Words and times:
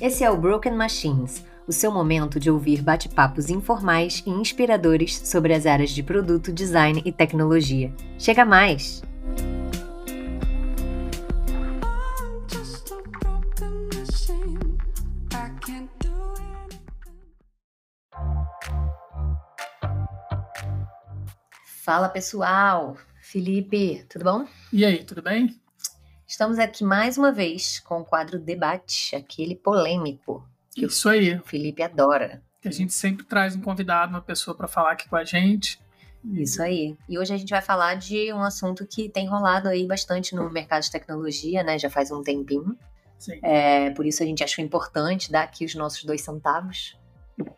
Esse 0.00 0.24
é 0.24 0.30
o 0.30 0.36
Broken 0.36 0.72
Machines, 0.72 1.44
o 1.66 1.72
seu 1.72 1.92
momento 1.92 2.40
de 2.40 2.50
ouvir 2.50 2.80
bate-papos 2.80 3.50
informais 3.50 4.22
e 4.24 4.30
inspiradores 4.30 5.18
sobre 5.28 5.52
as 5.52 5.66
áreas 5.66 5.90
de 5.90 6.02
produto, 6.02 6.50
design 6.50 7.02
e 7.04 7.12
tecnologia. 7.12 7.92
Chega 8.18 8.46
mais! 8.46 9.02
Fala 21.84 22.08
pessoal, 22.08 22.96
Felipe, 23.20 24.06
tudo 24.08 24.24
bom? 24.24 24.46
E 24.72 24.82
aí, 24.82 25.04
tudo 25.04 25.20
bem? 25.20 25.60
Estamos 26.30 26.60
aqui 26.60 26.84
mais 26.84 27.18
uma 27.18 27.32
vez 27.32 27.80
com 27.80 28.02
o 28.02 28.04
quadro 28.04 28.38
Debate, 28.38 29.16
aquele 29.16 29.56
polêmico 29.56 30.48
que 30.72 30.86
Isso 30.86 31.08
aí. 31.08 31.34
o 31.34 31.42
Felipe 31.42 31.82
adora. 31.82 32.40
Que 32.62 32.68
a 32.68 32.70
gente 32.70 32.92
sempre 32.92 33.26
traz 33.26 33.56
um 33.56 33.60
convidado, 33.60 34.12
uma 34.12 34.22
pessoa 34.22 34.56
para 34.56 34.68
falar 34.68 34.92
aqui 34.92 35.08
com 35.08 35.16
a 35.16 35.24
gente. 35.24 35.80
Isso 36.34 36.62
aí. 36.62 36.96
E 37.08 37.18
hoje 37.18 37.34
a 37.34 37.36
gente 37.36 37.50
vai 37.50 37.60
falar 37.60 37.96
de 37.96 38.32
um 38.32 38.44
assunto 38.44 38.86
que 38.86 39.08
tem 39.08 39.26
rolado 39.26 39.68
aí 39.68 39.84
bastante 39.84 40.36
no 40.36 40.48
mercado 40.48 40.84
de 40.84 40.92
tecnologia, 40.92 41.64
né? 41.64 41.76
Já 41.80 41.90
faz 41.90 42.12
um 42.12 42.22
tempinho. 42.22 42.78
Sim. 43.18 43.40
É, 43.42 43.90
por 43.90 44.06
isso 44.06 44.22
a 44.22 44.26
gente 44.26 44.44
achou 44.44 44.64
importante 44.64 45.32
dar 45.32 45.42
aqui 45.42 45.64
os 45.64 45.74
nossos 45.74 46.04
dois 46.04 46.20
centavos. 46.20 46.96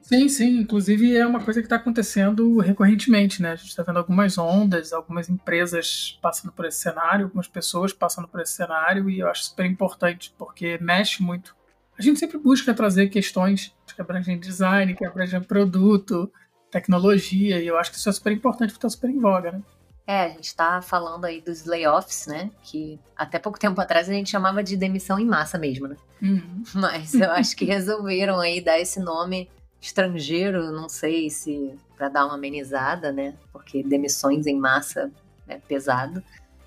Sim, 0.03 0.29
sim. 0.29 0.59
Inclusive 0.59 1.17
é 1.17 1.27
uma 1.27 1.43
coisa 1.43 1.61
que 1.61 1.67
está 1.67 1.77
acontecendo 1.77 2.59
recorrentemente, 2.59 3.41
né? 3.41 3.53
A 3.53 3.57
gente 3.57 3.69
está 3.69 3.83
vendo 3.83 3.99
algumas 3.99 4.37
ondas, 4.37 4.93
algumas 4.93 5.29
empresas 5.29 6.19
passando 6.21 6.53
por 6.53 6.65
esse 6.67 6.79
cenário, 6.79 7.27
algumas 7.27 7.49
pessoas 7.49 7.93
passando 7.93 8.29
por 8.29 8.41
esse 8.41 8.53
cenário, 8.53 9.09
e 9.09 9.21
eu 9.21 9.29
acho 9.29 9.45
super 9.45 9.67
importante, 9.67 10.35
porque 10.37 10.79
mexe 10.81 11.23
muito. 11.23 11.55
A 11.99 12.03
gente 12.03 12.19
sempre 12.19 12.39
busca 12.39 12.75
trazer 12.75 13.09
questões 13.09 13.75
que 13.95 14.01
abrangem 14.01 14.39
design, 14.39 14.95
que 14.95 15.05
abrangem 15.05 15.41
produto, 15.43 16.33
tecnologia, 16.71 17.61
e 17.61 17.67
eu 17.67 17.77
acho 17.77 17.91
que 17.91 17.99
isso 17.99 18.09
é 18.09 18.13
super 18.13 18.33
importante, 18.33 18.73
porque 18.73 18.87
está 18.87 18.89
super 18.89 19.11
em 19.11 19.21
voga, 19.21 19.53
né? 19.53 19.63
É, 20.07 20.25
a 20.25 20.29
gente 20.31 20.55
tá 20.55 20.83
falando 20.83 21.25
aí 21.27 21.41
dos 21.41 21.65
layoffs, 21.65 22.27
né? 22.27 22.51
Que 22.63 22.99
até 23.17 23.39
pouco 23.39 23.59
tempo 23.59 23.81
atrás 23.81 24.09
a 24.09 24.13
gente 24.13 24.31
chamava 24.31 24.63
de 24.63 24.77
demissão 24.77 25.19
em 25.19 25.27
massa 25.27 25.59
mesmo, 25.59 25.87
né? 25.87 25.97
Uhum. 26.21 26.63
Mas 26.75 27.15
eu 27.15 27.31
acho 27.31 27.57
que 27.57 27.65
resolveram 27.65 28.41
aí 28.41 28.61
dar 28.61 28.81
esse 28.81 28.99
nome 28.99 29.49
estrangeiro, 29.83 30.71
não 30.71 30.89
sei 30.89 31.29
se 31.29 31.75
para 31.97 32.09
dar 32.09 32.25
uma 32.25 32.37
amenizada, 32.37 33.13
né? 33.13 33.35
Porque 33.53 33.83
demissões 33.83 34.47
em 34.47 34.57
massa 34.57 35.11
é 35.49 35.59
pesado. 35.59 36.23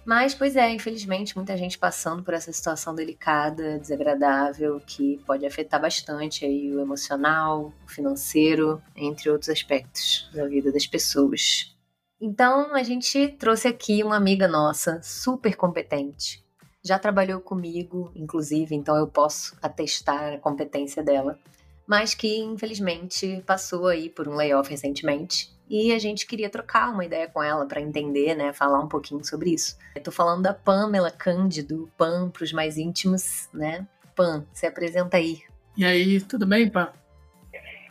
Mas, 0.06 0.36
pois 0.36 0.56
é, 0.56 0.70
infelizmente, 0.72 1.36
muita 1.36 1.58
gente 1.58 1.80
passando 1.80 2.22
por 2.22 2.36
essa 2.36 2.52
situação 2.52 2.94
delicada, 2.94 3.80
desagradável, 3.80 4.80
que 4.86 5.18
pode 5.26 5.46
afetar 5.46 5.82
bastante 5.82 6.46
aí 6.46 6.72
o 6.76 6.80
emocional, 6.80 7.74
o 7.84 7.90
financeiro, 7.90 8.80
entre 8.96 9.32
outros 9.32 9.50
aspectos 9.50 10.30
da 10.32 10.46
vida 10.46 10.72
das 10.72 10.86
pessoas. 10.86 11.76
Então, 12.22 12.76
a 12.76 12.84
gente 12.84 13.30
trouxe 13.30 13.68
aqui 13.68 14.04
uma 14.04 14.16
amiga 14.16 14.48
nossa, 14.48 15.02
super 15.02 15.56
competente. 15.56 16.46
Já 16.84 17.00
trabalhou 17.00 17.42
comigo, 17.42 18.12
inclusive, 18.14 18.76
então 18.76 18.96
eu 18.96 19.08
posso 19.08 19.58
atestar 19.60 20.34
a 20.34 20.38
competência 20.38 21.02
dela 21.02 21.40
mas 21.88 22.14
que 22.14 22.40
infelizmente 22.40 23.44
passou 23.46 23.88
aí 23.88 24.10
por 24.10 24.28
um 24.28 24.36
layoff 24.36 24.70
recentemente. 24.70 25.54
E 25.70 25.92
a 25.94 26.00
gente 26.00 26.28
queria 26.28 26.50
trocar 26.50 26.92
uma 26.92 27.06
ideia 27.06 27.28
com 27.28 27.42
ela 27.42 27.66
para 27.66 27.82
entender, 27.82 28.36
né, 28.36 28.54
falar 28.54 28.80
um 28.80 28.88
pouquinho 28.88 29.24
sobre 29.24 29.52
isso. 29.52 29.78
Eu 29.96 30.04
tô 30.04 30.12
falando 30.12 30.44
da 30.44 30.54
Pamela 30.54 31.10
Cândido, 31.10 31.90
Pam 31.98 32.30
para 32.30 32.44
os 32.44 32.54
mais 32.54 32.78
íntimos, 32.78 33.50
né? 33.54 33.86
Pam, 34.16 34.46
se 34.54 34.68
apresenta 34.68 35.18
aí. 35.18 35.40
E 35.76 35.84
aí, 35.84 36.22
tudo 36.22 36.46
bem, 36.46 36.70
Pam? 36.70 36.92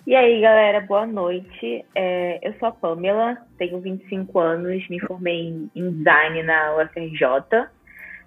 E 0.06 0.14
aí, 0.14 0.40
galera, 0.40 0.82
boa 0.82 1.06
noite. 1.06 1.84
É, 1.94 2.38
eu 2.46 2.54
sou 2.58 2.68
a 2.68 2.72
Pamela, 2.72 3.38
tenho 3.58 3.80
25 3.80 4.38
anos, 4.38 4.88
me 4.88 5.00
formei 5.00 5.68
em 5.74 5.90
design 5.92 6.42
na 6.42 6.76
UFRJ. 6.76 7.68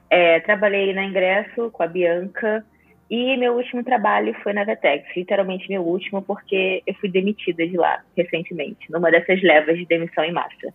É, 0.10 0.40
trabalhei 0.42 0.94
na 0.94 1.06
Ingresso 1.06 1.70
com 1.72 1.84
a 1.84 1.88
Bianca 1.88 2.66
e 3.10 3.38
meu 3.38 3.54
último 3.54 3.82
trabalho 3.84 4.36
foi 4.44 4.54
na 4.54 4.66
Vetex, 4.66 5.04
literalmente 5.16 5.70
meu 5.70 5.82
último, 5.82 6.22
porque 6.22 6.84
eu 6.86 6.94
fui 6.96 7.10
demitida 7.10 7.66
de 7.66 7.78
lá 7.78 8.04
recentemente, 8.16 8.92
numa 8.92 9.10
dessas 9.10 9.42
levas 9.42 9.78
de 9.78 9.86
demissão 9.86 10.24
em 10.24 10.34
massa. 10.34 10.74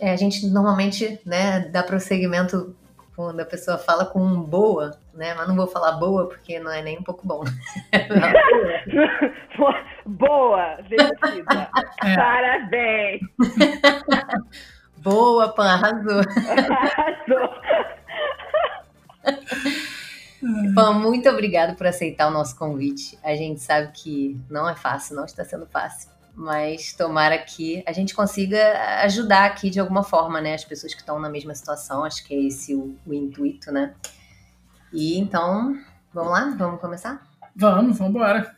É, 0.00 0.12
a 0.12 0.16
gente 0.16 0.46
normalmente 0.46 1.20
né, 1.26 1.60
dá 1.70 1.82
prosseguimento 1.82 2.74
quando 3.14 3.38
a 3.40 3.44
pessoa 3.44 3.76
fala 3.76 4.06
com 4.06 4.20
um 4.20 4.40
boa, 4.40 4.96
né? 5.12 5.34
Mas 5.34 5.46
não 5.48 5.56
vou 5.56 5.66
falar 5.66 5.92
boa 5.92 6.28
porque 6.28 6.58
não 6.60 6.70
é 6.70 6.80
nem 6.80 6.98
um 6.98 7.02
pouco 7.02 7.26
bom. 7.26 7.42
boa, 10.06 10.78
demitida. 10.88 11.68
É. 12.04 12.14
Parabéns. 12.14 13.20
boa, 14.98 15.48
Pan, 15.48 15.64
arrasou. 15.64 16.22
Arrasou. 16.70 17.50
Pan, 20.74 20.92
muito 20.94 21.28
obrigado 21.28 21.76
por 21.76 21.86
aceitar 21.86 22.28
o 22.28 22.30
nosso 22.30 22.56
convite. 22.56 23.18
A 23.22 23.34
gente 23.34 23.60
sabe 23.60 23.90
que 23.92 24.40
não 24.48 24.68
é 24.68 24.74
fácil, 24.74 25.16
não 25.16 25.24
está 25.24 25.44
sendo 25.44 25.66
fácil. 25.66 26.10
Mas 26.34 26.92
tomara 26.92 27.36
que 27.38 27.82
a 27.84 27.92
gente 27.92 28.14
consiga 28.14 28.58
ajudar 29.02 29.46
aqui 29.46 29.70
de 29.70 29.80
alguma 29.80 30.04
forma, 30.04 30.40
né? 30.40 30.54
As 30.54 30.64
pessoas 30.64 30.94
que 30.94 31.00
estão 31.00 31.18
na 31.18 31.28
mesma 31.28 31.52
situação. 31.54 32.04
Acho 32.04 32.24
que 32.24 32.32
é 32.32 32.40
esse 32.46 32.74
o, 32.74 32.96
o 33.04 33.12
intuito, 33.12 33.72
né? 33.72 33.94
E 34.92 35.18
então, 35.18 35.76
vamos 36.14 36.32
lá? 36.32 36.54
Vamos 36.56 36.80
começar? 36.80 37.26
Vamos, 37.56 37.98
vamos 37.98 38.14
embora. 38.14 38.56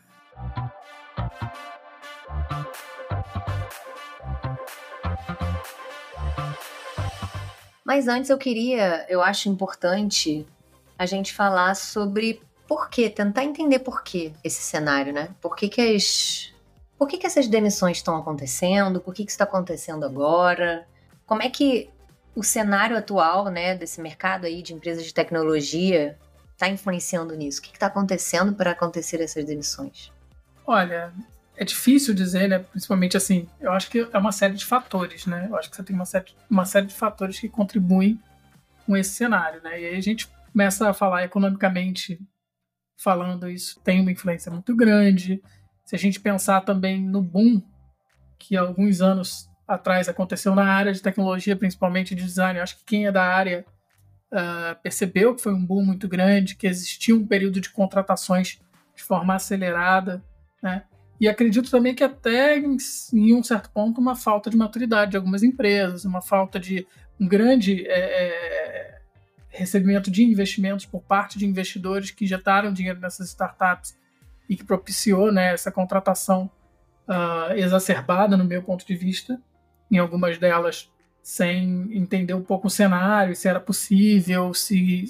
Mas 7.83 8.07
antes 8.07 8.29
eu 8.29 8.37
queria, 8.37 9.05
eu 9.09 9.21
acho 9.23 9.49
importante 9.49 10.45
a 11.01 11.05
gente 11.07 11.33
falar 11.33 11.73
sobre 11.75 12.39
por 12.67 12.87
quê, 12.87 13.09
tentar 13.09 13.43
entender 13.43 13.79
por 13.79 14.03
que 14.03 14.31
esse 14.43 14.61
cenário, 14.61 15.11
né? 15.11 15.29
Por 15.41 15.55
que, 15.55 15.67
que 15.67 15.81
as. 15.81 16.53
Por 16.95 17.07
que, 17.07 17.17
que 17.17 17.25
essas 17.25 17.47
demissões 17.47 17.97
estão 17.97 18.15
acontecendo? 18.15 19.01
Por 19.01 19.11
que, 19.11 19.23
que 19.25 19.31
isso 19.31 19.35
está 19.35 19.45
acontecendo 19.45 20.05
agora? 20.05 20.85
Como 21.25 21.41
é 21.41 21.49
que 21.49 21.89
o 22.35 22.43
cenário 22.43 22.95
atual, 22.95 23.45
né, 23.45 23.73
desse 23.75 23.99
mercado 23.99 24.45
aí 24.45 24.61
de 24.61 24.75
empresas 24.75 25.03
de 25.03 25.11
tecnologia 25.11 26.19
está 26.53 26.69
influenciando 26.69 27.35
nisso? 27.35 27.59
O 27.59 27.63
que 27.63 27.71
está 27.73 27.87
acontecendo 27.87 28.53
para 28.53 28.69
acontecer 28.69 29.19
essas 29.21 29.43
demissões? 29.43 30.11
Olha, 30.67 31.11
é 31.57 31.65
difícil 31.65 32.13
dizer, 32.13 32.47
né? 32.47 32.59
Principalmente 32.59 33.17
assim, 33.17 33.49
eu 33.59 33.71
acho 33.71 33.89
que 33.89 34.07
é 34.13 34.17
uma 34.19 34.31
série 34.31 34.53
de 34.53 34.65
fatores, 34.65 35.25
né? 35.25 35.47
Eu 35.49 35.57
acho 35.57 35.67
que 35.67 35.75
você 35.75 35.81
tem 35.81 35.95
uma 35.95 36.05
série, 36.05 36.27
uma 36.47 36.65
série 36.65 36.85
de 36.85 36.93
fatores 36.93 37.39
que 37.39 37.49
contribuem 37.49 38.21
com 38.85 38.95
esse 38.95 39.09
cenário, 39.09 39.59
né? 39.63 39.81
E 39.81 39.85
aí 39.87 39.97
a 39.97 40.01
gente 40.01 40.29
começa 40.51 40.89
a 40.89 40.93
falar 40.93 41.23
economicamente 41.23 42.19
falando, 42.97 43.49
isso 43.49 43.79
tem 43.83 43.99
uma 44.01 44.11
influência 44.11 44.51
muito 44.51 44.75
grande. 44.75 45.41
Se 45.83 45.95
a 45.95 45.99
gente 45.99 46.19
pensar 46.19 46.61
também 46.61 47.01
no 47.01 47.21
boom 47.21 47.61
que 48.37 48.55
alguns 48.55 49.01
anos 49.01 49.49
atrás 49.67 50.07
aconteceu 50.09 50.53
na 50.53 50.65
área 50.65 50.93
de 50.93 51.01
tecnologia, 51.01 51.55
principalmente 51.55 52.13
de 52.13 52.23
design, 52.23 52.59
acho 52.59 52.77
que 52.77 52.85
quem 52.85 53.07
é 53.07 53.11
da 53.11 53.23
área 53.23 53.65
uh, 54.31 54.79
percebeu 54.83 55.35
que 55.35 55.41
foi 55.41 55.53
um 55.53 55.65
boom 55.65 55.83
muito 55.83 56.07
grande, 56.07 56.55
que 56.55 56.67
existia 56.67 57.15
um 57.15 57.25
período 57.25 57.59
de 57.59 57.69
contratações 57.69 58.59
de 58.95 59.03
forma 59.03 59.35
acelerada, 59.35 60.23
né? 60.61 60.83
E 61.19 61.27
acredito 61.27 61.69
também 61.69 61.93
que 61.93 62.03
até 62.03 62.57
em, 62.57 62.77
em 63.13 63.35
um 63.35 63.43
certo 63.43 63.69
ponto 63.69 64.01
uma 64.01 64.15
falta 64.15 64.49
de 64.49 64.57
maturidade 64.57 65.11
de 65.11 65.17
algumas 65.17 65.43
empresas, 65.43 66.03
uma 66.03 66.21
falta 66.21 66.59
de 66.59 66.85
um 67.19 67.27
grande 67.27 67.85
é, 67.87 67.91
recebimento 69.51 70.09
de 70.09 70.23
investimentos 70.23 70.85
por 70.85 71.01
parte 71.01 71.37
de 71.37 71.45
investidores 71.45 72.11
que 72.11 72.25
injetaram 72.25 72.71
dinheiro 72.71 72.99
nessas 72.99 73.29
startups 73.29 73.97
e 74.49 74.55
que 74.55 74.63
propiciou 74.63 75.31
né, 75.31 75.53
essa 75.53 75.71
contratação 75.71 76.49
uh, 77.07 77.53
exacerbada, 77.53 78.37
no 78.37 78.45
meu 78.45 78.63
ponto 78.63 78.85
de 78.85 78.95
vista, 78.95 79.39
em 79.89 79.97
algumas 79.97 80.37
delas 80.37 80.89
sem 81.21 81.95
entender 81.95 82.33
um 82.33 82.41
pouco 82.41 82.67
o 82.67 82.69
cenário, 82.69 83.35
se 83.35 83.47
era 83.47 83.59
possível, 83.59 84.53
se 84.53 85.05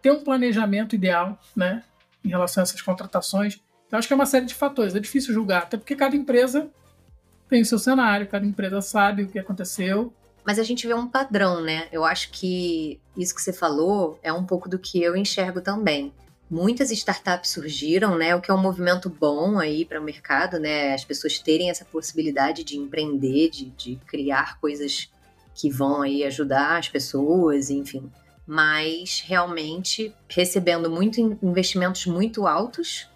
ter 0.00 0.10
um 0.10 0.24
planejamento 0.24 0.94
ideal 0.94 1.38
né, 1.54 1.84
em 2.24 2.28
relação 2.28 2.62
a 2.62 2.64
essas 2.64 2.80
contratações. 2.80 3.60
Então, 3.86 3.98
acho 3.98 4.08
que 4.08 4.14
é 4.14 4.16
uma 4.16 4.24
série 4.24 4.46
de 4.46 4.54
fatores, 4.54 4.94
é 4.94 5.00
difícil 5.00 5.34
julgar, 5.34 5.64
até 5.64 5.76
porque 5.76 5.94
cada 5.94 6.16
empresa 6.16 6.70
tem 7.48 7.62
o 7.62 7.66
seu 7.66 7.78
cenário, 7.78 8.28
cada 8.28 8.46
empresa 8.46 8.80
sabe 8.80 9.24
o 9.24 9.28
que 9.28 9.38
aconteceu 9.38 10.14
mas 10.44 10.58
a 10.58 10.62
gente 10.62 10.86
vê 10.86 10.94
um 10.94 11.08
padrão, 11.08 11.60
né? 11.60 11.88
Eu 11.92 12.04
acho 12.04 12.30
que 12.30 13.00
isso 13.16 13.34
que 13.34 13.42
você 13.42 13.52
falou 13.52 14.18
é 14.22 14.32
um 14.32 14.44
pouco 14.44 14.68
do 14.68 14.78
que 14.78 15.02
eu 15.02 15.16
enxergo 15.16 15.60
também. 15.60 16.12
Muitas 16.50 16.90
startups 16.90 17.50
surgiram, 17.50 18.16
né? 18.16 18.34
O 18.34 18.40
que 18.40 18.50
é 18.50 18.54
um 18.54 18.60
movimento 18.60 19.08
bom 19.08 19.58
aí 19.58 19.84
para 19.84 20.00
o 20.00 20.04
mercado, 20.04 20.58
né? 20.58 20.94
As 20.94 21.04
pessoas 21.04 21.38
terem 21.38 21.70
essa 21.70 21.84
possibilidade 21.84 22.64
de 22.64 22.76
empreender, 22.76 23.50
de, 23.50 23.66
de 23.70 23.96
criar 24.06 24.58
coisas 24.58 25.08
que 25.54 25.70
vão 25.70 26.02
aí 26.02 26.24
ajudar 26.24 26.78
as 26.78 26.88
pessoas, 26.88 27.70
enfim. 27.70 28.10
Mas 28.46 29.22
realmente 29.24 30.12
recebendo 30.28 30.90
muito 30.90 31.20
investimentos 31.42 32.06
muito 32.06 32.46
altos 32.46 33.08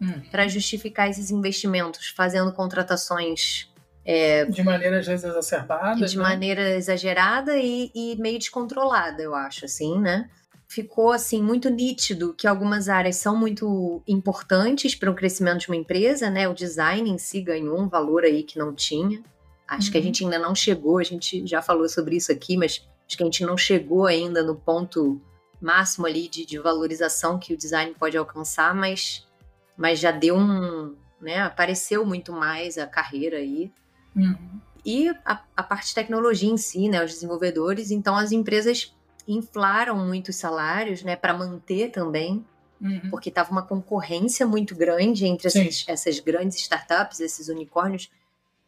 hum. 0.00 0.20
para 0.30 0.46
justificar 0.46 1.08
esses 1.08 1.30
investimentos, 1.30 2.08
fazendo 2.08 2.52
contratações 2.52 3.69
é, 4.04 4.44
de 4.46 4.62
maneira 4.62 4.98
às 4.98 5.06
vezes 5.06 5.24
exacerbada. 5.24 6.06
De 6.06 6.16
né? 6.16 6.22
maneira 6.22 6.70
exagerada 6.70 7.56
e, 7.56 7.90
e, 7.94 8.16
meio 8.16 8.38
descontrolada, 8.38 9.22
eu 9.22 9.34
acho, 9.34 9.64
assim, 9.64 10.00
né? 10.00 10.28
Ficou 10.68 11.12
assim 11.12 11.42
muito 11.42 11.68
nítido 11.68 12.32
que 12.32 12.46
algumas 12.46 12.88
áreas 12.88 13.16
são 13.16 13.36
muito 13.36 14.02
importantes 14.06 14.94
para 14.94 15.10
o 15.10 15.14
crescimento 15.14 15.60
de 15.60 15.68
uma 15.68 15.76
empresa, 15.76 16.30
né? 16.30 16.48
O 16.48 16.54
design 16.54 17.10
em 17.10 17.18
si 17.18 17.40
ganhou 17.42 17.78
um 17.78 17.88
valor 17.88 18.24
aí 18.24 18.42
que 18.42 18.58
não 18.58 18.72
tinha. 18.72 19.20
Acho 19.66 19.86
uhum. 19.86 19.92
que 19.92 19.98
a 19.98 20.00
uhum. 20.00 20.06
gente 20.06 20.24
ainda 20.24 20.38
não 20.38 20.54
chegou, 20.54 20.98
a 20.98 21.02
gente 21.02 21.46
já 21.46 21.60
falou 21.60 21.88
sobre 21.88 22.16
isso 22.16 22.30
aqui, 22.32 22.56
mas 22.56 22.86
acho 23.06 23.16
que 23.16 23.22
a 23.22 23.26
gente 23.26 23.44
não 23.44 23.56
chegou 23.56 24.06
ainda 24.06 24.42
no 24.42 24.54
ponto 24.54 25.20
máximo 25.60 26.06
ali 26.06 26.28
de, 26.28 26.46
de 26.46 26.58
valorização 26.58 27.38
que 27.38 27.52
o 27.52 27.56
design 27.56 27.94
pode 27.98 28.16
alcançar, 28.16 28.74
mas, 28.74 29.26
mas 29.76 29.98
já 29.98 30.10
deu 30.10 30.36
um, 30.36 30.94
né? 31.20 31.40
Apareceu 31.40 32.06
muito 32.06 32.32
mais 32.32 32.78
a 32.78 32.86
carreira 32.86 33.36
aí. 33.36 33.70
Uhum. 34.14 34.60
E 34.84 35.08
a, 35.24 35.42
a, 35.56 35.62
parte 35.62 35.88
de 35.88 35.94
tecnologia 35.94 36.50
em 36.50 36.56
si, 36.56 36.88
né, 36.88 37.04
os 37.04 37.12
desenvolvedores, 37.12 37.90
então 37.90 38.16
as 38.16 38.32
empresas 38.32 38.94
inflaram 39.28 39.96
muito 39.96 40.28
os 40.28 40.36
salários, 40.36 41.02
né, 41.02 41.16
para 41.16 41.34
manter 41.34 41.90
também, 41.90 42.44
uhum. 42.80 43.10
porque 43.10 43.28
estava 43.28 43.50
uma 43.50 43.62
concorrência 43.62 44.46
muito 44.46 44.74
grande 44.74 45.26
entre 45.26 45.48
essas, 45.48 45.84
essas, 45.86 46.18
grandes 46.18 46.58
startups, 46.58 47.20
esses 47.20 47.48
unicórnios, 47.48 48.10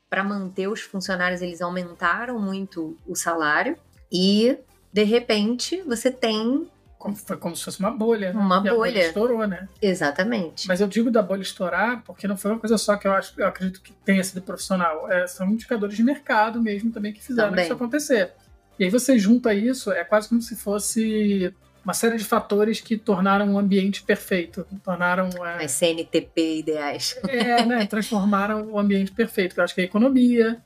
para 0.09 0.23
manter 0.23 0.69
os 0.69 0.83
funcionários, 0.83 1.41
eles 1.41 1.63
aumentaram 1.63 2.39
muito 2.39 2.97
o 3.07 3.17
salário 3.17 3.79
e 4.13 4.59
de 4.93 5.05
repente 5.05 5.81
você 5.83 6.11
tem 6.11 6.69
foi 7.15 7.37
como 7.37 7.57
se 7.57 7.65
fosse 7.65 7.81
uma 7.81 7.91
bolha. 7.91 8.33
Né? 8.33 8.39
Uma 8.39 8.57
e 8.59 8.61
bolha. 8.61 8.75
bolha 8.75 9.07
estourou, 9.07 9.47
né? 9.47 9.69
Exatamente. 9.81 10.69
Mas 10.69 10.81
eu 10.81 10.87
digo 10.87 11.11
da 11.11 11.23
bolha 11.23 11.43
estourar 11.43 12.03
porque 12.05 12.29
não 12.29 12.37
foi 12.37 12.51
uma 12.53 12.61
coisa 12.61 12.79
só 12.79 12.97
que 12.97 13.07
eu, 13.07 13.13
acho, 13.13 13.33
eu 13.41 13.47
acredito 13.47 13.81
que 13.81 13.93
tenha 14.05 14.23
sido 14.23 14.43
profissional. 14.43 15.11
É, 15.11 15.27
são 15.27 15.49
indicadores 15.49 15.97
de 15.97 16.03
mercado 16.03 16.61
mesmo 16.61 16.91
também 16.91 17.13
que 17.13 17.23
fizeram 17.23 17.51
também. 17.51 17.65
isso 17.65 17.73
acontecer. 17.75 18.33
E 18.79 18.85
aí 18.85 18.91
você 18.91 19.19
junta 19.19 19.55
isso, 19.55 19.93
é 19.93 20.05
quase 20.05 20.29
como 20.29 20.41
se 20.41 20.57
fosse 20.57 21.55
uma 21.85 21.95
série 21.95 22.17
de 22.17 22.25
fatores 22.25 22.81
que 22.81 22.97
tornaram 22.97 23.55
o 23.55 23.59
ambiente 23.59 24.03
perfeito. 24.03 24.67
Tornaram. 24.85 25.29
É, 25.45 25.65
As 25.65 25.73
CNTP 25.73 26.59
ideais. 26.59 27.19
É, 27.29 27.65
né? 27.65 27.87
Transformaram 27.87 28.71
o 28.71 28.79
ambiente 28.79 29.11
perfeito. 29.13 29.59
Eu 29.59 29.65
acho 29.65 29.75
que 29.75 29.81
a 29.81 29.85
economia, 29.85 30.63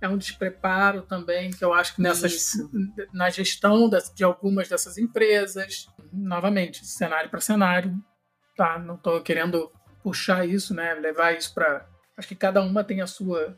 é 0.00 0.08
um 0.08 0.16
despreparo 0.16 1.02
também, 1.02 1.50
que 1.50 1.64
eu 1.64 1.72
acho 1.72 1.94
que 1.94 2.02
nessas, 2.02 2.52
na 3.12 3.28
gestão 3.28 3.88
de 4.14 4.24
algumas 4.24 4.68
dessas 4.68 4.96
empresas, 4.96 5.86
novamente, 6.12 6.86
cenário 6.86 7.28
para 7.28 7.40
cenário, 7.40 7.94
tá? 8.56 8.78
Não 8.78 8.94
estou 8.94 9.20
querendo 9.20 9.70
puxar 10.02 10.46
isso, 10.46 10.74
né? 10.74 10.94
Levar 10.94 11.36
isso 11.36 11.52
para. 11.52 11.86
Acho 12.16 12.28
que 12.28 12.34
cada 12.34 12.62
uma 12.62 12.82
tem 12.82 13.00
a 13.00 13.06
sua. 13.06 13.56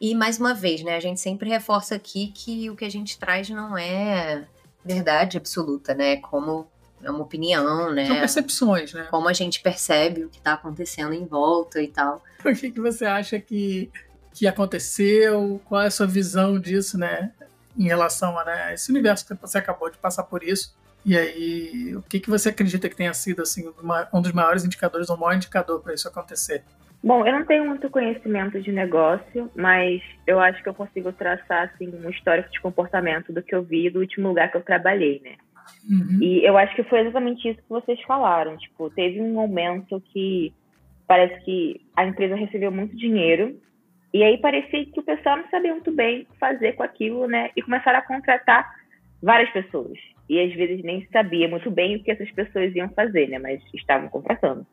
E 0.00 0.14
mais 0.14 0.38
uma 0.38 0.54
vez, 0.54 0.82
né? 0.82 0.96
A 0.96 1.00
gente 1.00 1.20
sempre 1.20 1.48
reforça 1.48 1.94
aqui 1.94 2.28
que 2.28 2.70
o 2.70 2.76
que 2.76 2.84
a 2.84 2.90
gente 2.90 3.18
traz 3.18 3.48
não 3.50 3.76
é 3.76 4.46
verdade 4.84 5.36
absoluta, 5.36 5.94
né? 5.94 6.16
Como 6.16 6.66
é 7.02 7.10
uma 7.10 7.22
opinião, 7.22 7.92
né? 7.92 8.06
São 8.06 8.16
percepções, 8.16 8.92
né? 8.94 9.06
Como 9.10 9.28
a 9.28 9.32
gente 9.32 9.60
percebe 9.60 10.24
o 10.24 10.30
que 10.30 10.38
está 10.38 10.54
acontecendo 10.54 11.12
em 11.12 11.26
volta 11.26 11.82
e 11.82 11.88
tal. 11.88 12.22
O 12.44 12.54
que, 12.54 12.70
que 12.70 12.78
você 12.78 13.06
acha 13.06 13.40
que 13.40 13.90
que 14.34 14.46
aconteceu, 14.48 15.60
qual 15.64 15.82
é 15.82 15.86
a 15.86 15.90
sua 15.90 16.06
visão 16.06 16.58
disso, 16.58 16.98
né, 16.98 17.30
em 17.78 17.84
relação 17.84 18.36
a 18.38 18.44
né, 18.44 18.74
esse 18.74 18.90
universo 18.90 19.26
que 19.26 19.40
você 19.40 19.58
acabou 19.58 19.88
de 19.88 19.96
passar 19.96 20.24
por 20.24 20.42
isso. 20.42 20.76
E 21.06 21.16
aí, 21.16 21.94
o 21.94 22.02
que, 22.02 22.18
que 22.18 22.30
você 22.30 22.48
acredita 22.48 22.88
que 22.88 22.96
tenha 22.96 23.14
sido 23.14 23.42
assim 23.42 23.70
um 24.12 24.20
dos 24.20 24.32
maiores 24.32 24.64
indicadores, 24.64 25.08
ou 25.08 25.16
um 25.16 25.20
maior 25.20 25.36
indicador 25.36 25.80
para 25.80 25.94
isso 25.94 26.08
acontecer? 26.08 26.64
Bom, 27.02 27.26
eu 27.26 27.32
não 27.32 27.44
tenho 27.44 27.66
muito 27.66 27.90
conhecimento 27.90 28.60
de 28.60 28.72
negócio, 28.72 29.50
mas 29.54 30.02
eu 30.26 30.40
acho 30.40 30.62
que 30.62 30.68
eu 30.68 30.74
consigo 30.74 31.12
traçar 31.12 31.70
assim 31.70 31.92
um 31.94 32.08
histórico 32.08 32.50
de 32.50 32.60
comportamento 32.60 33.32
do 33.32 33.42
que 33.42 33.54
eu 33.54 33.62
vi 33.62 33.90
do 33.90 34.00
último 34.00 34.28
lugar 34.28 34.50
que 34.50 34.56
eu 34.56 34.62
trabalhei, 34.62 35.20
né? 35.22 35.36
Uhum. 35.88 36.18
E 36.22 36.42
eu 36.42 36.56
acho 36.56 36.74
que 36.74 36.82
foi 36.84 37.00
exatamente 37.00 37.46
isso 37.46 37.60
que 37.60 37.68
vocês 37.68 38.00
falaram. 38.02 38.56
Tipo, 38.56 38.88
teve 38.88 39.20
um 39.20 39.34
momento 39.34 40.02
que 40.12 40.54
parece 41.06 41.44
que 41.44 41.82
a 41.94 42.06
empresa 42.06 42.34
recebeu 42.34 42.72
muito 42.72 42.96
dinheiro 42.96 43.60
e 44.14 44.22
aí 44.22 44.38
parecia 44.38 44.86
que 44.86 45.00
o 45.00 45.02
pessoal 45.02 45.38
não 45.38 45.48
sabia 45.48 45.72
muito 45.72 45.90
bem 45.90 46.22
o 46.22 46.24
que 46.26 46.38
fazer 46.38 46.74
com 46.74 46.84
aquilo, 46.84 47.26
né? 47.26 47.50
E 47.56 47.60
começaram 47.60 47.98
a 47.98 48.02
contratar 48.02 48.64
várias 49.20 49.50
pessoas. 49.50 49.98
E 50.28 50.40
às 50.40 50.54
vezes 50.54 50.84
nem 50.84 51.04
sabia 51.12 51.48
muito 51.48 51.68
bem 51.68 51.96
o 51.96 52.02
que 52.04 52.12
essas 52.12 52.30
pessoas 52.30 52.72
iam 52.76 52.88
fazer, 52.90 53.28
né? 53.28 53.40
Mas 53.40 53.60
estavam 53.74 54.08
contratando. 54.08 54.64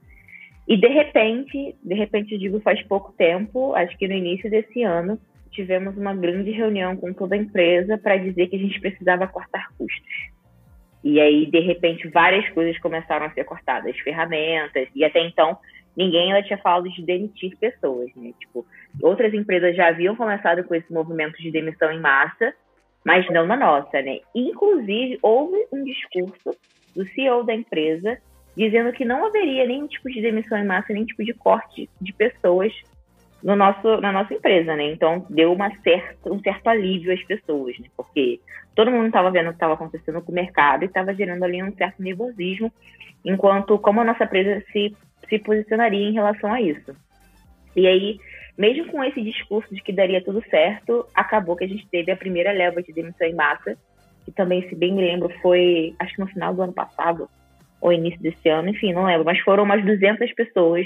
E 0.67 0.77
de 0.77 0.87
repente, 0.87 1.75
de 1.83 1.95
repente, 1.95 2.37
digo 2.37 2.59
faz 2.59 2.83
pouco 2.83 3.13
tempo, 3.13 3.73
acho 3.73 3.97
que 3.97 4.07
no 4.07 4.13
início 4.13 4.47
desse 4.47 4.83
ano, 4.83 5.19
tivemos 5.49 5.97
uma 5.97 6.13
grande 6.13 6.51
reunião 6.51 6.95
com 6.95 7.11
toda 7.11 7.33
a 7.33 7.39
empresa 7.39 7.97
para 7.97 8.17
dizer 8.17 8.45
que 8.45 8.57
a 8.57 8.59
gente 8.59 8.79
precisava 8.79 9.27
cortar 9.27 9.69
custos. 9.75 10.30
E 11.03 11.19
aí, 11.19 11.45
de 11.47 11.59
repente, 11.59 12.07
várias 12.09 12.47
coisas 12.49 12.77
começaram 12.79 13.25
a 13.25 13.31
ser 13.31 13.43
cortadas, 13.43 13.97
ferramentas, 13.99 14.87
e 14.95 15.03
até 15.03 15.19
então 15.19 15.57
ninguém 15.97 16.31
tinha 16.43 16.57
falado 16.57 16.89
de 16.89 17.03
demitir 17.03 17.57
pessoas, 17.57 18.09
né? 18.15 18.31
Tipo, 18.39 18.65
outras 19.01 19.33
empresas 19.33 19.75
já 19.75 19.87
haviam 19.87 20.15
começado 20.15 20.63
com 20.63 20.75
esse 20.75 20.91
movimento 20.91 21.41
de 21.41 21.51
demissão 21.51 21.91
em 21.91 21.99
massa, 21.99 22.53
mas 23.05 23.27
não 23.29 23.45
na 23.45 23.57
nossa, 23.57 24.01
né? 24.01 24.19
Inclusive, 24.33 25.17
houve 25.21 25.57
um 25.71 25.83
discurso 25.83 26.55
do 26.95 27.05
CEO 27.09 27.43
da 27.43 27.53
empresa 27.53 28.17
dizendo 28.55 28.91
que 28.91 29.05
não 29.05 29.25
haveria 29.25 29.65
nenhum 29.65 29.87
tipo 29.87 30.09
de 30.09 30.21
demissão 30.21 30.57
em 30.57 30.65
massa, 30.65 30.93
nenhum 30.93 31.05
tipo 31.05 31.23
de 31.23 31.33
corte 31.33 31.89
de 31.99 32.13
pessoas 32.13 32.73
no 33.43 33.55
nosso, 33.55 33.99
na 34.01 34.11
nossa 34.11 34.33
empresa, 34.33 34.75
né? 34.75 34.91
Então, 34.91 35.25
deu 35.29 35.51
uma 35.51 35.71
certa, 35.81 36.31
um 36.31 36.39
certo 36.39 36.67
alívio 36.67 37.13
às 37.13 37.23
pessoas, 37.23 37.77
né? 37.79 37.87
Porque 37.97 38.39
todo 38.75 38.91
mundo 38.91 39.07
estava 39.07 39.31
vendo 39.31 39.47
o 39.47 39.49
que 39.49 39.55
estava 39.55 39.73
acontecendo 39.73 40.21
com 40.21 40.31
o 40.31 40.35
mercado 40.35 40.83
e 40.83 40.85
estava 40.85 41.13
gerando 41.13 41.43
ali 41.43 41.61
um 41.61 41.73
certo 41.75 42.01
nervosismo, 42.01 42.71
enquanto 43.25 43.77
como 43.79 44.01
a 44.01 44.05
nossa 44.05 44.23
empresa 44.23 44.63
se 44.71 44.95
se 45.31 45.39
posicionaria 45.39 46.09
em 46.09 46.13
relação 46.13 46.51
a 46.51 46.61
isso. 46.61 46.93
E 47.73 47.87
aí, 47.87 48.19
mesmo 48.57 48.91
com 48.91 49.01
esse 49.01 49.21
discurso 49.21 49.73
de 49.73 49.81
que 49.81 49.93
daria 49.93 50.21
tudo 50.21 50.43
certo, 50.49 51.07
acabou 51.15 51.55
que 51.55 51.63
a 51.63 51.67
gente 51.67 51.87
teve 51.87 52.11
a 52.11 52.17
primeira 52.17 52.51
leva 52.51 52.83
de 52.83 52.91
demissão 52.91 53.25
em 53.25 53.33
massa, 53.33 53.77
que 54.25 54.31
também, 54.31 54.67
se 54.67 54.75
bem 54.75 54.93
me 54.93 55.01
lembro, 55.01 55.29
foi 55.41 55.95
acho 55.97 56.15
que 56.15 56.19
no 56.19 56.27
final 56.27 56.53
do 56.53 56.61
ano 56.61 56.73
passado, 56.73 57.29
ou 57.79 57.93
início 57.93 58.21
desse 58.21 58.49
ano, 58.49 58.69
enfim, 58.69 58.93
não 58.93 59.05
lembro, 59.05 59.25
mas 59.25 59.39
foram 59.39 59.63
umas 59.63 59.83
200 59.83 60.31
pessoas 60.33 60.85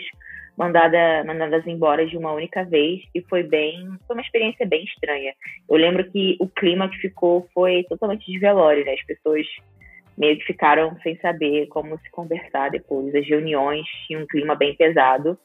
mandada, 0.57 1.23
mandadas 1.25 1.65
embora 1.67 2.05
de 2.05 2.17
uma 2.17 2.31
única 2.31 2.63
vez 2.63 3.01
e 3.13 3.21
foi 3.23 3.43
bem, 3.43 3.87
foi 4.07 4.15
uma 4.15 4.21
experiência 4.21 4.65
bem 4.65 4.83
estranha. 4.83 5.33
Eu 5.69 5.77
lembro 5.77 6.09
que 6.11 6.37
o 6.39 6.47
clima 6.47 6.89
que 6.89 6.97
ficou 6.97 7.47
foi 7.53 7.83
totalmente 7.89 8.25
de 8.31 8.39
velório, 8.39 8.85
né? 8.85 8.93
As 8.93 9.05
pessoas 9.05 9.45
meio 10.17 10.37
que 10.37 10.45
ficaram 10.45 10.97
sem 11.01 11.17
saber 11.17 11.67
como 11.67 11.97
se 11.99 12.09
conversar 12.09 12.71
depois. 12.71 13.13
As 13.13 13.27
reuniões 13.27 13.85
tinham 14.07 14.23
um 14.23 14.27
clima 14.27 14.55
bem 14.55 14.75
pesado. 14.75 15.37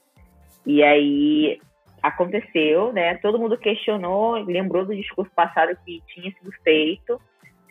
E 0.64 0.82
aí 0.82 1.58
aconteceu, 2.02 2.92
né? 2.92 3.16
Todo 3.16 3.38
mundo 3.38 3.58
questionou, 3.58 4.34
lembrou 4.44 4.86
do 4.86 4.94
discurso 4.94 5.30
passado 5.34 5.76
que 5.84 6.00
tinha 6.06 6.30
sido 6.32 6.52
feito, 6.62 7.20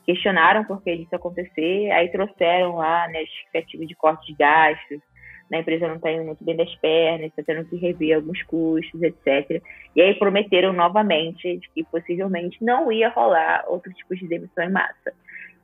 questionaram 0.05 0.63
por 0.65 0.81
que 0.81 0.91
isso 0.91 1.15
acontecer, 1.15 1.91
aí 1.91 2.11
trouxeram 2.11 2.75
lá, 2.75 3.07
né, 3.07 3.21
justificativa 3.25 3.85
de 3.85 3.95
corte 3.95 4.27
de 4.27 4.37
gastos, 4.37 4.99
né, 5.49 5.57
a 5.57 5.61
empresa 5.61 5.87
não 5.87 5.95
está 5.95 6.11
indo 6.11 6.25
muito 6.25 6.43
bem 6.43 6.55
das 6.55 6.73
pernas, 6.75 7.27
está 7.27 7.43
tendo 7.43 7.67
que 7.67 7.75
rever 7.77 8.15
alguns 8.15 8.41
custos, 8.43 9.01
etc. 9.01 9.61
E 9.95 10.01
aí 10.01 10.13
prometeram 10.15 10.73
novamente 10.73 11.57
de 11.57 11.69
que 11.69 11.83
possivelmente 11.85 12.63
não 12.63 12.91
ia 12.91 13.09
rolar 13.09 13.65
outro 13.67 13.91
tipo 13.93 14.15
de 14.15 14.27
demissão 14.27 14.63
em 14.63 14.71
massa 14.71 15.13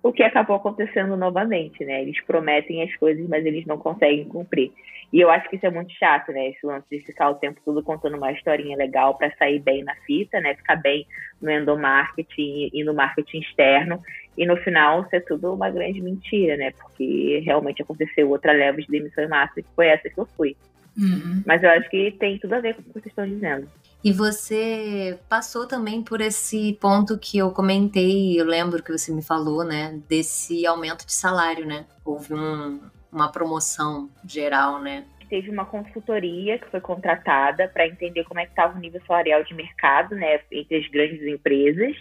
o 0.06 0.14
que 0.14 0.22
acabou 0.22 0.58
acontecendo 0.58 1.18
novamente, 1.18 1.84
né? 1.84 2.04
Eles 2.04 2.24
prometem 2.26 2.84
as 2.84 2.96
coisas, 2.96 3.28
mas 3.28 3.44
eles 3.44 3.66
não 3.66 3.80
conseguem 3.80 4.24
cumprir. 4.26 4.72
E 5.12 5.20
eu 5.20 5.32
acho 5.32 5.50
que 5.50 5.56
isso 5.56 5.66
é 5.66 5.72
muito 5.72 5.92
chato, 5.94 6.32
né? 6.32 6.50
Esse 6.50 6.64
lance 6.64 6.86
de 6.92 7.00
ficar 7.00 7.32
o 7.32 7.34
tempo 7.34 7.60
todo 7.66 7.82
contando 7.82 8.16
uma 8.16 8.32
historinha 8.32 8.78
legal 8.78 9.18
para 9.18 9.36
sair 9.36 9.58
bem 9.58 9.84
na 9.84 9.96
fita, 10.06 10.40
né? 10.40 10.54
Ficar 10.54 10.76
bem 10.76 11.08
no 11.42 11.50
endomarketing 11.50 12.70
e 12.72 12.84
no 12.84 12.94
marketing 12.94 13.40
externo. 13.40 14.00
E 14.38 14.46
no 14.46 14.56
final 14.58 15.10
ser 15.10 15.26
tudo 15.26 15.52
uma 15.52 15.72
grande 15.72 16.00
mentira, 16.04 16.56
né? 16.56 16.70
Porque 16.70 17.42
realmente 17.44 17.82
aconteceu 17.82 18.30
outra 18.30 18.52
leva 18.52 18.78
de 18.78 18.88
demissão 18.88 19.24
em 19.24 19.28
massa, 19.28 19.60
que 19.60 19.76
foi 19.76 19.88
essa 19.88 20.08
que 20.08 20.20
eu 20.20 20.28
fui. 20.38 20.56
Uhum. 20.96 21.42
Mas 21.48 21.64
eu 21.64 21.70
acho 21.72 21.90
que 21.90 22.12
tem 22.12 22.38
tudo 22.38 22.54
a 22.54 22.60
ver 22.60 22.76
com 22.76 22.82
o 22.82 22.84
que 22.84 22.92
vocês 22.92 23.08
estão 23.08 23.26
dizendo. 23.26 23.68
E 24.06 24.14
você 24.14 25.20
passou 25.28 25.68
também 25.68 26.04
por 26.04 26.22
esse 26.22 26.78
ponto 26.80 27.18
que 27.18 27.40
eu 27.40 27.50
comentei, 27.50 28.40
eu 28.40 28.46
lembro 28.46 28.84
que 28.84 28.92
você 28.92 29.12
me 29.12 29.24
falou, 29.24 29.66
né? 29.66 30.00
Desse 30.08 30.64
aumento 30.68 31.08
de 31.08 31.12
salário, 31.12 31.66
né? 31.66 31.88
Houve 32.06 32.36
um, 32.36 32.80
uma 33.12 33.32
promoção 33.32 34.08
geral, 34.24 34.80
né? 34.80 35.06
Teve 35.28 35.50
uma 35.50 35.66
consultoria 35.66 36.60
que 36.60 36.70
foi 36.70 36.80
contratada 36.82 37.68
para 37.68 37.88
entender 37.88 38.24
como 38.26 38.40
é 38.40 38.46
que 38.46 38.52
estava 38.52 38.78
o 38.78 38.80
nível 38.80 39.02
salarial 39.08 39.44
de 39.44 39.56
mercado, 39.56 40.14
né? 40.14 40.40
Entre 40.52 40.78
as 40.78 40.88
grandes 40.88 41.24
empresas. 41.24 41.96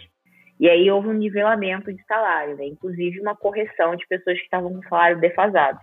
E 0.59 0.69
aí 0.69 0.91
houve 0.91 1.07
um 1.07 1.13
nivelamento 1.13 1.91
de 1.91 2.05
salário, 2.05 2.55
né? 2.55 2.67
Inclusive 2.67 3.19
uma 3.19 3.35
correção 3.35 3.95
de 3.95 4.05
pessoas 4.05 4.37
que 4.37 4.43
estavam 4.43 4.71
com 4.71 4.87
salário 4.87 5.19
defasado. 5.19 5.79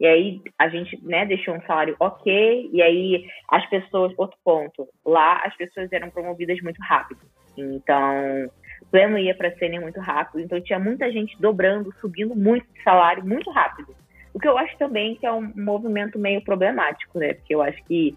E 0.00 0.06
aí 0.06 0.40
a 0.58 0.68
gente 0.68 0.98
né, 1.04 1.26
deixou 1.26 1.54
um 1.54 1.62
salário 1.62 1.96
ok, 1.98 2.70
e 2.72 2.80
aí 2.80 3.26
as 3.48 3.68
pessoas, 3.68 4.12
outro 4.16 4.38
ponto, 4.44 4.88
lá 5.04 5.42
as 5.44 5.56
pessoas 5.56 5.92
eram 5.92 6.10
promovidas 6.10 6.60
muito 6.60 6.80
rápido. 6.80 7.20
Então, 7.56 8.46
o 8.80 8.86
plano 8.86 9.18
ia 9.18 9.34
para 9.34 9.54
sênior 9.56 9.82
muito 9.82 9.98
rápido, 9.98 10.40
então 10.40 10.60
tinha 10.60 10.78
muita 10.78 11.10
gente 11.10 11.36
dobrando, 11.40 11.92
subindo 12.00 12.36
muito 12.36 12.66
de 12.72 12.82
salário 12.82 13.24
muito 13.24 13.50
rápido. 13.50 13.94
O 14.32 14.38
que 14.38 14.46
eu 14.46 14.56
acho 14.56 14.76
também 14.78 15.16
que 15.16 15.26
é 15.26 15.32
um 15.32 15.52
movimento 15.56 16.18
meio 16.18 16.40
problemático, 16.42 17.18
né? 17.18 17.34
Porque 17.34 17.54
eu 17.54 17.60
acho 17.60 17.82
que 17.84 18.16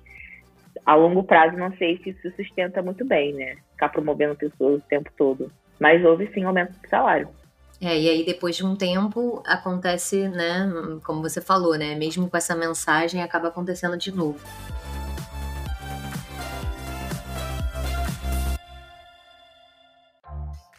a 0.86 0.94
longo 0.94 1.24
prazo 1.24 1.58
não 1.58 1.76
sei 1.78 1.98
se 1.98 2.12
isso 2.12 2.32
sustenta 2.36 2.82
muito 2.82 3.04
bem, 3.04 3.34
né? 3.34 3.56
Ficar 3.72 3.90
promovendo 3.90 4.36
pessoas 4.36 4.82
o 4.82 4.88
tempo 4.88 5.10
todo. 5.18 5.52
Mas 5.80 6.06
houve 6.06 6.28
sim 6.34 6.44
aumento 6.44 6.80
de 6.80 6.88
salário. 6.88 7.28
É, 7.82 8.00
e 8.00 8.08
aí 8.08 8.24
depois 8.24 8.56
de 8.56 8.64
um 8.64 8.76
tempo 8.76 9.42
acontece, 9.44 10.30
né, 10.30 10.72
como 11.04 11.20
você 11.20 11.42
falou, 11.42 11.76
né, 11.76 11.96
mesmo 11.96 12.30
com 12.30 12.38
essa 12.38 12.56
mensagem 12.56 13.24
acaba 13.24 13.48
acontecendo 13.48 13.98
de 13.98 14.12
novo. 14.12 14.40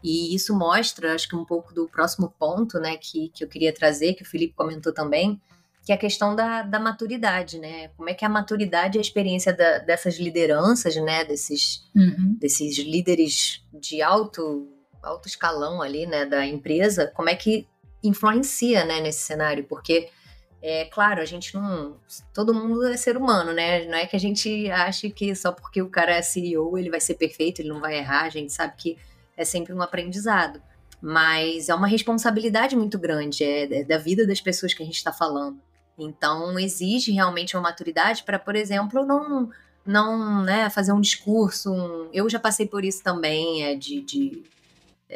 E 0.02 0.32
isso 0.32 0.56
mostra, 0.56 1.12
acho 1.12 1.28
que 1.28 1.34
um 1.34 1.44
pouco 1.44 1.74
do 1.74 1.88
próximo 1.88 2.32
ponto, 2.38 2.78
né, 2.78 2.96
que, 2.96 3.30
que 3.30 3.42
eu 3.42 3.48
queria 3.48 3.72
trazer, 3.72 4.14
que 4.14 4.22
o 4.22 4.26
Felipe 4.26 4.54
comentou 4.54 4.92
também, 4.92 5.40
que 5.84 5.90
é 5.90 5.96
a 5.96 5.98
questão 5.98 6.36
da, 6.36 6.62
da 6.62 6.78
maturidade, 6.78 7.58
né? 7.58 7.88
Como 7.96 8.08
é 8.08 8.14
que 8.14 8.24
a 8.24 8.28
maturidade 8.28 8.96
e 8.96 9.00
a 9.00 9.02
experiência 9.02 9.52
da, 9.52 9.78
dessas 9.78 10.16
lideranças, 10.16 10.94
né, 10.96 11.24
desses, 11.24 11.84
uhum. 11.94 12.36
desses 12.38 12.78
líderes 12.78 13.64
de 13.72 14.00
alto 14.00 14.68
alto 15.02 15.28
escalão 15.28 15.82
ali, 15.82 16.06
né, 16.06 16.24
da 16.24 16.46
empresa, 16.46 17.06
como 17.14 17.28
é 17.28 17.34
que 17.34 17.66
influencia, 18.02 18.84
né, 18.84 19.00
nesse 19.00 19.20
cenário, 19.20 19.64
porque 19.64 20.08
é 20.62 20.84
claro, 20.84 21.20
a 21.20 21.24
gente 21.24 21.54
não. 21.54 21.96
Todo 22.32 22.54
mundo 22.54 22.84
é 22.86 22.96
ser 22.96 23.16
humano, 23.16 23.52
né? 23.52 23.84
Não 23.86 23.98
é 23.98 24.06
que 24.06 24.14
a 24.14 24.20
gente 24.20 24.70
ache 24.70 25.10
que 25.10 25.34
só 25.34 25.50
porque 25.50 25.82
o 25.82 25.88
cara 25.88 26.14
é 26.14 26.22
CEO 26.22 26.78
ele 26.78 26.88
vai 26.88 27.00
ser 27.00 27.14
perfeito, 27.14 27.60
ele 27.60 27.68
não 27.68 27.80
vai 27.80 27.98
errar. 27.98 28.22
A 28.22 28.28
gente 28.28 28.52
sabe 28.52 28.74
que 28.76 28.96
é 29.36 29.44
sempre 29.44 29.72
um 29.72 29.82
aprendizado. 29.82 30.62
Mas 31.00 31.68
é 31.68 31.74
uma 31.74 31.88
responsabilidade 31.88 32.76
muito 32.76 32.96
grande, 32.96 33.42
é, 33.42 33.80
é 33.80 33.84
da 33.84 33.98
vida 33.98 34.24
das 34.24 34.40
pessoas 34.40 34.72
que 34.72 34.84
a 34.84 34.86
gente 34.86 34.94
está 34.94 35.12
falando. 35.12 35.58
Então, 35.98 36.56
exige 36.58 37.10
realmente 37.10 37.56
uma 37.56 37.64
maturidade 37.64 38.22
para, 38.22 38.38
por 38.38 38.54
exemplo, 38.54 39.04
não, 39.04 39.50
não 39.84 40.42
né, 40.44 40.70
fazer 40.70 40.92
um 40.92 41.00
discurso. 41.00 41.72
Um... 41.72 42.08
Eu 42.12 42.30
já 42.30 42.38
passei 42.38 42.66
por 42.66 42.84
isso 42.84 43.02
também, 43.02 43.64
é, 43.64 43.74
de, 43.74 44.00
de 44.00 44.44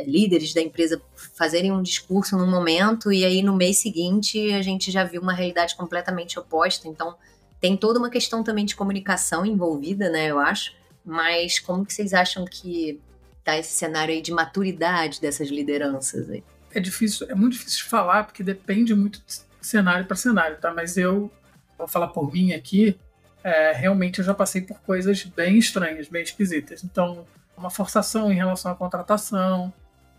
líderes 0.05 0.53
da 0.53 0.61
empresa 0.61 1.01
fazerem 1.35 1.73
um 1.73 1.83
discurso 1.83 2.37
num 2.37 2.51
momento 2.51 3.13
e 3.13 3.25
aí 3.25 3.43
no 3.43 3.55
mês 3.55 3.79
seguinte 3.79 4.53
a 4.53 4.63
gente 4.63 4.91
já 4.91 5.05
viu 5.05 5.23
uma 5.23 5.33
realidade 5.33 5.75
completamente 5.77 6.39
oposta. 6.39 6.89
Então 6.89 7.17
tem 7.61 7.77
toda 7.77 7.99
uma 7.99 8.11
questão 8.11 8.43
também 8.43 8.65
de 8.65 8.77
comunicação 8.77 9.47
envolvida, 9.47 10.11
né, 10.11 10.31
eu 10.31 10.39
acho. 10.39 10.75
Mas 11.05 11.59
como 11.59 11.87
que 11.87 11.93
vocês 11.93 12.13
acham 12.13 12.45
que 12.45 13.01
tá 13.45 13.57
esse 13.57 13.73
cenário 13.73 14.13
aí 14.13 14.21
de 14.21 14.33
maturidade 14.33 15.21
dessas 15.21 15.49
lideranças 15.49 16.29
aí? 16.29 16.43
É 16.75 16.81
difícil, 16.81 17.27
é 17.31 17.35
muito 17.35 17.53
difícil 17.53 17.85
de 17.85 17.91
falar 17.91 18.25
porque 18.25 18.43
depende 18.43 18.95
muito 18.95 19.23
de 19.25 19.41
cenário 19.61 20.05
para 20.05 20.17
cenário, 20.17 20.59
tá? 20.59 20.75
Mas 20.75 20.97
eu 20.97 21.31
vou 21.79 21.87
falar 21.87 22.09
por 22.09 22.33
mim 22.33 22.53
aqui. 22.53 22.99
É, 23.43 23.73
realmente 23.73 24.19
eu 24.19 24.25
já 24.25 24.35
passei 24.35 24.61
por 24.61 24.81
coisas 24.81 25.23
bem 25.25 25.59
estranhas, 25.59 26.09
bem 26.09 26.23
esquisitas. 26.23 26.83
Então, 26.83 27.25
uma 27.57 27.71
forçação 27.71 28.31
em 28.31 28.35
relação 28.35 28.71
à 28.71 28.75
contratação, 28.75 29.73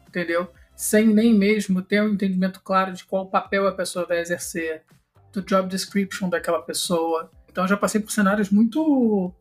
entendeu? 0.08 0.52
Sem 0.76 1.08
nem 1.08 1.34
mesmo 1.34 1.82
ter 1.82 2.02
um 2.02 2.14
entendimento 2.14 2.62
claro 2.62 2.94
de 2.94 3.04
qual 3.04 3.28
papel 3.28 3.68
a 3.68 3.72
pessoa 3.72 4.06
vai 4.06 4.20
exercer, 4.20 4.84
do 5.32 5.42
job 5.42 5.68
description 5.70 6.30
daquela 6.30 6.62
pessoa. 6.62 7.32
Então 7.50 7.68
já 7.68 7.78
passei 7.78 8.02
por 8.02 8.12
cenários 8.12 8.50
muito 8.50 9.34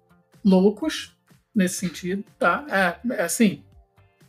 loucos 0.44 1.16
nesse 1.54 1.76
sentido, 1.76 2.24
tá? 2.38 2.64
É, 2.68 3.14
é 3.14 3.22
assim, 3.22 3.64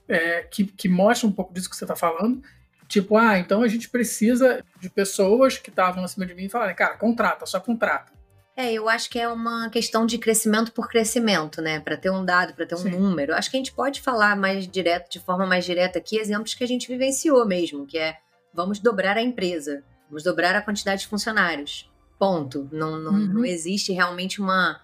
é, 0.08 0.42
que, 0.44 0.66
que 0.66 0.88
mostra 0.88 1.28
um 1.28 1.32
pouco 1.32 1.54
disso 1.54 1.70
que 1.70 1.76
você 1.76 1.84
está 1.84 1.96
falando. 1.96 2.42
Tipo, 2.88 3.18
ah, 3.18 3.38
então 3.38 3.62
a 3.62 3.68
gente 3.68 3.90
precisa 3.90 4.64
de 4.80 4.90
pessoas 4.90 5.58
que 5.58 5.70
estavam 5.70 6.04
acima 6.04 6.26
de 6.26 6.34
mim 6.34 6.46
e 6.46 6.50
falarem, 6.50 6.76
cara, 6.76 6.96
contrata, 6.96 7.46
só 7.46 7.60
contrata. 7.60 8.14
É, 8.58 8.74
eu 8.74 8.90
acho 8.90 9.08
que 9.08 9.20
é 9.20 9.30
uma 9.30 9.70
questão 9.70 10.04
de 10.04 10.18
crescimento 10.18 10.72
por 10.72 10.90
crescimento, 10.90 11.62
né? 11.62 11.80
Para 11.80 11.96
ter 11.96 12.10
um 12.10 12.26
dado, 12.26 12.56
para 12.56 12.66
ter 12.66 12.74
um 12.74 12.80
Sim. 12.80 12.90
número. 12.90 13.36
Acho 13.36 13.52
que 13.52 13.56
a 13.56 13.60
gente 13.60 13.72
pode 13.72 14.02
falar 14.02 14.36
mais 14.36 14.68
direto, 14.68 15.12
de 15.12 15.20
forma 15.20 15.46
mais 15.46 15.64
direta 15.64 16.00
aqui, 16.00 16.18
exemplos 16.18 16.56
que 16.56 16.64
a 16.64 16.68
gente 16.68 16.88
vivenciou 16.88 17.46
mesmo, 17.46 17.86
que 17.86 18.00
é 18.00 18.18
vamos 18.52 18.80
dobrar 18.80 19.16
a 19.16 19.22
empresa, 19.22 19.84
vamos 20.10 20.24
dobrar 20.24 20.56
a 20.56 20.62
quantidade 20.64 21.02
de 21.02 21.08
funcionários. 21.08 21.88
Ponto. 22.18 22.68
Não, 22.72 22.98
não, 22.98 23.12
uhum. 23.12 23.28
não 23.28 23.46
existe 23.46 23.94
realmente 23.94 24.42
uma, 24.42 24.82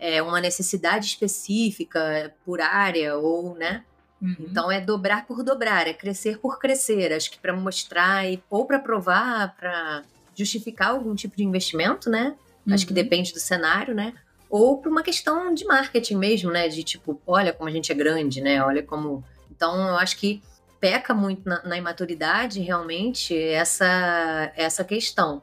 é, 0.00 0.22
uma 0.22 0.40
necessidade 0.40 1.04
específica 1.04 2.34
por 2.46 2.62
área 2.62 3.14
ou, 3.18 3.54
né? 3.54 3.84
Uhum. 4.22 4.36
Então 4.40 4.72
é 4.72 4.80
dobrar 4.80 5.26
por 5.26 5.42
dobrar, 5.42 5.86
é 5.86 5.92
crescer 5.92 6.38
por 6.38 6.58
crescer. 6.58 7.12
Acho 7.12 7.30
que 7.30 7.38
para 7.38 7.54
mostrar 7.54 8.26
e, 8.26 8.42
ou 8.48 8.64
para 8.64 8.78
provar, 8.78 9.54
para 9.54 10.02
justificar 10.34 10.92
algum 10.92 11.14
tipo 11.14 11.36
de 11.36 11.44
investimento, 11.44 12.08
né? 12.08 12.34
Uhum. 12.66 12.74
Acho 12.74 12.86
que 12.86 12.92
uhum. 12.92 13.02
depende 13.02 13.32
do 13.32 13.40
cenário, 13.40 13.94
né? 13.94 14.14
Ou 14.48 14.78
por 14.78 14.90
uma 14.90 15.02
questão 15.02 15.54
de 15.54 15.64
marketing 15.64 16.16
mesmo, 16.16 16.50
né? 16.50 16.68
De 16.68 16.82
tipo, 16.82 17.20
olha 17.26 17.52
como 17.52 17.68
a 17.68 17.72
gente 17.72 17.90
é 17.90 17.94
grande, 17.94 18.40
né? 18.40 18.62
Olha 18.62 18.82
como. 18.82 19.24
Então, 19.50 19.88
eu 19.88 19.96
acho 19.96 20.16
que 20.16 20.42
peca 20.80 21.14
muito 21.14 21.48
na, 21.48 21.62
na 21.62 21.78
imaturidade, 21.78 22.60
realmente, 22.60 23.36
essa, 23.38 24.52
essa 24.56 24.84
questão. 24.84 25.40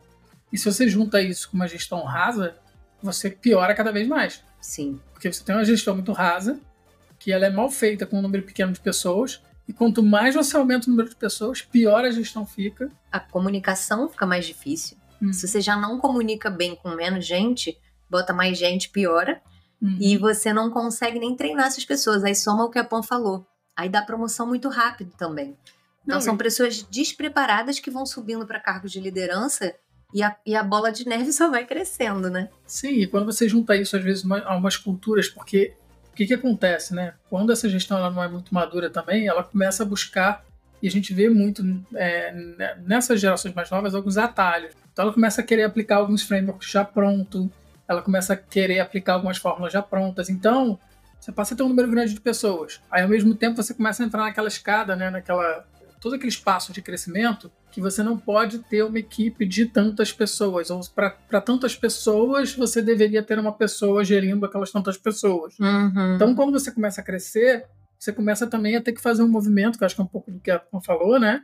E 0.52 0.58
se 0.58 0.66
você 0.66 0.88
junta 0.88 1.22
isso 1.22 1.50
com 1.50 1.56
uma 1.56 1.68
gestão 1.68 2.04
rasa, 2.04 2.58
você 3.02 3.30
piora 3.30 3.74
cada 3.74 3.92
vez 3.92 4.08
mais. 4.08 4.44
Sim. 4.60 5.00
Porque 5.14 5.32
você 5.32 5.44
tem 5.44 5.56
uma 5.56 5.64
gestão 5.64 5.96
muito 5.96 6.12
rasa, 6.12 6.60
que 7.18 7.32
ela 7.32 7.46
é 7.46 7.50
mal 7.50 7.70
feita 7.70 8.06
com 8.06 8.20
um 8.20 8.22
número 8.22 8.44
pequeno 8.44 8.74
de 8.74 8.80
pessoas, 8.80 9.42
e 9.68 9.74
quanto 9.74 10.04
mais 10.04 10.36
você 10.36 10.58
aumenta 10.58 10.88
o 10.88 10.90
número 10.90 11.10
de 11.10 11.16
pessoas, 11.16 11.62
pior 11.62 12.04
a 12.04 12.12
gestão 12.12 12.46
fica. 12.46 12.90
A 13.12 13.20
comunicação 13.20 14.10
fica 14.10 14.26
mais 14.26 14.46
difícil. 14.46 14.98
Uhum. 15.22 15.34
Se 15.34 15.48
você 15.48 15.62
já 15.62 15.76
não 15.76 16.00
comunica 16.00 16.50
bem 16.50 16.76
com 16.76 16.90
menos 16.90 17.26
gente, 17.26 17.78
bota 18.10 18.34
mais 18.34 18.58
gente, 18.58 18.90
piora. 18.90 19.42
Uhum. 19.82 19.98
E 20.00 20.18
você 20.18 20.52
não 20.52 20.70
consegue 20.70 21.20
nem 21.20 21.36
treinar 21.36 21.68
essas 21.68 21.86
pessoas. 21.86 22.24
Aí 22.24 22.36
soma 22.36 22.66
o 22.66 22.70
que 22.70 22.80
a 22.80 22.84
Pan 22.84 23.02
falou. 23.02 23.46
Aí 23.76 23.88
dá 23.88 24.02
promoção 24.02 24.46
muito 24.46 24.68
rápido 24.68 25.12
também. 25.18 25.58
Então 26.04 26.16
não, 26.16 26.22
são 26.22 26.36
pessoas 26.36 26.84
despreparadas 26.84 27.80
que 27.80 27.92
vão 27.92 28.06
subindo 28.06 28.46
para 28.46 28.60
cargos 28.60 28.92
de 28.92 29.00
liderança 29.00 29.74
e 30.14 30.24
a, 30.24 30.36
e 30.46 30.56
a 30.56 30.64
bola 30.64 30.92
de 30.92 31.08
neve 31.08 31.32
só 31.34 31.50
vai 31.50 31.66
crescendo, 31.66 32.30
né? 32.30 32.50
Sim, 32.66 33.02
e 33.02 33.08
quando 33.08 33.26
você 33.26 33.48
junta 33.48 33.76
isso 33.76 33.96
às 33.96 34.04
vezes 34.04 34.30
a 34.30 34.56
umas 34.56 34.76
culturas, 34.76 35.30
porque 35.30 35.74
o 36.12 36.16
que, 36.16 36.26
que 36.26 36.34
acontece, 36.34 36.94
né? 36.94 37.14
Quando 37.30 37.52
essa 37.52 37.70
gestão 37.70 37.98
ela 37.98 38.10
não 38.10 38.24
é 38.24 38.28
muito 38.28 38.54
madura 38.54 38.90
também, 38.90 39.28
ela 39.28 39.44
começa 39.44 39.84
a 39.84 39.86
buscar, 39.86 40.44
e 40.82 40.88
a 40.88 40.92
gente 40.92 41.14
vê 41.14 41.30
muito 41.30 41.64
é, 41.96 42.34
nessas 42.86 43.20
gerações 43.20 43.54
mais 43.54 43.70
novas, 43.70 43.94
alguns 43.94 44.18
atalhos. 44.18 44.74
Então 44.92 45.04
ela 45.04 45.14
começa 45.14 45.42
a 45.42 45.44
querer 45.44 45.64
aplicar 45.64 45.98
alguns 45.98 46.24
frameworks 46.24 46.70
já 46.70 46.84
pronto, 46.84 47.52
ela 47.88 48.02
começa 48.02 48.34
a 48.34 48.38
querer 48.38 48.80
aplicar 48.80 49.14
algumas 49.14 49.38
fórmulas 49.38 49.74
já 49.74 49.82
prontas. 49.82 50.30
Então, 50.30 50.80
você 51.20 51.32
passa 51.32 51.54
a 51.54 51.58
ter 51.58 51.64
um 51.64 51.70
número 51.70 51.90
grande 51.90 52.14
de 52.14 52.22
pessoas. 52.22 52.80
Aí, 52.90 53.02
ao 53.02 53.10
mesmo 53.10 53.34
tempo, 53.34 53.62
você 53.62 53.74
começa 53.74 54.04
a 54.04 54.06
entrar 54.06 54.22
naquela 54.24 54.48
escada, 54.48 54.96
né, 54.96 55.10
naquela 55.10 55.66
todo 56.00 56.16
aquele 56.16 56.30
espaço 56.30 56.72
de 56.72 56.82
crescimento 56.82 57.52
que 57.72 57.82
você 57.82 58.02
não 58.02 58.18
pode 58.18 58.60
ter 58.60 58.84
uma 58.84 58.98
equipe 58.98 59.46
de 59.46 59.66
tantas 59.66 60.12
pessoas. 60.12 60.70
Ou 60.70 60.82
para 60.96 61.42
tantas 61.42 61.76
pessoas, 61.76 62.56
você 62.56 62.82
deveria 62.82 63.22
ter 63.22 63.38
uma 63.38 63.52
pessoa 63.52 64.04
gerindo 64.04 64.46
aquelas 64.46 64.72
tantas 64.72 64.98
pessoas. 64.98 65.58
Uhum. 65.60 66.16
Então, 66.16 66.34
quando 66.36 66.52
você 66.52 66.72
começa 66.72 67.02
a 67.02 67.04
crescer, 67.04 67.66
você 68.00 68.14
começa 68.14 68.48
também 68.48 68.76
a 68.76 68.82
ter 68.82 68.94
que 68.94 69.02
fazer 69.02 69.22
um 69.22 69.28
movimento, 69.28 69.78
que 69.78 69.84
eu 69.84 69.86
acho 69.86 69.96
que 69.96 70.02
é 70.02 70.04
um 70.04 70.08
pouco 70.08 70.32
do 70.32 70.40
que 70.40 70.50
a 70.50 70.58
Pam 70.58 70.82
falou, 70.82 71.20
né? 71.20 71.44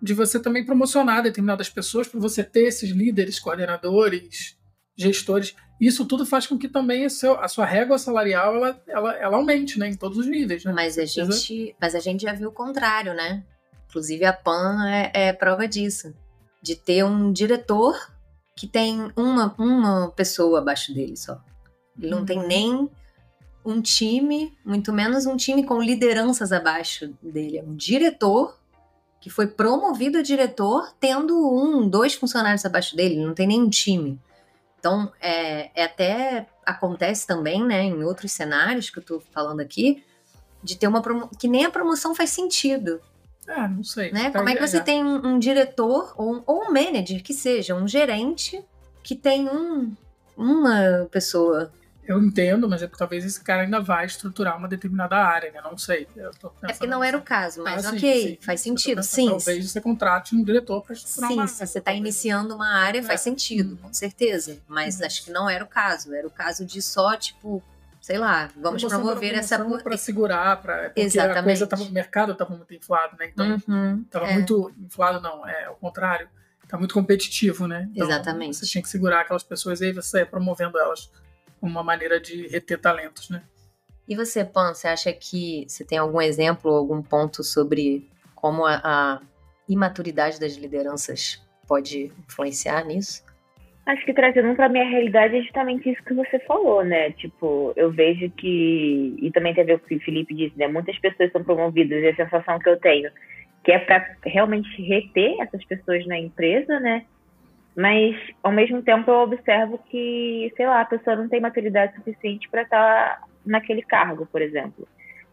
de 0.00 0.14
você 0.14 0.40
também 0.40 0.64
promocionar 0.64 1.22
determinadas 1.22 1.68
pessoas, 1.68 2.08
para 2.08 2.20
você 2.20 2.42
ter 2.44 2.64
esses 2.64 2.90
líderes, 2.90 3.38
coordenadores, 3.38 4.56
gestores. 4.96 5.54
Isso 5.80 6.06
tudo 6.06 6.24
faz 6.24 6.46
com 6.46 6.58
que 6.58 6.68
também 6.68 7.08
seu, 7.08 7.38
a 7.40 7.48
sua 7.48 7.66
régua 7.66 7.98
salarial 7.98 8.56
ela, 8.56 8.82
ela, 8.86 9.14
ela 9.16 9.36
aumente, 9.36 9.78
né, 9.78 9.88
em 9.88 9.96
todos 9.96 10.18
os 10.18 10.26
níveis. 10.26 10.64
Né? 10.64 10.72
Mas 10.72 10.98
a 10.98 11.04
gente, 11.04 11.76
mas 11.80 11.94
a 11.94 12.00
gente 12.00 12.22
já 12.22 12.32
viu 12.32 12.48
o 12.48 12.52
contrário, 12.52 13.14
né? 13.14 13.44
Inclusive 13.88 14.24
a 14.24 14.32
Pan 14.32 14.86
é, 14.88 15.10
é 15.14 15.32
prova 15.32 15.68
disso, 15.68 16.14
de 16.62 16.74
ter 16.74 17.04
um 17.04 17.32
diretor 17.32 17.94
que 18.56 18.66
tem 18.66 19.12
uma, 19.16 19.54
uma 19.58 20.10
pessoa 20.10 20.58
abaixo 20.58 20.94
dele 20.94 21.16
só. 21.16 21.40
Ele 21.98 22.10
não 22.10 22.24
tem 22.24 22.38
uhum. 22.38 22.46
nem 22.46 22.90
um 23.66 23.82
time, 23.82 24.56
muito 24.64 24.92
menos 24.92 25.26
um 25.26 25.36
time 25.36 25.64
com 25.64 25.82
lideranças 25.82 26.52
abaixo 26.52 27.12
dele. 27.22 27.58
É 27.58 27.62
um 27.62 27.74
diretor 27.74 28.56
que 29.20 29.28
foi 29.28 29.48
promovido 29.48 30.18
a 30.18 30.22
diretor 30.22 30.94
tendo 31.00 31.36
um, 31.36 31.88
dois 31.88 32.14
funcionários 32.14 32.64
abaixo 32.64 32.94
dele, 32.94 33.24
não 33.24 33.34
tem 33.34 33.48
nenhum 33.48 33.68
time. 33.68 34.20
Então, 34.78 35.12
é, 35.20 35.70
é 35.74 35.84
até 35.84 36.46
acontece 36.64 37.26
também, 37.26 37.64
né, 37.64 37.82
em 37.82 38.04
outros 38.04 38.32
cenários 38.32 38.88
que 38.88 38.98
eu 38.98 39.02
tô 39.02 39.20
falando 39.32 39.60
aqui, 39.60 40.04
de 40.62 40.76
ter 40.76 40.86
uma 40.86 41.02
que 41.38 41.48
nem 41.48 41.64
a 41.64 41.70
promoção 41.70 42.14
faz 42.14 42.30
sentido. 42.30 43.00
Ah, 43.48 43.68
não 43.68 43.84
sei. 43.84 44.12
Né? 44.12 44.30
Como 44.30 44.48
é 44.48 44.54
que 44.54 44.66
você 44.66 44.80
tem 44.80 45.04
um, 45.04 45.26
um 45.26 45.38
diretor 45.38 46.14
ou 46.16 46.36
um, 46.36 46.42
ou 46.46 46.62
um 46.64 46.72
manager 46.72 47.22
que 47.22 47.32
seja, 47.34 47.74
um 47.74 47.86
gerente 47.86 48.64
que 49.02 49.14
tem 49.14 49.48
um, 49.48 49.94
uma 50.36 51.08
pessoa 51.10 51.72
eu 52.06 52.22
entendo, 52.22 52.68
mas 52.68 52.82
é 52.82 52.86
porque 52.86 52.98
talvez 52.98 53.24
esse 53.24 53.42
cara 53.42 53.62
ainda 53.62 53.80
vai 53.80 54.06
estruturar 54.06 54.56
uma 54.56 54.68
determinada 54.68 55.16
área, 55.16 55.50
né? 55.50 55.60
Não 55.62 55.76
sei. 55.76 56.06
é 56.16 56.72
porque 56.72 56.86
não 56.86 57.02
era 57.02 57.16
o 57.18 57.22
caso, 57.22 57.62
mas 57.62 57.84
ah, 57.84 57.90
ok, 57.90 58.00
sim, 58.00 58.28
sim. 58.28 58.38
faz 58.40 58.60
sentido, 58.60 59.02
sim. 59.02 59.28
Talvez 59.28 59.70
você 59.70 59.80
contrate 59.80 60.34
um 60.34 60.42
diretor 60.42 60.82
para 60.82 60.94
estruturar 60.94 61.28
sim, 61.28 61.34
uma 61.34 61.42
área. 61.42 61.52
Sim, 61.52 61.66
se 61.66 61.72
você 61.72 61.78
está 61.78 61.92
iniciando 61.92 62.54
uma 62.54 62.68
área, 62.68 63.00
é. 63.00 63.02
faz 63.02 63.20
sentido, 63.20 63.76
com 63.78 63.92
certeza. 63.92 64.58
Mas 64.68 65.00
uhum. 65.00 65.06
acho 65.06 65.24
que 65.24 65.30
não 65.30 65.50
era 65.50 65.64
o 65.64 65.66
caso. 65.66 66.14
Era 66.14 66.26
o 66.26 66.30
caso 66.30 66.64
de 66.64 66.80
só, 66.80 67.16
tipo, 67.16 67.62
sei 68.00 68.18
lá, 68.18 68.50
vamos 68.56 68.84
promover 68.84 69.34
essa 69.34 69.58
para 69.82 69.96
segurar, 69.96 70.62
para 70.62 70.92
Exatamente. 70.94 71.38
a 71.38 71.42
coisa 71.42 71.66
tava, 71.66 71.82
o 71.82 71.90
mercado 71.90 72.32
estava 72.32 72.54
muito 72.56 72.72
inflado, 72.72 73.16
né? 73.18 73.30
Então 73.32 73.56
estava 73.56 74.26
uhum, 74.26 74.30
é. 74.30 74.34
muito 74.34 74.72
inflado, 74.78 75.20
não, 75.20 75.46
é 75.46 75.64
ao 75.64 75.74
contrário, 75.74 76.28
está 76.62 76.78
muito 76.78 76.94
competitivo, 76.94 77.66
né? 77.66 77.88
Então, 77.92 78.06
Exatamente. 78.06 78.56
Você 78.56 78.66
tinha 78.66 78.80
que 78.80 78.88
segurar 78.88 79.22
aquelas 79.22 79.42
pessoas 79.42 79.80
e 79.80 79.86
aí 79.86 79.92
você 79.92 80.18
ia 80.18 80.26
promovendo 80.26 80.78
elas 80.78 81.10
uma 81.60 81.82
maneira 81.82 82.20
de 82.20 82.46
reter 82.48 82.80
talentos, 82.80 83.30
né? 83.30 83.42
E 84.08 84.14
você, 84.14 84.44
Pan, 84.44 84.72
você 84.72 84.86
acha 84.88 85.12
que 85.12 85.64
você 85.68 85.84
tem 85.84 85.98
algum 85.98 86.20
exemplo, 86.20 86.70
algum 86.70 87.02
ponto 87.02 87.42
sobre 87.42 88.08
como 88.34 88.64
a, 88.64 88.80
a 88.84 89.20
imaturidade 89.68 90.38
das 90.38 90.54
lideranças 90.54 91.44
pode 91.66 92.12
influenciar 92.28 92.84
nisso? 92.84 93.24
Acho 93.84 94.04
que 94.04 94.14
trazendo 94.14 94.54
para 94.54 94.68
minha 94.68 94.88
realidade 94.88 95.36
é 95.36 95.42
justamente 95.42 95.90
isso 95.90 96.02
que 96.04 96.14
você 96.14 96.38
falou, 96.40 96.84
né? 96.84 97.10
Tipo, 97.12 97.72
eu 97.76 97.90
vejo 97.90 98.30
que 98.30 99.16
e 99.20 99.30
também 99.32 99.54
tem 99.54 99.64
a 99.64 99.66
ver 99.66 99.78
com 99.78 99.86
o 99.86 99.88
que 99.88 99.96
o 99.96 100.00
Felipe 100.00 100.34
disse, 100.34 100.56
né? 100.58 100.66
Muitas 100.68 100.98
pessoas 100.98 101.30
são 101.32 101.42
promovidas 101.42 102.02
e 102.02 102.08
a 102.08 102.16
sensação 102.16 102.58
que 102.58 102.68
eu 102.68 102.78
tenho 102.78 103.10
que 103.66 103.72
é 103.72 103.80
para 103.80 104.16
realmente 104.24 104.80
reter 104.80 105.40
essas 105.40 105.64
pessoas 105.64 106.06
na 106.06 106.16
empresa, 106.16 106.78
né? 106.78 107.04
Mas, 107.76 108.16
ao 108.42 108.50
mesmo 108.50 108.82
tempo, 108.82 109.10
eu 109.10 109.16
observo 109.16 109.78
que, 109.90 110.50
sei 110.56 110.66
lá, 110.66 110.80
a 110.80 110.86
pessoa 110.86 111.14
não 111.14 111.28
tem 111.28 111.40
maturidade 111.40 111.94
suficiente 111.96 112.48
para 112.48 112.62
estar 112.62 113.20
tá 113.20 113.26
naquele 113.44 113.82
cargo, 113.82 114.26
por 114.26 114.40
exemplo. 114.40 114.88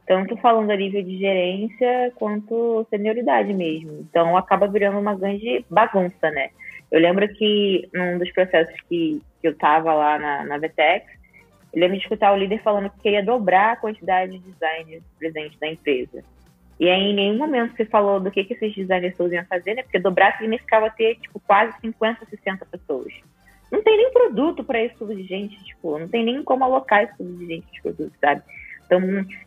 Tanto 0.06 0.36
falando 0.38 0.70
a 0.72 0.76
nível 0.76 1.02
de 1.02 1.18
gerência 1.18 2.12
quanto 2.16 2.86
senioridade 2.90 3.54
mesmo. 3.54 4.06
Então, 4.10 4.36
acaba 4.36 4.68
virando 4.68 5.00
uma 5.00 5.16
grande 5.16 5.66
bagunça, 5.70 6.30
né? 6.32 6.50
Eu 6.92 7.00
lembro 7.00 7.28
que 7.30 7.88
num 7.94 8.18
dos 8.18 8.30
processos 8.32 8.76
que, 8.90 9.22
que 9.42 9.48
eu 9.48 9.52
estava 9.52 9.94
lá 9.94 10.20
na, 10.20 10.44
na 10.44 10.60
eu 11.74 11.80
lembro 11.80 11.98
de 11.98 12.04
escutar 12.04 12.32
o 12.32 12.38
líder 12.38 12.62
falando 12.62 12.90
que 12.92 13.02
queria 13.02 13.24
dobrar 13.24 13.72
a 13.72 13.76
quantidade 13.76 14.38
de 14.38 14.52
designers 14.52 15.04
presentes 15.18 15.58
na 15.60 15.70
empresa. 15.70 16.24
E 16.80 16.90
aí, 16.90 17.12
em 17.12 17.16
nenhum 17.16 17.38
momento 17.38 17.76
se 17.76 17.86
falou 17.86 18.20
do 18.20 18.32
que, 18.32 18.44
que 18.44 18.54
esses 18.54 18.76
designers 18.76 19.16
todos 19.16 19.32
iam 19.32 19.46
fazer, 19.46 19.76
né? 19.76 19.84
Porque 19.84 20.00
dobrar 20.00 20.38
significava 20.38 20.90
ter, 20.90 21.16
tipo, 21.16 21.40
quase 21.40 21.80
50, 21.82 22.26
60 22.26 22.66
pessoas. 22.66 23.14
Não 23.72 23.82
tem 23.84 23.98
nem 23.98 24.12
produto 24.12 24.64
para 24.64 24.82
esse 24.84 24.96
tudo 24.96 25.16
de 25.16 25.24
gente, 25.24 25.62
tipo, 25.64 25.98
não 25.98 26.08
tem 26.08 26.24
nem 26.24 26.44
como 26.44 26.64
alocar 26.64 27.04
esse 27.04 27.18
tudo 27.18 27.38
de 27.38 27.46
gente 27.46 27.72
de 27.72 27.82
produto, 27.82 28.14
sabe? 28.20 28.42
Então, 28.86 29.02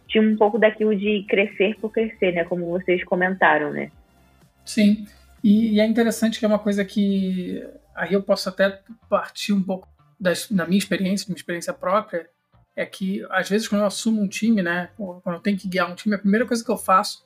tinha 0.08 0.22
um 0.22 0.36
pouco 0.36 0.58
daquilo 0.58 0.96
de 0.96 1.24
crescer 1.28 1.76
por 1.76 1.92
crescer, 1.92 2.32
né? 2.32 2.44
Como 2.44 2.66
vocês 2.66 3.04
comentaram, 3.04 3.70
né? 3.70 3.90
Sim. 4.64 5.06
E, 5.42 5.74
e 5.74 5.80
é 5.80 5.86
interessante 5.86 6.38
que 6.38 6.44
é 6.44 6.48
uma 6.48 6.58
coisa 6.58 6.84
que 6.84 7.62
aí 7.94 8.12
eu 8.12 8.22
posso 8.22 8.48
até 8.48 8.80
partir 9.08 9.52
um 9.52 9.62
pouco 9.62 9.88
das, 10.18 10.50
da 10.50 10.66
minha 10.66 10.78
experiência, 10.78 11.26
minha 11.28 11.36
experiência 11.36 11.72
própria, 11.72 12.28
é 12.76 12.84
que 12.84 13.26
às 13.30 13.48
vezes 13.48 13.66
quando 13.66 13.80
eu 13.80 13.86
assumo 13.86 14.20
um 14.20 14.28
time, 14.28 14.62
né, 14.62 14.90
quando 14.96 15.36
eu 15.36 15.40
tenho 15.40 15.56
que 15.56 15.66
guiar 15.66 15.90
um 15.90 15.94
time, 15.94 16.14
a 16.14 16.18
primeira 16.18 16.46
coisa 16.46 16.62
que 16.62 16.70
eu 16.70 16.76
faço 16.76 17.24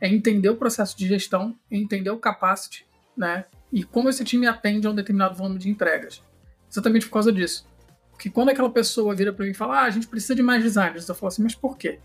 é 0.00 0.08
entender 0.08 0.48
o 0.48 0.56
processo 0.56 0.96
de 0.96 1.08
gestão, 1.08 1.58
entender 1.68 2.10
o 2.10 2.18
capacity, 2.18 2.86
né, 3.16 3.44
e 3.72 3.82
como 3.82 4.08
esse 4.08 4.24
time 4.24 4.46
atende 4.46 4.86
a 4.86 4.90
um 4.90 4.94
determinado 4.94 5.34
volume 5.34 5.58
de 5.58 5.68
entregas. 5.68 6.22
Exatamente 6.70 7.06
por 7.06 7.14
causa 7.14 7.32
disso. 7.32 7.66
Porque 8.12 8.30
quando 8.30 8.50
aquela 8.50 8.70
pessoa 8.70 9.14
vira 9.14 9.32
para 9.32 9.44
mim 9.44 9.50
e 9.50 9.54
fala, 9.54 9.80
ah, 9.80 9.84
a 9.84 9.90
gente 9.90 10.06
precisa 10.06 10.34
de 10.34 10.42
mais 10.42 10.62
designers, 10.62 11.08
eu 11.08 11.14
falo 11.14 11.28
assim, 11.28 11.42
mas 11.42 11.54
por 11.54 11.76
quê? 11.76 11.98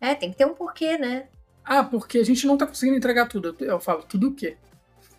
É, 0.00 0.14
tem 0.14 0.30
que 0.30 0.36
ter 0.36 0.46
um 0.46 0.54
porquê, 0.54 0.98
né? 0.98 1.28
Ah, 1.64 1.84
porque 1.84 2.18
a 2.18 2.24
gente 2.24 2.46
não 2.46 2.56
tá 2.56 2.66
conseguindo 2.66 2.96
entregar 2.96 3.26
tudo. 3.26 3.54
Eu 3.60 3.78
falo, 3.78 4.02
tudo 4.02 4.28
o 4.28 4.34
quê? 4.34 4.56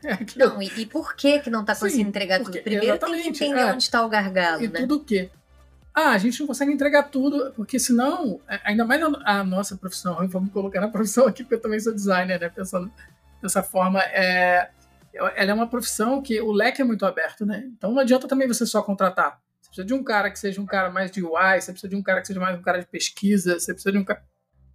É 0.04 0.18
não, 0.36 0.60
e, 0.60 0.66
e, 0.78 0.86
por 0.88 1.16
que 1.16 1.38
que 1.42 1.50
não 1.52 1.64
tá 1.64 1.76
conseguindo 1.76 2.06
Sim, 2.06 2.10
entregar 2.10 2.40
tudo? 2.40 2.60
Primeiro 2.64 2.98
tem 2.98 3.22
que 3.22 3.28
entender 3.28 3.60
é, 3.60 3.66
onde 3.72 3.84
está 3.84 4.04
o 4.04 4.10
gargalo, 4.10 4.64
e 4.64 4.68
né? 4.68 4.80
tudo 4.80 4.96
o 4.96 5.04
quê? 5.04 5.30
Ah, 5.94 6.12
a 6.12 6.18
gente 6.18 6.40
não 6.40 6.48
consegue 6.48 6.72
entregar 6.72 7.04
tudo, 7.04 7.52
porque 7.54 7.78
senão, 7.78 8.40
ainda 8.64 8.86
mais 8.86 9.02
a 9.26 9.44
nossa 9.44 9.76
profissão, 9.76 10.16
vamos 10.30 10.52
colocar 10.52 10.80
na 10.80 10.88
profissão 10.88 11.28
aqui, 11.28 11.44
porque 11.44 11.56
eu 11.56 11.62
também 11.62 11.80
sou 11.80 11.94
designer, 11.94 12.40
né, 12.40 12.50
pensando 12.50 12.92
dessa 13.42 13.62
forma, 13.62 14.00
é, 14.00 14.70
ela 15.14 15.52
é 15.52 15.54
uma 15.54 15.68
profissão 15.68 16.22
que 16.22 16.40
o 16.40 16.52
leque 16.52 16.82
é 16.82 16.86
muito 16.86 17.06
aberto, 17.06 17.46
né? 17.46 17.64
Então 17.76 17.92
não 17.92 18.00
adianta 18.00 18.28
também 18.28 18.48
você 18.48 18.66
só 18.66 18.82
contratar. 18.82 19.40
Você 19.60 19.68
precisa 19.70 19.88
de 19.88 19.94
um 19.94 20.04
cara 20.04 20.30
que 20.30 20.40
seja 20.40 20.62
um 20.62 20.66
cara 20.66 20.90
mais 20.90 21.12
de 21.12 21.24
UI, 21.24 21.60
você 21.60 21.72
precisa 21.72 21.90
de 21.90 21.96
um 21.96 22.04
cara 22.04 22.22
que 22.22 22.28
seja 22.28 22.40
mais 22.40 22.58
um 22.58 22.62
cara 22.62 22.80
de 22.80 22.86
pesquisa, 22.86 23.60
você 23.60 23.74
precisa 23.74 23.92
de 23.92 23.98
um 23.98 24.04
cara. 24.04 24.24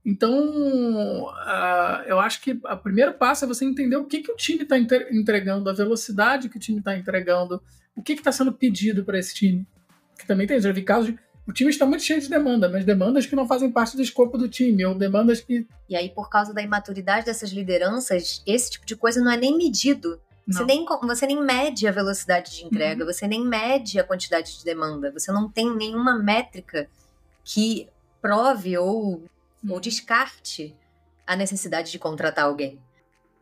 Então, 0.05 1.25
uh, 1.25 2.03
eu 2.07 2.21
acho 2.21 2.41
que 2.41 2.53
o 2.53 2.77
primeiro 2.77 3.15
passo 3.15 3.45
é 3.45 3.49
você 3.49 3.65
entender 3.65 3.97
o 3.97 4.05
que, 4.05 4.21
que 4.21 4.31
o 4.31 4.37
time 4.37 4.63
está 4.63 4.77
entregando, 4.79 5.71
a 5.71 5.73
velocidade 5.73 6.49
que 6.49 6.57
o 6.57 6.61
time 6.61 6.79
está 6.79 6.97
entregando, 6.97 7.61
o 7.95 8.03
que 8.03 8.13
está 8.13 8.31
sendo 8.31 8.53
pedido 8.53 9.05
para 9.05 9.19
esse 9.19 9.35
time 9.35 9.67
que 10.19 10.27
também 10.27 10.47
tem, 10.47 10.61
já 10.61 10.73
vi 10.73 10.83
casos 10.83 11.07
de 11.07 11.19
o 11.47 11.53
time 11.53 11.71
está 11.71 11.87
muito 11.87 12.03
cheio 12.03 12.21
de 12.21 12.29
demanda, 12.29 12.69
mas 12.69 12.85
demandas 12.85 13.25
que 13.25 13.37
não 13.37 13.47
fazem 13.47 13.71
parte 13.71 13.97
do 13.97 14.03
escopo 14.03 14.37
do 14.37 14.49
time, 14.49 14.85
ou 14.85 14.97
demandas 14.97 15.41
que. 15.41 15.65
E 15.89 15.95
aí, 15.95 16.11
por 16.11 16.29
causa 16.29 16.53
da 16.53 16.61
imaturidade 16.61 17.27
dessas 17.27 17.51
lideranças, 17.51 18.43
esse 18.45 18.73
tipo 18.73 18.85
de 18.85 18.97
coisa 18.97 19.21
não 19.21 19.31
é 19.31 19.37
nem 19.37 19.57
medido. 19.57 20.21
Você 20.49 20.65
nem, 20.65 20.85
você 21.03 21.27
nem 21.27 21.43
mede 21.43 21.89
a 21.89 21.93
velocidade 21.93 22.55
de 22.55 22.65
entrega, 22.65 23.05
uhum. 23.05 23.13
você 23.13 23.27
nem 23.27 23.45
mede 23.45 23.99
a 23.99 24.05
quantidade 24.05 24.57
de 24.57 24.65
demanda, 24.65 25.11
você 25.11 25.33
não 25.33 25.49
tem 25.49 25.75
nenhuma 25.75 26.17
métrica 26.17 26.89
que 27.43 27.89
prove 28.23 28.79
ou, 28.79 29.15
uhum. 29.15 29.27
ou 29.69 29.81
descarte 29.81 30.73
a 31.27 31.35
necessidade 31.35 31.91
de 31.91 31.99
contratar 31.99 32.45
alguém. 32.45 32.79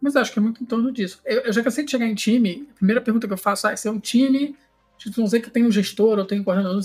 Mas 0.00 0.16
acho 0.16 0.32
que 0.32 0.38
é 0.38 0.42
muito 0.42 0.62
em 0.62 0.66
torno 0.66 0.90
disso. 0.90 1.20
Eu, 1.26 1.42
eu 1.42 1.52
já 1.52 1.62
cansei 1.62 1.84
de 1.84 1.90
chegar 1.90 2.06
em 2.06 2.14
time, 2.14 2.66
a 2.70 2.74
primeira 2.76 3.02
pergunta 3.02 3.26
que 3.26 3.32
eu 3.34 3.38
faço 3.38 3.68
é 3.68 3.76
se 3.76 3.86
é 3.86 3.90
um 3.90 4.00
time 4.00 4.56
não 5.16 5.26
sei 5.26 5.40
que 5.40 5.50
tem 5.50 5.64
um 5.64 5.70
gestor 5.70 6.18
ou 6.18 6.24
tem 6.24 6.40
um 6.40 6.44
coordenador, 6.44 6.80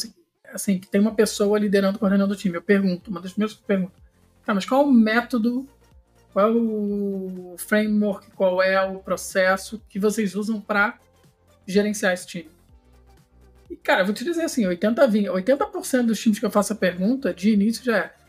assim, 0.54 0.80
que 0.80 0.88
tem 0.88 1.00
uma 1.00 1.14
pessoa 1.14 1.60
liderando, 1.60 2.00
coordenando 2.00 2.34
o 2.34 2.38
time. 2.38 2.56
Eu 2.56 2.62
pergunto, 2.62 3.10
uma 3.10 3.22
das 3.22 3.32
primeiras 3.32 3.56
perguntas, 3.56 3.98
tá, 4.46 4.54
mas 4.54 4.66
qual 4.66 4.82
é 4.82 4.86
o 4.86 4.92
método, 4.92 5.68
qual 6.34 6.48
é 6.48 6.52
o 6.52 7.56
framework, 7.58 8.32
qual 8.32 8.62
é 8.62 8.82
o 8.82 9.00
processo 9.00 9.82
que 9.90 10.00
vocês 10.00 10.36
usam 10.36 10.60
para 10.60 10.98
gerenciar 11.68 12.14
esse 12.14 12.28
time? 12.28 12.50
E, 13.70 13.76
cara, 13.76 14.02
eu 14.02 14.06
vou 14.06 14.16
te 14.16 14.24
dizer 14.24 14.44
assim, 14.44 14.66
80 14.66 15.08
20, 15.08 15.28
80% 15.28 16.06
dos 16.08 16.20
times 16.20 16.40
que 16.40 16.46
eu 16.46 16.52
faço 16.52 16.74
a 16.74 16.76
pergunta, 16.76 17.34
de 17.34 17.52
início 17.52 17.84
já 17.84 17.98
é 17.98 18.20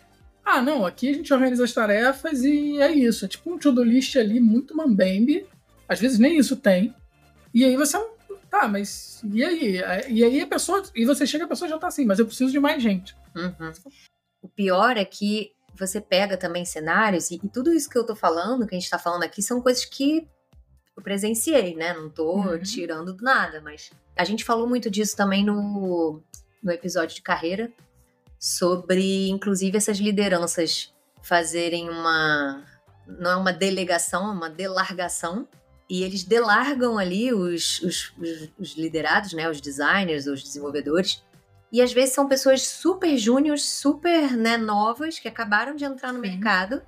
ah, 0.45 0.61
não, 0.61 0.85
aqui 0.85 1.09
a 1.09 1.13
gente 1.13 1.33
organiza 1.33 1.63
as 1.63 1.73
tarefas 1.73 2.43
e 2.43 2.81
é 2.81 2.91
isso. 2.91 3.25
É 3.25 3.29
tipo 3.29 3.53
um 3.53 3.59
to-do 3.59 3.85
list 3.85 4.17
ali, 4.17 4.41
muito 4.41 4.77
mambembe. 4.77 5.47
Às 5.89 6.01
vezes 6.01 6.19
nem 6.19 6.39
isso 6.39 6.57
tem. 6.57 6.95
E 7.55 7.65
aí 7.65 7.77
você 7.77 7.97
Tá, 8.51 8.67
mas 8.67 9.23
e 9.33 9.45
aí? 9.45 9.81
E 10.09 10.25
aí 10.25 10.41
a 10.41 10.47
pessoa. 10.47 10.83
E 10.95 11.07
você 11.07 11.25
chega, 11.27 11.45
a 11.45 11.49
pessoa 11.49 11.69
já 11.69 11.79
tá 11.79 11.87
assim, 11.87 12.05
mas 12.05 12.19
eu 12.19 12.27
preciso 12.27 12.51
de 12.51 12.59
mais 12.59 12.83
gente. 12.83 13.17
Uhum. 13.35 13.73
O 14.43 14.49
pior 14.49 14.97
é 14.97 15.05
que 15.05 15.53
você 15.73 16.01
pega 16.01 16.37
também 16.37 16.65
cenários, 16.65 17.31
e, 17.31 17.37
e, 17.37 17.49
tudo 17.49 17.73
isso 17.73 17.89
que 17.89 17.97
eu 17.97 18.05
tô 18.05 18.17
falando, 18.17 18.67
que 18.67 18.75
a 18.75 18.79
gente 18.79 18.91
tá 18.91 18.99
falando 18.99 19.23
aqui, 19.23 19.41
são 19.41 19.63
coisas 19.63 19.85
que 19.85 20.27
eu 20.97 21.03
presenciei, 21.03 21.77
né? 21.77 21.95
Não 21.95 22.11
tô 22.11 22.39
uhum. 22.39 22.61
tirando 22.61 23.15
do 23.15 23.23
nada, 23.23 23.61
mas 23.61 23.91
a 24.17 24.25
gente 24.25 24.45
falou 24.45 24.69
muito 24.69 24.91
disso 24.91 25.17
também 25.17 25.45
no, 25.45 26.21
no 26.61 26.73
episódio 26.73 27.15
de 27.15 27.23
carreira, 27.23 27.73
sobre 28.39 29.29
inclusive 29.29 29.77
essas 29.77 29.99
lideranças 29.99 30.93
fazerem 31.23 31.89
uma. 31.89 32.65
Não 33.07 33.31
é 33.31 33.37
uma 33.37 33.53
delegação, 33.53 34.29
é 34.29 34.33
uma 34.33 34.51
delargação 34.51 35.47
e 35.91 36.05
eles 36.05 36.23
delargam 36.23 36.97
ali 36.97 37.35
os, 37.35 37.83
os, 37.83 38.15
os, 38.57 38.77
liderados, 38.77 39.33
né, 39.33 39.51
os 39.51 39.61
designers, 39.61 40.25
os 40.29 40.41
desenvolvedores. 40.41 41.21
E 41.73 41.83
às 41.83 41.93
vezes 41.93 42.15
são 42.15 42.29
pessoas 42.29 42.63
super 42.63 43.19
júniores, 43.19 43.65
super 43.65 44.37
né, 44.37 44.57
novas, 44.57 45.19
que 45.19 45.27
acabaram 45.27 45.75
de 45.75 45.85
entrar 45.85 46.13
no 46.13 46.23
Sim. 46.23 46.29
mercado. 46.29 46.81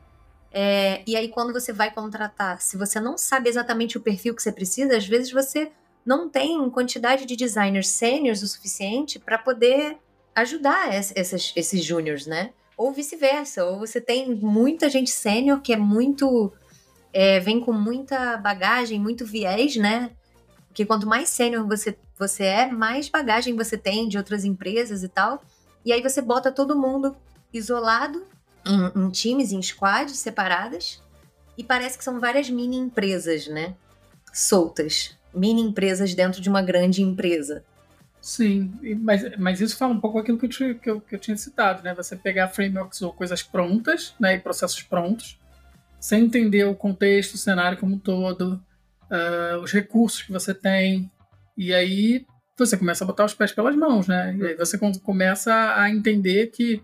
É, 0.52 1.02
e 1.04 1.16
aí, 1.16 1.28
quando 1.28 1.52
você 1.52 1.72
vai 1.72 1.90
contratar, 1.92 2.60
se 2.60 2.76
você 2.76 3.00
não 3.00 3.18
sabe 3.18 3.48
exatamente 3.48 3.98
o 3.98 4.00
perfil 4.00 4.36
que 4.36 4.42
você 4.42 4.52
precisa, 4.52 4.96
às 4.96 5.06
vezes 5.06 5.32
você 5.32 5.72
não 6.06 6.28
tem 6.28 6.70
quantidade 6.70 7.26
de 7.26 7.34
designers 7.34 7.88
sêniores 7.88 8.42
o 8.42 8.46
suficiente 8.46 9.18
para 9.18 9.36
poder 9.36 9.98
ajudar 10.32 10.94
esses, 10.94 11.52
esses 11.56 11.84
júniores, 11.84 12.24
né? 12.26 12.52
Ou 12.76 12.92
vice-versa, 12.92 13.64
ou 13.64 13.80
você 13.80 14.00
tem 14.00 14.32
muita 14.36 14.88
gente 14.88 15.10
sênior 15.10 15.60
que 15.60 15.72
é 15.72 15.76
muito 15.76 16.52
é, 17.12 17.38
vem 17.40 17.60
com 17.60 17.72
muita 17.72 18.36
bagagem, 18.36 18.98
muito 18.98 19.26
viés, 19.26 19.76
né? 19.76 20.10
Porque 20.68 20.86
quanto 20.86 21.06
mais 21.06 21.28
sênior 21.28 21.66
você, 21.66 21.96
você 22.18 22.44
é, 22.44 22.66
mais 22.66 23.08
bagagem 23.08 23.54
você 23.54 23.76
tem 23.76 24.08
de 24.08 24.16
outras 24.16 24.44
empresas 24.44 25.02
e 25.02 25.08
tal. 25.08 25.42
E 25.84 25.92
aí 25.92 26.02
você 26.02 26.22
bota 26.22 26.50
todo 26.50 26.78
mundo 26.78 27.14
isolado, 27.52 28.24
em, 28.66 29.02
em 29.02 29.10
times, 29.10 29.52
em 29.52 29.60
squads 29.60 30.18
separadas, 30.18 31.02
e 31.58 31.62
parece 31.62 31.98
que 31.98 32.04
são 32.04 32.18
várias 32.18 32.48
mini 32.48 32.76
empresas, 32.76 33.46
né? 33.48 33.74
Soltas. 34.32 35.16
Mini 35.34 35.60
empresas 35.60 36.14
dentro 36.14 36.40
de 36.40 36.48
uma 36.48 36.62
grande 36.62 37.02
empresa. 37.02 37.64
Sim, 38.20 38.72
mas, 39.00 39.36
mas 39.36 39.60
isso 39.60 39.76
fala 39.76 39.92
um 39.92 40.00
pouco 40.00 40.18
aquilo 40.18 40.38
que 40.38 40.46
eu, 40.46 40.78
que, 40.78 40.90
eu, 40.90 41.00
que 41.00 41.14
eu 41.14 41.18
tinha 41.18 41.36
citado, 41.36 41.82
né? 41.82 41.92
Você 41.94 42.16
pegar 42.16 42.48
frameworks 42.48 43.02
ou 43.02 43.12
coisas 43.12 43.42
prontas, 43.42 44.14
né? 44.18 44.36
E 44.36 44.38
processos 44.38 44.80
prontos, 44.80 45.38
sem 46.02 46.24
entender 46.24 46.64
o 46.64 46.74
contexto, 46.74 47.34
o 47.34 47.38
cenário 47.38 47.78
como 47.78 47.94
um 47.94 47.98
todo, 47.98 48.60
uh, 49.04 49.58
os 49.62 49.72
recursos 49.72 50.22
que 50.22 50.32
você 50.32 50.52
tem, 50.52 51.10
e 51.56 51.72
aí 51.72 52.26
você 52.58 52.76
começa 52.76 53.04
a 53.04 53.06
botar 53.06 53.24
os 53.24 53.34
pés 53.34 53.52
pelas 53.52 53.76
mãos, 53.76 54.08
né? 54.08 54.36
E 54.36 54.46
aí 54.48 54.56
você 54.56 54.76
começa 55.02 55.74
a 55.76 55.88
entender 55.88 56.48
que, 56.48 56.82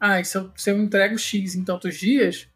ah, 0.00 0.22
se 0.24 0.38
eu, 0.38 0.50
se 0.56 0.70
eu 0.70 0.78
entrego 0.78 1.18
X 1.18 1.54
em 1.54 1.64
tantos 1.64 1.96
dias, 1.96 2.48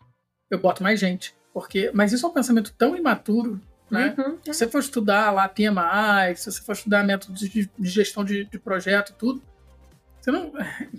eu 0.51 0.59
boto 0.59 0.83
mais 0.83 0.99
gente. 0.99 1.35
Porque, 1.53 1.91
mas 1.93 2.13
isso 2.13 2.25
é 2.25 2.29
um 2.29 2.33
pensamento 2.33 2.73
tão 2.77 2.97
imaturo 2.97 3.61
né? 3.91 4.15
Uhum. 4.17 4.39
Se 4.45 4.55
você 4.55 4.69
for 4.69 4.79
estudar 4.79 5.31
lá 5.33 5.49
PMI, 5.49 6.37
se 6.37 6.51
você 6.51 6.63
for 6.63 6.73
estudar 6.73 7.03
métodos 7.03 7.41
de, 7.41 7.69
de 7.77 7.89
gestão 7.89 8.25
de, 8.25 8.45
de 8.45 8.59
projeto 8.59 9.11
e 9.11 9.15
tudo, 9.15 9.43
você 10.21 10.31
não, 10.31 10.53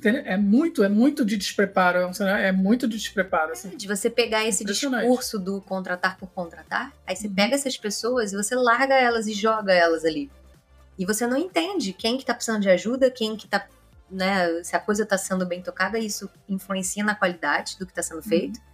é 0.04 0.36
muito, 0.36 0.84
é 0.84 0.90
muito 0.90 1.24
de 1.24 1.38
despreparo, 1.38 2.00
é, 2.00 2.48
é 2.48 2.52
muito 2.52 2.88
de 2.88 2.98
despreparo. 2.98 3.52
Assim. 3.52 3.70
De 3.78 3.88
você 3.88 4.10
pegar 4.10 4.44
esse 4.46 4.66
discurso 4.66 5.38
do 5.38 5.62
contratar 5.62 6.18
por 6.18 6.28
contratar, 6.32 6.92
aí 7.06 7.16
você 7.16 7.28
uhum. 7.28 7.36
pega 7.36 7.54
essas 7.54 7.78
pessoas 7.78 8.34
e 8.34 8.36
você 8.36 8.56
larga 8.56 8.96
elas 8.96 9.28
e 9.28 9.34
joga 9.34 9.74
elas 9.74 10.04
ali. 10.04 10.32
E 10.98 11.06
você 11.06 11.28
não 11.28 11.38
entende 11.38 11.94
quem 11.94 12.18
que 12.18 12.26
tá 12.26 12.34
precisando 12.34 12.64
de 12.64 12.70
ajuda, 12.70 13.12
quem 13.12 13.38
que 13.38 13.48
tá, 13.48 13.68
né, 14.10 14.64
se 14.64 14.76
a 14.76 14.80
coisa 14.80 15.04
está 15.04 15.18
sendo 15.20 15.46
bem 15.46 15.62
tocada, 15.62 16.00
isso 16.00 16.28
influencia 16.50 17.04
na 17.04 17.14
qualidade 17.14 17.78
do 17.78 17.86
que 17.86 17.92
está 17.92 18.02
sendo 18.02 18.24
uhum. 18.24 18.30
feito. 18.30 18.58
Uhum. 18.58 18.66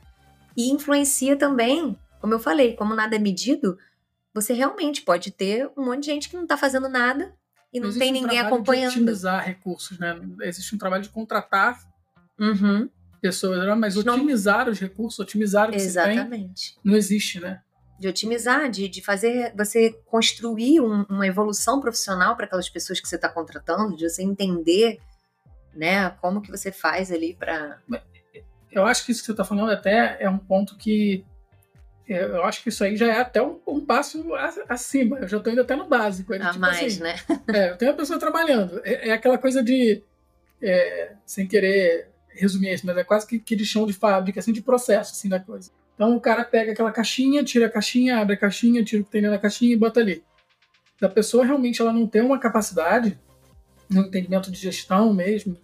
E 0.55 0.71
influencia 0.71 1.35
também, 1.35 1.97
como 2.21 2.33
eu 2.33 2.39
falei, 2.39 2.73
como 2.73 2.95
nada 2.95 3.17
é 3.17 3.19
medido, 3.19 3.77
você 4.33 4.53
realmente 4.53 5.01
pode 5.01 5.29
ter 5.29 5.69
um 5.75 5.85
monte 5.85 6.01
de 6.01 6.05
gente 6.05 6.29
que 6.29 6.35
não 6.37 6.43
está 6.43 6.55
fazendo 6.55 6.87
nada 6.87 7.33
e 7.73 7.79
não, 7.79 7.91
tem 7.91 8.09
um 8.09 8.13
ninguém 8.13 8.39
acompanhando. 8.39 8.93
De 8.93 8.99
otimizar 8.99 9.45
recursos, 9.45 9.99
né? 9.99 10.19
Existe 10.41 10.73
um 10.73 10.77
trabalho 10.77 11.03
de 11.03 11.09
contratar 11.09 11.77
uhum. 12.39 12.89
pessoas, 13.21 13.59
né? 13.59 13.75
mas 13.75 13.95
não... 13.95 14.15
otimizar 14.15 14.69
os 14.69 14.79
recursos, 14.79 15.19
otimizar 15.19 15.67
o 15.67 15.71
que 15.71 15.77
Exatamente. 15.77 16.73
Tem, 16.75 16.81
não 16.83 16.95
existe, 16.95 17.39
né? 17.39 17.61
De 17.99 18.07
otimizar, 18.07 18.69
de, 18.69 18.87
de 18.87 19.03
fazer 19.03 19.53
você 19.55 19.91
construir 20.05 20.81
um, 20.81 21.03
uma 21.09 21.25
evolução 21.25 21.81
profissional 21.81 22.35
para 22.35 22.45
aquelas 22.45 22.69
pessoas 22.69 22.99
que 22.99 23.07
você 23.07 23.15
está 23.15 23.27
contratando, 23.27 23.95
de 23.95 24.07
você 24.07 24.21
entender 24.21 24.99
né, 25.73 26.09
como 26.21 26.41
que 26.41 26.51
você 26.51 26.71
faz 26.71 27.11
ali 27.11 27.35
para. 27.35 27.79
Eu 28.71 28.85
acho 28.85 29.05
que 29.05 29.11
isso 29.11 29.21
que 29.21 29.27
você 29.27 29.31
está 29.31 29.43
falando 29.43 29.71
até 29.71 30.17
é 30.19 30.29
um 30.29 30.37
ponto 30.37 30.77
que 30.77 31.25
eu 32.07 32.43
acho 32.43 32.63
que 32.63 32.69
isso 32.69 32.83
aí 32.83 32.95
já 32.95 33.07
é 33.07 33.19
até 33.19 33.41
um, 33.41 33.59
um 33.67 33.85
passo 33.85 34.23
acima. 34.69 35.19
Eu 35.19 35.27
já 35.27 35.37
estou 35.37 35.51
indo 35.51 35.61
até 35.61 35.75
no 35.75 35.87
básico. 35.87 36.33
A 36.33 36.39
tipo 36.39 36.59
mais, 36.59 36.81
assim, 36.81 37.03
né? 37.03 37.15
É, 37.53 37.71
eu 37.71 37.77
tenho 37.77 37.91
uma 37.91 37.97
pessoa 37.97 38.17
trabalhando. 38.19 38.81
É, 38.83 39.09
é 39.09 39.11
aquela 39.11 39.37
coisa 39.37 39.61
de, 39.61 40.01
é, 40.61 41.13
sem 41.25 41.45
querer 41.45 42.09
resumir 42.29 42.73
isso, 42.73 42.85
mas 42.85 42.97
é 42.97 43.03
quase 43.03 43.27
que, 43.27 43.39
que 43.39 43.55
de 43.55 43.65
chão 43.65 43.85
de 43.85 43.93
fábrica, 43.93 44.39
assim, 44.39 44.53
de 44.53 44.61
processo, 44.61 45.11
assim, 45.13 45.27
da 45.27 45.39
coisa. 45.39 45.71
Então 45.95 46.15
o 46.15 46.21
cara 46.21 46.45
pega 46.45 46.71
aquela 46.71 46.91
caixinha, 46.91 47.43
tira 47.43 47.65
a 47.65 47.69
caixinha, 47.69 48.19
abre 48.19 48.35
a 48.35 48.37
caixinha, 48.37 48.83
tira 48.83 49.01
o 49.01 49.05
que 49.05 49.11
tem 49.11 49.21
da 49.21 49.37
caixinha 49.37 49.73
e 49.73 49.77
bota 49.77 49.99
ali. 49.99 50.23
Da 51.01 51.09
pessoa 51.09 51.43
realmente 51.43 51.81
ela 51.81 51.91
não 51.91 52.07
tem 52.07 52.21
uma 52.21 52.39
capacidade, 52.39 53.19
um 53.91 54.01
entendimento 54.01 54.51
de 54.51 54.59
gestão 54.59 55.13
mesmo, 55.13 55.57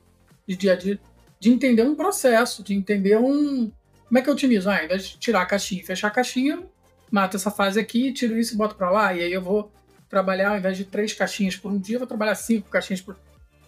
de 0.47 0.56
dia 0.56 0.73
a 0.73 0.75
dia, 0.75 0.99
de 1.39 1.51
entender 1.51 1.84
um 1.84 1.95
processo, 1.95 2.63
de 2.63 2.73
entender 2.73 3.17
um, 3.17 3.71
como 4.13 4.19
é 4.19 4.21
que 4.21 4.30
eu 4.30 4.36
otimizo? 4.36 4.69
Ah, 4.69 4.78
ao 4.78 4.86
invés 4.86 5.08
de 5.08 5.17
tirar 5.17 5.41
a 5.41 5.45
caixinha 5.47 5.82
e 5.82 5.84
fechar 5.84 6.08
a 6.08 6.12
caixinha, 6.12 6.62
mato 7.10 7.36
essa 7.36 7.49
fase 7.49 7.80
aqui, 7.80 8.13
tiro 8.13 8.38
isso 8.38 8.54
e 8.54 8.58
boto 8.58 8.76
para 8.76 8.91
lá. 8.91 9.12
E 9.12 9.23
aí 9.23 9.34
eu 9.34 9.41
vou 9.41 9.71
trabalhar, 10.08 10.52
ao 10.52 10.58
invés 10.58 10.78
de 10.78 10.86
três 10.86 11.13
caixinhas 11.13 11.56
por 11.56 11.71
um 11.71 11.80
dia, 11.80 11.95
eu 11.95 11.99
vou 11.99 12.08
trabalhar 12.08 12.36
cinco 12.36 12.69
caixinhas 12.69 13.02
por. 13.02 13.17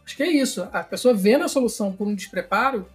Acho 0.06 0.16
que 0.16 0.22
é 0.22 0.30
isso. 0.30 0.70
A 0.72 0.84
pessoa 0.84 1.16
vê 1.16 1.36
na 1.36 1.48
solução 1.48 1.92
por 1.92 2.08
um 2.08 2.14
despreparo 2.14 2.88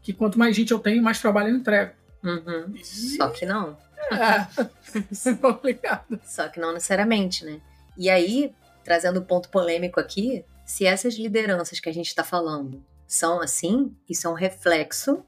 que 0.00 0.14
quanto 0.14 0.38
mais 0.38 0.56
gente 0.56 0.72
eu 0.72 0.78
tenho, 0.78 1.02
mais 1.02 1.20
trabalho 1.20 1.50
eu 1.50 1.56
entrego. 1.56 1.92
Uhum. 2.22 2.74
E... 2.74 2.82
Só 2.82 3.28
que 3.28 3.44
não. 3.44 3.76
É, 4.10 4.64
isso 5.12 5.28
é 5.28 5.34
complicado. 5.34 6.18
Só 6.24 6.48
que 6.48 6.58
não 6.58 6.72
necessariamente, 6.72 7.44
né? 7.44 7.60
E 7.98 8.08
aí, 8.08 8.50
trazendo 8.82 9.18
o 9.18 9.22
um 9.22 9.26
ponto 9.26 9.50
polêmico 9.50 10.00
aqui, 10.00 10.42
se 10.64 10.86
essas 10.86 11.16
lideranças 11.16 11.80
que 11.80 11.88
a 11.90 11.92
gente 11.92 12.06
está 12.06 12.24
falando 12.24 12.82
são 13.06 13.42
assim, 13.42 13.94
isso 14.08 14.26
é 14.26 14.30
um 14.30 14.34
reflexo 14.34 15.22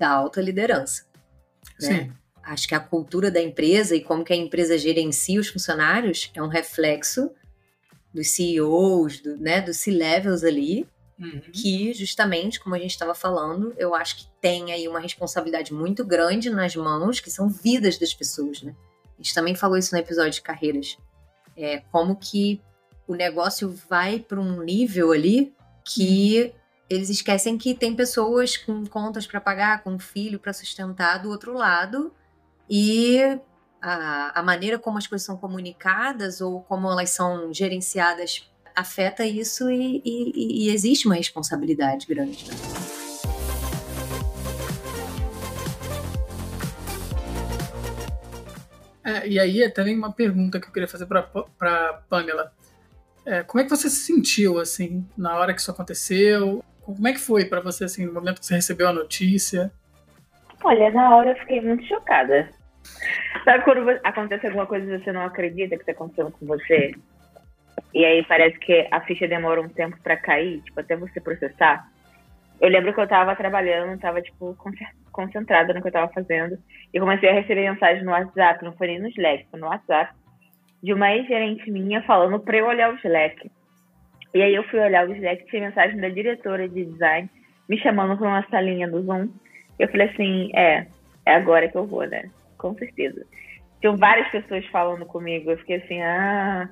da 0.00 0.08
alta 0.08 0.40
liderança. 0.40 1.04
Né? 1.78 2.04
Sim. 2.04 2.12
Acho 2.42 2.66
que 2.66 2.74
a 2.74 2.80
cultura 2.80 3.30
da 3.30 3.40
empresa 3.40 3.94
e 3.94 4.00
como 4.02 4.24
que 4.24 4.32
a 4.32 4.36
empresa 4.36 4.78
gerencia 4.78 5.38
os 5.38 5.48
funcionários 5.48 6.32
é 6.34 6.42
um 6.42 6.48
reflexo 6.48 7.30
dos 8.12 8.30
CEOs, 8.30 9.20
do, 9.20 9.36
né, 9.36 9.60
dos 9.60 9.76
C-levels 9.76 10.42
ali, 10.42 10.88
uhum. 11.18 11.42
que 11.52 11.92
justamente, 11.92 12.58
como 12.58 12.74
a 12.74 12.78
gente 12.78 12.92
estava 12.92 13.14
falando, 13.14 13.74
eu 13.76 13.94
acho 13.94 14.16
que 14.16 14.26
tem 14.40 14.72
aí 14.72 14.88
uma 14.88 14.98
responsabilidade 14.98 15.72
muito 15.72 16.02
grande 16.02 16.48
nas 16.48 16.74
mãos, 16.74 17.20
que 17.20 17.30
são 17.30 17.48
vidas 17.48 17.98
das 17.98 18.14
pessoas, 18.14 18.62
né? 18.62 18.74
A 19.18 19.22
gente 19.22 19.34
também 19.34 19.54
falou 19.54 19.76
isso 19.76 19.94
no 19.94 20.00
episódio 20.00 20.32
de 20.32 20.42
carreiras. 20.42 20.96
É, 21.54 21.80
como 21.92 22.16
que 22.16 22.60
o 23.06 23.14
negócio 23.14 23.70
vai 23.88 24.18
para 24.18 24.40
um 24.40 24.62
nível 24.62 25.12
ali 25.12 25.54
que 25.84 26.54
eles 26.90 27.08
esquecem 27.08 27.56
que 27.56 27.72
tem 27.72 27.94
pessoas 27.94 28.56
com 28.56 28.84
contas 28.84 29.24
para 29.24 29.40
pagar, 29.40 29.84
com 29.84 29.96
filho 29.96 30.40
para 30.40 30.52
sustentar 30.52 31.22
do 31.22 31.30
outro 31.30 31.54
lado, 31.54 32.12
e 32.68 33.38
a, 33.80 34.40
a, 34.40 34.42
maneira 34.42 34.76
como 34.76 34.98
as 34.98 35.06
coisas 35.06 35.24
são 35.24 35.36
comunicadas 35.36 36.40
ou 36.40 36.62
como 36.62 36.90
elas 36.90 37.10
são 37.10 37.54
gerenciadas 37.54 38.50
afeta 38.74 39.24
isso 39.24 39.70
e, 39.70 40.02
e, 40.04 40.66
e 40.66 40.70
existe 40.70 41.06
uma 41.06 41.14
responsabilidade 41.14 42.06
grande. 42.06 42.48
Né? 42.48 42.56
É, 49.02 49.28
e 49.28 49.38
aí 49.38 49.68
também 49.70 49.96
uma 49.96 50.12
pergunta 50.12 50.60
que 50.60 50.66
eu 50.66 50.72
queria 50.72 50.88
fazer 50.88 51.06
para 51.06 52.02
Pamela. 52.08 52.52
É, 53.24 53.42
como 53.42 53.60
é 53.60 53.64
que 53.64 53.70
você 53.70 53.88
se 53.88 54.06
sentiu 54.06 54.58
assim 54.58 55.06
na 55.16 55.36
hora 55.36 55.54
que 55.54 55.60
isso 55.60 55.70
aconteceu? 55.70 56.64
Como 56.94 57.08
é 57.08 57.12
que 57.12 57.20
foi 57.20 57.44
para 57.44 57.60
você, 57.60 57.84
assim, 57.84 58.06
no 58.06 58.12
momento 58.12 58.40
que 58.40 58.46
você 58.46 58.54
recebeu 58.54 58.88
a 58.88 58.92
notícia? 58.92 59.70
Olha, 60.62 60.90
na 60.90 61.16
hora 61.16 61.30
eu 61.30 61.36
fiquei 61.36 61.60
muito 61.60 61.84
chocada. 61.86 62.48
Sabe 63.44 63.64
quando 63.64 63.88
acontece 64.04 64.46
alguma 64.46 64.66
coisa 64.66 64.94
e 64.94 64.98
você 64.98 65.12
não 65.12 65.24
acredita 65.24 65.76
que 65.76 65.82
está 65.82 65.92
acontecendo 65.92 66.30
com 66.32 66.46
você? 66.46 66.92
E 67.94 68.04
aí 68.04 68.24
parece 68.24 68.58
que 68.58 68.86
a 68.90 69.00
ficha 69.00 69.26
demora 69.26 69.60
um 69.60 69.68
tempo 69.68 69.96
para 70.02 70.16
cair, 70.16 70.60
tipo, 70.62 70.78
até 70.80 70.96
você 70.96 71.20
processar. 71.20 71.88
Eu 72.60 72.68
lembro 72.68 72.92
que 72.92 73.00
eu 73.00 73.08
tava 73.08 73.34
trabalhando, 73.34 73.98
tava, 73.98 74.20
tipo, 74.20 74.56
concentrada 75.10 75.72
no 75.72 75.80
que 75.80 75.88
eu 75.88 75.92
tava 75.92 76.12
fazendo. 76.12 76.58
E 76.92 77.00
comecei 77.00 77.30
a 77.30 77.32
receber 77.32 77.70
mensagem 77.70 78.04
no 78.04 78.10
WhatsApp, 78.10 78.64
não 78.64 78.72
foi 78.74 78.88
nem 78.88 79.00
no 79.00 79.08
Slack, 79.08 79.46
foi 79.50 79.58
no 79.58 79.66
WhatsApp, 79.66 80.12
de 80.82 80.92
uma 80.92 81.10
ex-gerente 81.12 81.70
minha 81.70 82.02
falando 82.02 82.38
pra 82.38 82.58
eu 82.58 82.66
olhar 82.66 82.92
o 82.92 82.96
Slack. 82.96 83.50
E 84.32 84.42
aí 84.42 84.54
eu 84.54 84.62
fui 84.64 84.78
olhar 84.78 85.08
o 85.08 85.12
Slack, 85.12 85.46
tinha 85.46 85.68
mensagem 85.68 86.00
da 86.00 86.08
diretora 86.08 86.68
de 86.68 86.84
design 86.84 87.28
me 87.68 87.78
chamando 87.78 88.16
para 88.16 88.28
uma 88.28 88.46
salinha 88.50 88.88
do 88.88 89.02
Zoom. 89.02 89.28
Eu 89.78 89.88
falei 89.88 90.08
assim, 90.08 90.50
é, 90.54 90.86
é 91.24 91.34
agora 91.34 91.68
que 91.68 91.76
eu 91.76 91.86
vou, 91.86 92.04
né? 92.06 92.28
Com 92.58 92.74
certeza. 92.74 93.24
Tinham 93.80 93.96
várias 93.96 94.28
pessoas 94.28 94.66
falando 94.66 95.06
comigo. 95.06 95.50
Eu 95.50 95.58
fiquei 95.58 95.76
assim, 95.76 96.02
ah, 96.02 96.68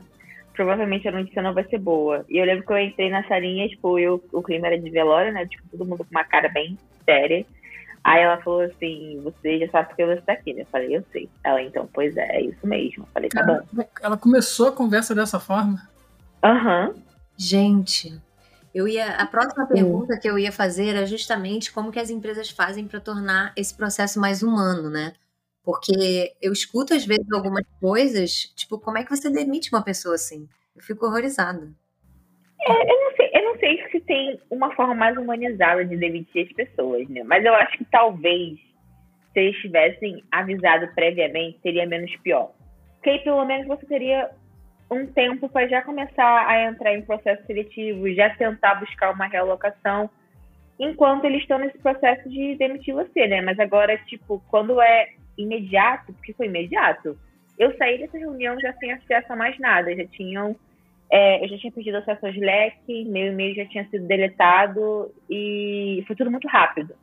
provavelmente 0.55 1.07
a 1.07 1.13
notícia 1.13 1.41
não 1.41 1.55
vai 1.55 1.65
ser 1.65 1.79
boa. 1.79 2.25
E 2.29 2.37
eu 2.37 2.45
lembro 2.45 2.67
que 2.67 2.73
eu 2.73 2.79
entrei 2.79 3.11
na 3.11 3.23
salinha, 3.29 3.69
tipo, 3.69 3.99
eu, 3.99 4.23
o 4.33 4.43
clima 4.43 4.67
era 4.67 4.79
de 4.79 4.91
velório, 4.91 5.33
né? 5.33 5.47
Tipo, 5.47 5.69
todo 5.71 5.87
mundo 5.87 6.05
com 6.05 6.11
uma 6.11 6.25
cara 6.25 6.49
bem 6.49 6.77
séria. 7.05 7.47
Aí 8.03 8.23
ela 8.23 8.39
falou 8.39 8.63
assim, 8.63 9.21
você 9.23 9.61
já 9.61 9.69
sabe 9.69 9.89
porque 9.89 10.05
você 10.05 10.21
tá 10.21 10.33
aqui, 10.33 10.53
né? 10.53 10.63
Eu 10.63 10.67
falei, 10.67 10.97
eu 10.97 11.05
sei. 11.13 11.29
Ela, 11.45 11.63
então, 11.63 11.89
pois 11.93 12.17
é, 12.17 12.39
é 12.39 12.43
isso 12.43 12.67
mesmo. 12.67 13.05
Eu 13.05 13.09
falei, 13.15 13.29
tá 13.29 13.43
bom. 13.45 13.85
Ela 14.03 14.17
começou 14.17 14.69
a 14.69 14.73
conversa 14.73 15.15
dessa 15.15 15.39
forma? 15.39 15.81
Aham. 16.43 16.89
Uhum. 16.89 17.08
Gente, 17.39 18.21
eu 18.75 18.89
ia 18.89 19.15
a 19.15 19.27
próxima 19.27 19.65
pergunta 19.67 20.19
que 20.19 20.29
eu 20.29 20.37
ia 20.37 20.51
fazer 20.51 20.89
era 20.89 21.07
justamente 21.07 21.73
como 21.73 21.93
que 21.93 22.01
as 22.01 22.11
empresas 22.11 22.51
fazem 22.51 22.89
para 22.89 22.99
tornar 22.99 23.53
esse 23.57 23.77
processo 23.77 24.21
mais 24.21 24.43
humano, 24.43 24.91
né? 24.91 25.13
Porque 25.65 26.35
eu 26.43 26.53
escuto 26.53 26.95
às 26.95 27.07
vezes 27.07 27.31
algumas 27.31 27.65
coisas, 27.81 28.53
tipo, 28.57 28.79
como 28.79 28.99
é 28.99 29.05
que 29.05 29.15
você 29.15 29.31
demite 29.31 29.73
uma 29.73 29.85
pessoa 29.85 30.17
assim? 30.17 30.49
Eu 30.75 30.83
fico 30.83 31.07
horrorizada. 31.07 31.71
É, 32.61 32.73
eu, 32.73 33.05
não 33.05 33.17
sei, 33.17 33.31
eu 33.33 33.45
não 33.45 33.59
sei 33.59 33.91
se 33.91 34.01
tem 34.01 34.41
uma 34.51 34.75
forma 34.75 34.95
mais 34.95 35.17
humanizada 35.17 35.85
de 35.85 35.97
demitir 35.97 36.47
as 36.47 36.53
pessoas, 36.53 37.09
né? 37.09 37.23
Mas 37.23 37.45
eu 37.45 37.55
acho 37.55 37.79
que 37.79 37.85
talvez 37.85 38.59
se 39.33 39.41
eles 39.41 39.57
tivessem 39.59 40.25
avisado 40.33 40.89
previamente, 40.95 41.61
seria 41.63 41.87
menos 41.87 42.15
pior. 42.17 42.51
Porque 42.95 43.11
aí 43.11 43.19
pelo 43.21 43.45
menos 43.45 43.69
você 43.69 43.87
teria 43.87 44.29
um 44.91 45.07
tempo 45.07 45.49
para 45.49 45.69
já 45.69 45.83
começar 45.83 46.47
a 46.47 46.65
entrar 46.65 46.95
em 46.95 47.03
processo 47.03 47.45
seletivo, 47.47 48.11
já 48.13 48.31
tentar 48.31 48.77
buscar 48.77 49.13
uma 49.13 49.27
realocação, 49.27 50.09
enquanto 50.79 51.25
eles 51.25 51.43
estão 51.43 51.59
nesse 51.59 51.79
processo 51.79 52.29
de 52.29 52.55
demitir 52.57 52.95
você, 52.95 53.27
né? 53.27 53.41
Mas 53.41 53.59
agora, 53.59 53.99
tipo, 53.99 54.43
quando 54.49 54.81
é 54.81 55.09
imediato, 55.37 56.13
porque 56.13 56.33
foi 56.33 56.47
imediato, 56.47 57.19
eu 57.59 57.77
saí 57.77 57.99
dessa 57.99 58.17
reunião 58.17 58.59
já 58.61 58.73
sem 58.75 58.93
acesso 58.93 59.33
a 59.33 59.37
mais 59.37 59.59
nada, 59.59 59.95
já 59.95 60.07
tinham 60.07 60.57
é, 61.11 61.43
eu 61.43 61.49
já 61.49 61.57
tinha 61.57 61.73
perdido 61.73 61.97
acesso 61.97 62.27
ao 62.27 62.33
Slack, 62.33 63.05
meu 63.07 63.33
e-mail 63.33 63.55
já 63.55 63.65
tinha 63.67 63.89
sido 63.89 64.07
deletado 64.07 65.11
e 65.29 66.05
foi 66.07 66.15
tudo 66.15 66.31
muito 66.31 66.47
rápido. 66.47 66.95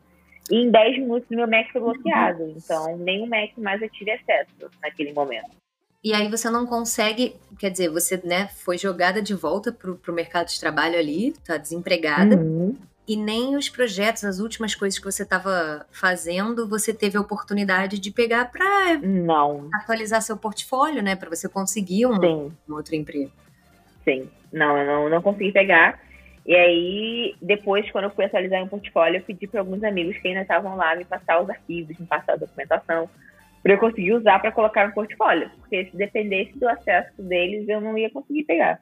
E 0.51 0.57
em 0.57 0.69
10 0.69 0.99
minutos 0.99 1.27
meu 1.29 1.47
Mac 1.47 1.71
foi 1.71 1.81
bloqueado, 1.81 2.53
então 2.55 2.97
nenhum 2.97 3.25
Mac 3.25 3.57
mais 3.57 3.81
eu 3.81 3.89
tive 3.89 4.11
acesso 4.11 4.69
naquele 4.81 5.11
momento. 5.11 5.64
E 6.05 6.13
aí 6.13 6.29
você 6.29 6.51
não 6.51 6.67
consegue, 6.67 7.35
quer 7.57 7.71
dizer, 7.71 7.89
você 7.89 8.21
né, 8.23 8.47
foi 8.63 8.77
jogada 8.77 9.23
de 9.23 9.33
volta 9.33 9.71
pro, 9.71 9.95
pro 9.95 10.13
mercado 10.13 10.49
de 10.49 10.59
trabalho 10.59 10.99
ali, 10.99 11.33
tá 11.43 11.57
desempregada. 11.57 12.35
Uhum. 12.35 12.77
E 13.07 13.17
nem 13.17 13.55
os 13.55 13.69
projetos, 13.69 14.23
as 14.23 14.39
últimas 14.39 14.75
coisas 14.75 14.99
que 14.99 15.05
você 15.05 15.23
estava 15.23 15.83
fazendo, 15.91 16.69
você 16.69 16.93
teve 16.93 17.17
a 17.17 17.21
oportunidade 17.21 17.97
de 17.97 18.11
pegar 18.11 18.51
para 18.51 18.99
não 19.01 19.67
atualizar 19.73 20.21
seu 20.21 20.37
portfólio, 20.37 21.01
né, 21.01 21.15
para 21.15 21.27
você 21.27 21.49
conseguir 21.49 22.05
um, 22.05 22.51
um 22.69 22.73
outro 22.75 22.93
emprego. 22.93 23.31
Sim. 24.03 24.29
Não, 24.53 24.77
eu 24.77 24.85
não, 24.85 25.09
não 25.09 25.21
consegui 25.23 25.51
pegar. 25.51 25.99
E 26.45 26.55
aí, 26.55 27.35
depois, 27.41 27.89
quando 27.89 28.03
eu 28.03 28.11
fui 28.11 28.25
atualizar 28.25 28.59
meu 28.59 28.69
portfólio, 28.69 29.17
eu 29.17 29.23
pedi 29.23 29.47
para 29.47 29.59
alguns 29.59 29.83
amigos 29.83 30.15
que 30.19 30.27
ainda 30.27 30.41
estavam 30.41 30.75
lá 30.75 30.95
me 30.95 31.03
passar 31.03 31.41
os 31.41 31.49
arquivos, 31.49 31.97
me 31.97 32.05
passar 32.05 32.33
a 32.33 32.37
documentação, 32.37 33.09
para 33.65 33.73
eu 33.73 33.79
conseguir 33.79 34.13
usar 34.13 34.37
para 34.37 34.51
colocar 34.51 34.87
no 34.87 34.93
portfólio. 34.93 35.49
Porque 35.57 35.89
se 35.89 35.97
dependesse 35.97 36.55
do 36.59 36.69
acesso 36.69 37.19
deles, 37.23 37.67
eu 37.67 37.81
não 37.81 37.97
ia 37.97 38.11
conseguir 38.11 38.43
pegar. 38.43 38.79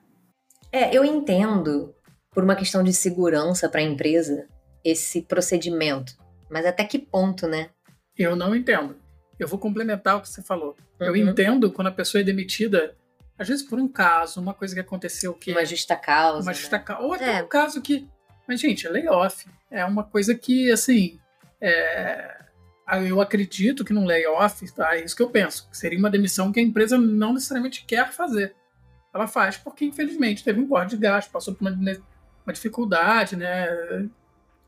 É, 0.73 0.93
eu 0.93 1.05
entendo, 1.05 1.95
por 2.31 2.43
uma 2.43 2.53
questão 2.53 2.83
de 2.83 2.91
segurança 2.91 3.69
para 3.69 3.79
a 3.79 3.83
empresa, 3.83 4.45
esse 4.83 5.21
procedimento. 5.21 6.17
Mas 6.49 6.65
até 6.65 6.83
que 6.83 6.99
ponto, 6.99 7.47
né? 7.47 7.69
Eu 8.17 8.35
não 8.35 8.53
entendo. 8.53 8.97
Eu 9.39 9.47
vou 9.47 9.57
complementar 9.57 10.17
o 10.17 10.21
que 10.21 10.27
você 10.27 10.41
falou. 10.41 10.75
Uhum. 10.99 11.07
Eu 11.07 11.15
entendo 11.15 11.71
quando 11.71 11.87
a 11.87 11.91
pessoa 11.91 12.19
é 12.19 12.25
demitida 12.25 12.93
às 13.39 13.47
vezes 13.47 13.63
por 13.63 13.79
um 13.79 13.87
caso, 13.87 14.41
uma 14.41 14.53
coisa 14.53 14.75
que 14.75 14.81
aconteceu 14.81 15.33
que. 15.33 15.53
Uma 15.53 15.63
justa 15.63 15.95
causa. 15.95 16.41
Uma 16.41 16.51
né? 16.51 16.57
justa 16.57 16.77
causa. 16.77 17.03
Ou 17.03 17.13
até 17.13 17.39
é. 17.39 17.41
um 17.41 17.47
caso 17.47 17.81
que. 17.81 18.05
Mas, 18.45 18.59
gente, 18.59 18.85
é 18.85 18.89
layoff. 18.89 19.47
É 19.71 19.85
uma 19.85 20.03
coisa 20.03 20.35
que, 20.35 20.69
assim. 20.69 21.17
É... 21.61 22.42
Eu 22.87 23.21
acredito 23.21 23.85
que 23.85 23.93
num 23.93 24.05
layoff, 24.05 24.71
tá? 24.73 24.97
É 24.97 25.03
isso 25.03 25.15
que 25.15 25.23
eu 25.23 25.29
penso. 25.29 25.67
Seria 25.71 25.97
uma 25.97 26.09
demissão 26.09 26.51
que 26.51 26.59
a 26.59 26.63
empresa 26.63 26.97
não 26.97 27.33
necessariamente 27.33 27.85
quer 27.85 28.11
fazer. 28.11 28.55
Ela 29.13 29.27
faz 29.27 29.57
porque, 29.57 29.85
infelizmente, 29.85 30.43
teve 30.43 30.59
um 30.59 30.67
corte 30.67 30.95
de 30.95 31.01
gasto, 31.01 31.31
passou 31.31 31.53
por 31.53 31.67
uma, 31.67 31.71
uma 32.45 32.53
dificuldade, 32.53 33.35
né? 33.35 34.09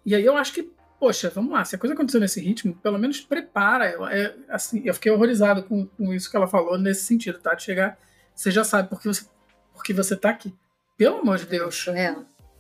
E 0.06 0.15
aí 0.15 0.23
eu 0.23 0.38
acho 0.38 0.54
que, 0.54 0.71
poxa, 0.99 1.30
vamos 1.30 1.51
lá, 1.51 1.65
se 1.65 1.75
a 1.75 1.80
coisa 1.80 1.93
aconteceu 1.93 2.21
nesse 2.21 2.39
ritmo, 2.39 2.75
pelo 2.75 2.97
menos 2.97 3.19
prepara. 3.21 3.89
Eu, 3.89 4.06
é, 4.08 4.36
assim, 4.49 4.82
eu 4.86 4.93
fiquei 4.93 5.12
horrorizado 5.12 5.63
com, 5.63 5.86
com 5.86 6.13
isso 6.13 6.30
que 6.30 6.38
ela 6.38 6.47
falou 6.47 6.78
nesse 6.78 7.04
sentido, 7.04 7.39
tá? 7.39 7.54
De 7.54 7.63
chegar 7.63 7.97
você 8.36 8.51
já 8.51 8.63
sabe 8.63 8.89
por 8.89 9.01
que 9.01 9.08
você, 9.08 9.25
por 9.73 9.82
que 9.82 9.93
você 9.93 10.15
tá 10.15 10.30
aqui. 10.30 10.54
Pelo 10.97 11.19
amor 11.19 11.38
de 11.38 11.45
Deus. 11.45 11.88
É. 11.88 12.15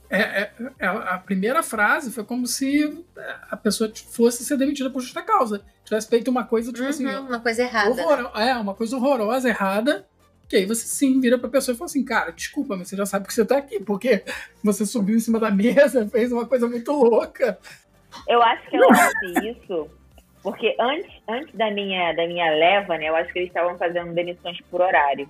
É, 0.09 0.19
é, 0.19 0.51
é, 0.79 0.87
a 0.87 1.17
primeira 1.17 1.63
frase 1.63 2.11
foi 2.11 2.23
como 2.23 2.45
se 2.45 3.05
a 3.49 3.57
pessoa 3.57 3.91
fosse 4.11 4.45
ser 4.45 4.57
demitida 4.57 4.89
por 4.89 5.01
justa 5.01 5.21
causa. 5.21 5.61
Tivesse 5.83 6.07
feito 6.07 6.29
uma 6.29 6.43
coisa, 6.43 6.71
tipo 6.71 6.87
assim, 6.87 7.05
uhum, 7.05 7.11
assim. 7.11 7.27
Uma 7.27 7.39
coisa 7.39 7.61
errada. 7.63 7.89
Horror, 7.89 8.39
é, 8.39 8.55
uma 8.55 8.73
coisa 8.73 8.95
horrorosa, 8.95 9.49
errada. 9.49 10.05
Que 10.47 10.57
aí 10.57 10.65
você 10.65 10.85
sim 10.85 11.19
vira 11.19 11.39
pra 11.39 11.49
pessoa 11.49 11.73
e 11.73 11.77
fala 11.77 11.89
assim: 11.89 12.05
Cara, 12.05 12.31
desculpa, 12.31 12.75
mas 12.77 12.87
você 12.87 12.95
já 12.95 13.05
sabe 13.05 13.27
que 13.27 13.33
você 13.33 13.43
tá 13.43 13.57
aqui, 13.57 13.79
porque 13.79 14.23
você 14.63 14.85
subiu 14.85 15.15
em 15.15 15.19
cima 15.19 15.39
da 15.39 15.49
mesa, 15.49 16.07
fez 16.09 16.31
uma 16.31 16.45
coisa 16.45 16.67
muito 16.67 16.91
louca. 16.91 17.57
Eu 18.27 18.41
acho 18.41 18.69
que 18.69 18.75
ela 18.75 18.87
disse 18.91 19.49
isso 19.49 19.89
porque 20.45 20.75
antes, 20.79 21.11
antes 21.27 21.55
da, 21.55 21.71
minha, 21.71 22.13
da 22.13 22.27
minha 22.27 22.47
leva, 22.51 22.95
né, 22.99 23.09
eu 23.09 23.15
acho 23.15 23.33
que 23.33 23.39
eles 23.39 23.49
estavam 23.49 23.75
fazendo 23.79 24.13
demissões 24.13 24.61
por 24.69 24.79
horário 24.79 25.27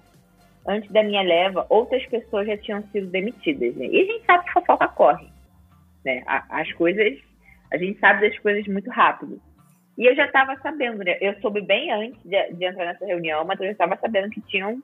antes 0.67 0.91
da 0.91 1.03
minha 1.03 1.21
leva, 1.21 1.65
outras 1.69 2.05
pessoas 2.07 2.47
já 2.47 2.57
tinham 2.57 2.81
sido 2.91 3.07
demitidas. 3.07 3.75
Né? 3.75 3.87
E 3.87 4.01
a 4.01 4.05
gente 4.05 4.25
sabe 4.25 4.45
que 4.45 4.53
fofoca 4.53 4.87
corre. 4.87 5.27
Né? 6.03 6.23
As 6.25 6.71
coisas, 6.73 7.19
a 7.71 7.77
gente 7.77 7.99
sabe 7.99 8.27
das 8.27 8.39
coisas 8.39 8.65
muito 8.67 8.89
rápido. 8.89 9.41
E 9.97 10.05
eu 10.05 10.15
já 10.15 10.25
estava 10.25 10.57
sabendo, 10.57 11.03
né? 11.03 11.17
Eu 11.21 11.39
soube 11.39 11.61
bem 11.61 11.89
antes 11.91 12.21
de, 12.23 12.53
de, 12.53 12.65
entrar 12.65 12.85
nessa 12.85 13.05
reunião, 13.05 13.45
mas 13.45 13.57
eu 13.59 13.67
já 13.67 13.71
estava 13.71 13.97
sabendo 13.97 14.29
que 14.29 14.41
tinham 14.41 14.83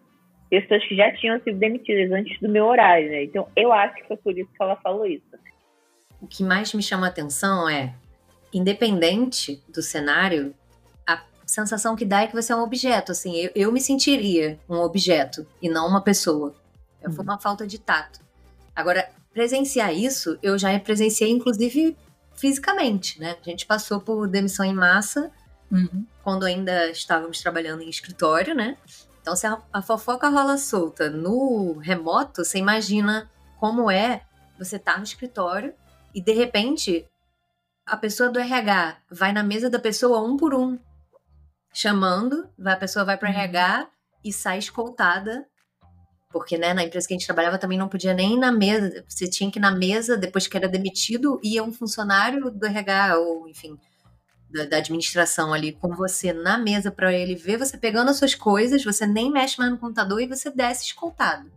pessoas 0.49 0.85
que 0.87 0.95
já 0.95 1.11
tinham 1.13 1.39
sido 1.41 1.57
demitidas 1.57 2.11
antes 2.11 2.39
do 2.39 2.47
meu 2.47 2.65
horário, 2.65 3.09
né? 3.09 3.23
Então 3.23 3.47
eu 3.55 3.73
acho 3.73 3.95
que 3.95 4.07
foi 4.07 4.17
por 4.17 4.37
isso 4.37 4.49
que 4.49 4.63
ela 4.63 4.77
falou 4.77 5.05
isso. 5.05 5.25
O 6.21 6.27
que 6.27 6.43
mais 6.43 6.73
me 6.73 6.81
chama 6.81 7.07
a 7.07 7.09
atenção 7.09 7.67
é, 7.67 7.93
independente 8.53 9.61
do 9.67 9.81
cenário, 9.81 10.53
sensação 11.51 11.97
que 11.97 12.05
dá 12.05 12.21
é 12.21 12.27
que 12.27 12.33
você 12.33 12.53
é 12.53 12.55
um 12.55 12.63
objeto, 12.63 13.11
assim. 13.11 13.35
Eu, 13.35 13.51
eu 13.53 13.71
me 13.71 13.81
sentiria 13.81 14.57
um 14.69 14.77
objeto 14.77 15.45
e 15.61 15.69
não 15.69 15.85
uma 15.85 16.01
pessoa. 16.01 16.55
Uhum. 17.03 17.11
Foi 17.11 17.25
uma 17.25 17.37
falta 17.37 17.67
de 17.67 17.77
tato. 17.77 18.21
Agora, 18.73 19.09
presenciar 19.33 19.93
isso, 19.93 20.39
eu 20.41 20.57
já 20.57 20.79
presenciei, 20.79 21.29
inclusive, 21.29 21.97
fisicamente, 22.33 23.19
né? 23.19 23.35
A 23.45 23.49
gente 23.49 23.65
passou 23.65 23.99
por 23.99 24.29
demissão 24.29 24.65
em 24.65 24.73
massa 24.73 25.29
uhum. 25.69 26.05
quando 26.23 26.45
ainda 26.45 26.89
estávamos 26.89 27.41
trabalhando 27.41 27.81
em 27.81 27.89
escritório, 27.89 28.55
né? 28.55 28.77
Então, 29.21 29.35
se 29.35 29.45
a, 29.45 29.61
a 29.73 29.81
fofoca 29.81 30.29
rola 30.29 30.57
solta 30.57 31.09
no 31.09 31.77
remoto, 31.79 32.45
você 32.45 32.59
imagina 32.59 33.29
como 33.59 33.91
é 33.91 34.21
você 34.57 34.77
estar 34.77 34.93
tá 34.93 34.97
no 34.97 35.03
escritório 35.03 35.73
e, 36.15 36.21
de 36.21 36.31
repente, 36.31 37.05
a 37.85 37.97
pessoa 37.97 38.29
do 38.29 38.39
RH 38.39 38.97
vai 39.11 39.33
na 39.33 39.43
mesa 39.43 39.69
da 39.69 39.79
pessoa 39.79 40.21
um 40.21 40.37
por 40.37 40.55
um 40.55 40.79
chamando, 41.73 42.49
a 42.63 42.75
pessoa 42.75 43.05
vai 43.05 43.17
para 43.17 43.29
uhum. 43.29 43.35
RH 43.35 43.87
e 44.23 44.33
sai 44.33 44.59
escoltada. 44.59 45.45
Porque, 46.31 46.57
né, 46.57 46.73
na 46.73 46.83
empresa 46.83 47.07
que 47.07 47.13
a 47.13 47.17
gente 47.17 47.25
trabalhava 47.25 47.57
também 47.57 47.77
não 47.77 47.89
podia 47.89 48.13
nem 48.13 48.35
ir 48.35 48.39
na 48.39 48.51
mesa. 48.51 49.03
Você 49.07 49.29
tinha 49.29 49.51
que 49.51 49.59
ir 49.59 49.61
na 49.61 49.71
mesa, 49.71 50.15
depois 50.15 50.47
que 50.47 50.55
era 50.55 50.67
demitido, 50.67 51.39
ia 51.43 51.61
um 51.61 51.73
funcionário 51.73 52.49
do 52.49 52.65
RH, 52.65 53.17
ou 53.17 53.49
enfim, 53.49 53.77
da, 54.49 54.65
da 54.65 54.77
administração 54.77 55.53
ali 55.53 55.73
com 55.73 55.93
você 55.93 56.31
na 56.31 56.57
mesa 56.57 56.89
para 56.89 57.11
ele 57.13 57.35
ver 57.35 57.57
você 57.57 57.77
pegando 57.77 58.11
as 58.11 58.17
suas 58.17 58.33
coisas, 58.33 58.83
você 58.83 59.05
nem 59.05 59.29
mexe 59.29 59.57
mais 59.57 59.71
no 59.71 59.77
computador 59.77 60.21
e 60.21 60.27
você 60.27 60.49
desce 60.49 60.85
escoltado. 60.85 61.51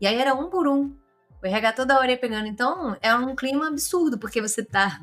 E 0.00 0.06
aí 0.06 0.16
era 0.16 0.34
um 0.34 0.48
por 0.48 0.68
um. 0.68 0.94
O 1.42 1.46
RH 1.46 1.72
toda 1.72 1.98
hora 1.98 2.10
ia 2.10 2.16
pegando. 2.16 2.46
Então, 2.46 2.96
é 3.02 3.14
um 3.14 3.34
clima 3.34 3.68
absurdo, 3.68 4.16
porque 4.16 4.40
você 4.40 4.62
tá 4.62 5.00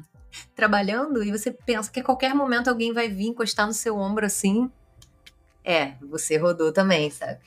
trabalhando 0.55 1.23
e 1.23 1.31
você 1.31 1.51
pensa 1.51 1.91
que 1.91 1.99
a 1.99 2.03
qualquer 2.03 2.33
momento 2.33 2.69
alguém 2.69 2.93
vai 2.93 3.09
vir 3.09 3.27
encostar 3.27 3.67
no 3.67 3.73
seu 3.73 3.97
ombro 3.97 4.25
assim. 4.25 4.71
É, 5.63 5.93
você 6.01 6.37
rodou 6.37 6.71
também, 6.71 7.09
sabe? 7.09 7.39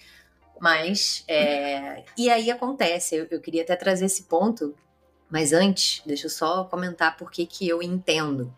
Mas, 0.60 1.24
é... 1.26 2.04
e 2.16 2.30
aí 2.30 2.50
acontece, 2.50 3.16
eu, 3.16 3.26
eu 3.30 3.40
queria 3.40 3.62
até 3.62 3.74
trazer 3.76 4.06
esse 4.06 4.24
ponto, 4.24 4.74
mas 5.28 5.52
antes, 5.52 6.02
deixa 6.06 6.26
eu 6.26 6.30
só 6.30 6.64
comentar 6.64 7.16
por 7.16 7.30
que 7.30 7.44
que 7.44 7.68
eu 7.68 7.82
entendo. 7.82 8.54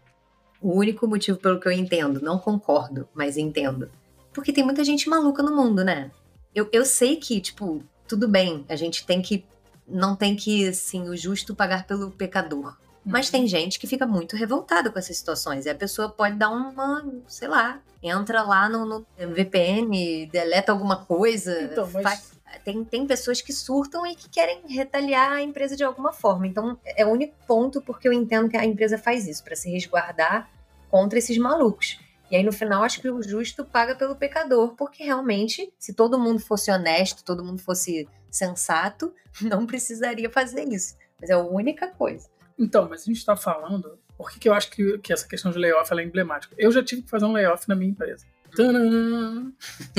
O 0.61 0.75
único 0.75 1.07
motivo 1.07 1.39
pelo 1.39 1.59
que 1.61 1.67
eu 1.67 1.73
entendo, 1.73 2.21
não 2.21 2.39
concordo, 2.39 3.09
mas 3.15 3.37
entendo. 3.37 3.91
Porque 4.33 4.53
tem 4.53 4.65
muita 4.65 4.85
gente 4.85 5.09
maluca 5.09 5.43
no 5.43 5.55
mundo, 5.55 5.83
né? 5.83 6.11
Eu, 6.55 6.69
eu 6.73 6.85
sei 6.85 7.17
que, 7.17 7.41
tipo, 7.41 7.83
tudo 8.07 8.29
bem, 8.29 8.65
a 8.69 8.77
gente 8.77 9.07
tem 9.07 9.23
que. 9.23 9.45
Não 9.89 10.17
tem 10.17 10.35
que, 10.35 10.69
assim, 10.69 11.09
o 11.09 11.17
justo 11.17 11.55
pagar 11.55 11.87
pelo 11.87 12.11
pecador. 12.11 12.77
Mas 13.07 13.31
tem 13.31 13.47
gente 13.47 13.79
que 13.79 13.87
fica 13.87 14.05
muito 14.05 14.35
revoltada 14.35 14.91
com 14.91 14.99
essas 14.99 15.17
situações. 15.17 15.65
E 15.65 15.71
a 15.71 15.75
pessoa 15.77 16.09
pode 16.09 16.35
dar 16.35 16.51
uma, 16.51 17.07
sei 17.29 17.47
lá, 17.47 17.81
entra 18.03 18.43
lá 18.43 18.69
no, 18.69 18.85
no 18.85 19.07
VPN, 19.17 20.27
deleta 20.27 20.73
alguma 20.73 21.05
coisa. 21.05 21.63
Então, 21.63 21.89
mas... 21.93 22.03
faz... 22.03 22.37
Tem, 22.65 22.83
tem 22.85 23.07
pessoas 23.07 23.41
que 23.41 23.53
surtam 23.53 24.05
e 24.07 24.17
que 24.17 24.29
querem 24.29 24.63
retaliar 24.67 25.31
a 25.31 25.43
empresa 25.43 25.77
de 25.77 25.85
alguma 25.85 26.13
forma. 26.13 26.49
Então, 26.49 26.77
é 26.85 27.07
o 27.07 27.11
único 27.11 27.35
ponto 27.47 27.81
porque 27.81 28.09
eu 28.09 28.13
entendo 28.13 28.49
que 28.49 28.57
a 28.57 28.65
empresa 28.65 28.99
faz 28.99 29.29
isso, 29.29 29.45
para 29.45 29.55
se 29.55 29.71
resguardar 29.71 30.51
contra 30.91 31.19
esses 31.19 31.39
malucos. 31.39 32.01
E 32.31 32.35
aí, 32.35 32.43
no 32.43 32.53
final, 32.53 32.83
acho 32.83 33.01
que 33.01 33.09
o 33.09 33.23
justo 33.23 33.65
paga 33.65 33.95
pelo 33.95 34.17
pecador, 34.17 34.75
porque 34.75 35.05
realmente, 35.05 35.73
se 35.79 35.93
todo 35.93 36.19
mundo 36.19 36.41
fosse 36.41 36.73
honesto, 36.73 37.23
todo 37.23 37.45
mundo 37.45 37.61
fosse 37.61 38.09
sensato, 38.31 39.15
não 39.43 39.65
precisaria 39.65 40.29
fazer 40.29 40.67
isso. 40.69 40.97
Mas 41.21 41.31
é 41.31 41.35
a 41.35 41.39
única 41.39 41.87
coisa. 41.89 42.29
Então, 42.59 42.89
mas 42.89 43.03
a 43.03 43.05
gente 43.05 43.19
está 43.19 43.37
falando. 43.37 43.99
Por 44.17 44.31
que, 44.31 44.39
que 44.39 44.49
eu 44.49 44.55
acho 44.55 44.71
que, 44.71 44.99
que 44.99 45.13
essa 45.13 45.29
questão 45.29 45.53
de 45.53 45.59
layoff 45.59 45.93
é 45.93 46.03
emblemática? 46.03 46.55
Eu 46.59 46.73
já 46.73 46.83
tive 46.83 47.03
que 47.03 47.11
fazer 47.11 47.27
um 47.27 47.33
layoff 47.33 47.69
na 47.69 47.75
minha 47.75 47.91
empresa. 47.91 48.25
Tadã! 48.57 49.53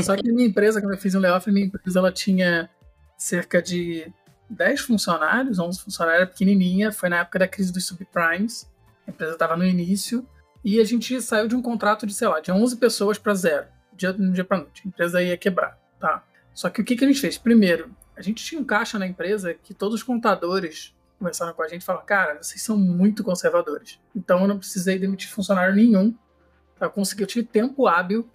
Só 0.04 0.16
que 0.16 0.28
na 0.28 0.34
minha 0.34 0.48
empresa, 0.48 0.82
quando 0.82 0.94
eu 0.94 0.98
fiz 0.98 1.14
um 1.14 1.20
layoff, 1.20 1.48
a 1.50 1.54
minha 1.54 1.68
empresa 1.68 2.00
ela 2.00 2.12
tinha 2.12 2.70
cerca 3.18 3.62
de 3.62 4.12
10 4.50 4.82
funcionários, 4.82 5.60
11 5.60 5.82
funcionários, 5.82 6.30
pequenininha. 6.30 6.92
Foi 6.92 7.10
na 7.10 7.20
época 7.20 7.40
da 7.40 7.48
crise 7.48 7.72
dos 7.72 7.86
subprimes. 7.86 8.68
A 9.06 9.12
empresa 9.12 9.34
estava 9.34 9.56
no 9.56 9.66
início. 9.66 10.28
E 10.64 10.80
a 10.80 10.84
gente 10.84 11.22
saiu 11.22 11.48
de 11.48 11.56
um 11.56 11.62
contrato 11.62 12.08
de, 12.08 12.14
sei 12.14 12.28
lá, 12.28 12.40
de 12.40 12.52
11 12.52 12.78
pessoas 12.78 13.18
para 13.18 13.34
zero, 13.34 13.68
dia, 13.94 14.16
um 14.18 14.32
dia 14.32 14.44
para 14.44 14.58
noite. 14.58 14.82
A 14.84 14.88
empresa 14.88 15.22
ia 15.22 15.38
quebrar, 15.38 15.80
tá? 16.00 16.24
Só 16.54 16.70
que 16.70 16.82
o 16.82 16.84
que, 16.84 16.96
que 16.96 17.06
a 17.06 17.08
gente 17.08 17.22
fez? 17.22 17.38
Primeiro, 17.38 17.96
a 18.16 18.22
gente 18.22 18.44
tinha 18.44 18.60
um 18.60 18.66
caixa 18.66 18.98
na 18.98 19.06
empresa 19.06 19.54
que 19.54 19.74
todos 19.74 19.96
os 19.96 20.04
contadores 20.04 20.94
conversaram 21.18 21.54
com 21.54 21.62
a 21.62 21.68
gente 21.68 21.86
falaram: 21.86 22.06
Cara, 22.06 22.42
vocês 22.42 22.62
são 22.62 22.78
muito 22.78 23.24
conservadores. 23.24 24.00
Então 24.16 24.42
eu 24.42 24.48
não 24.48 24.58
precisei 24.58 24.98
demitir 25.00 25.30
funcionário 25.30 25.76
nenhum. 25.76 26.16
Eu 26.80 26.90
consegui, 26.90 27.24
eu 27.24 27.28
tive 27.28 27.46
tempo 27.46 27.88
hábil 27.88 28.30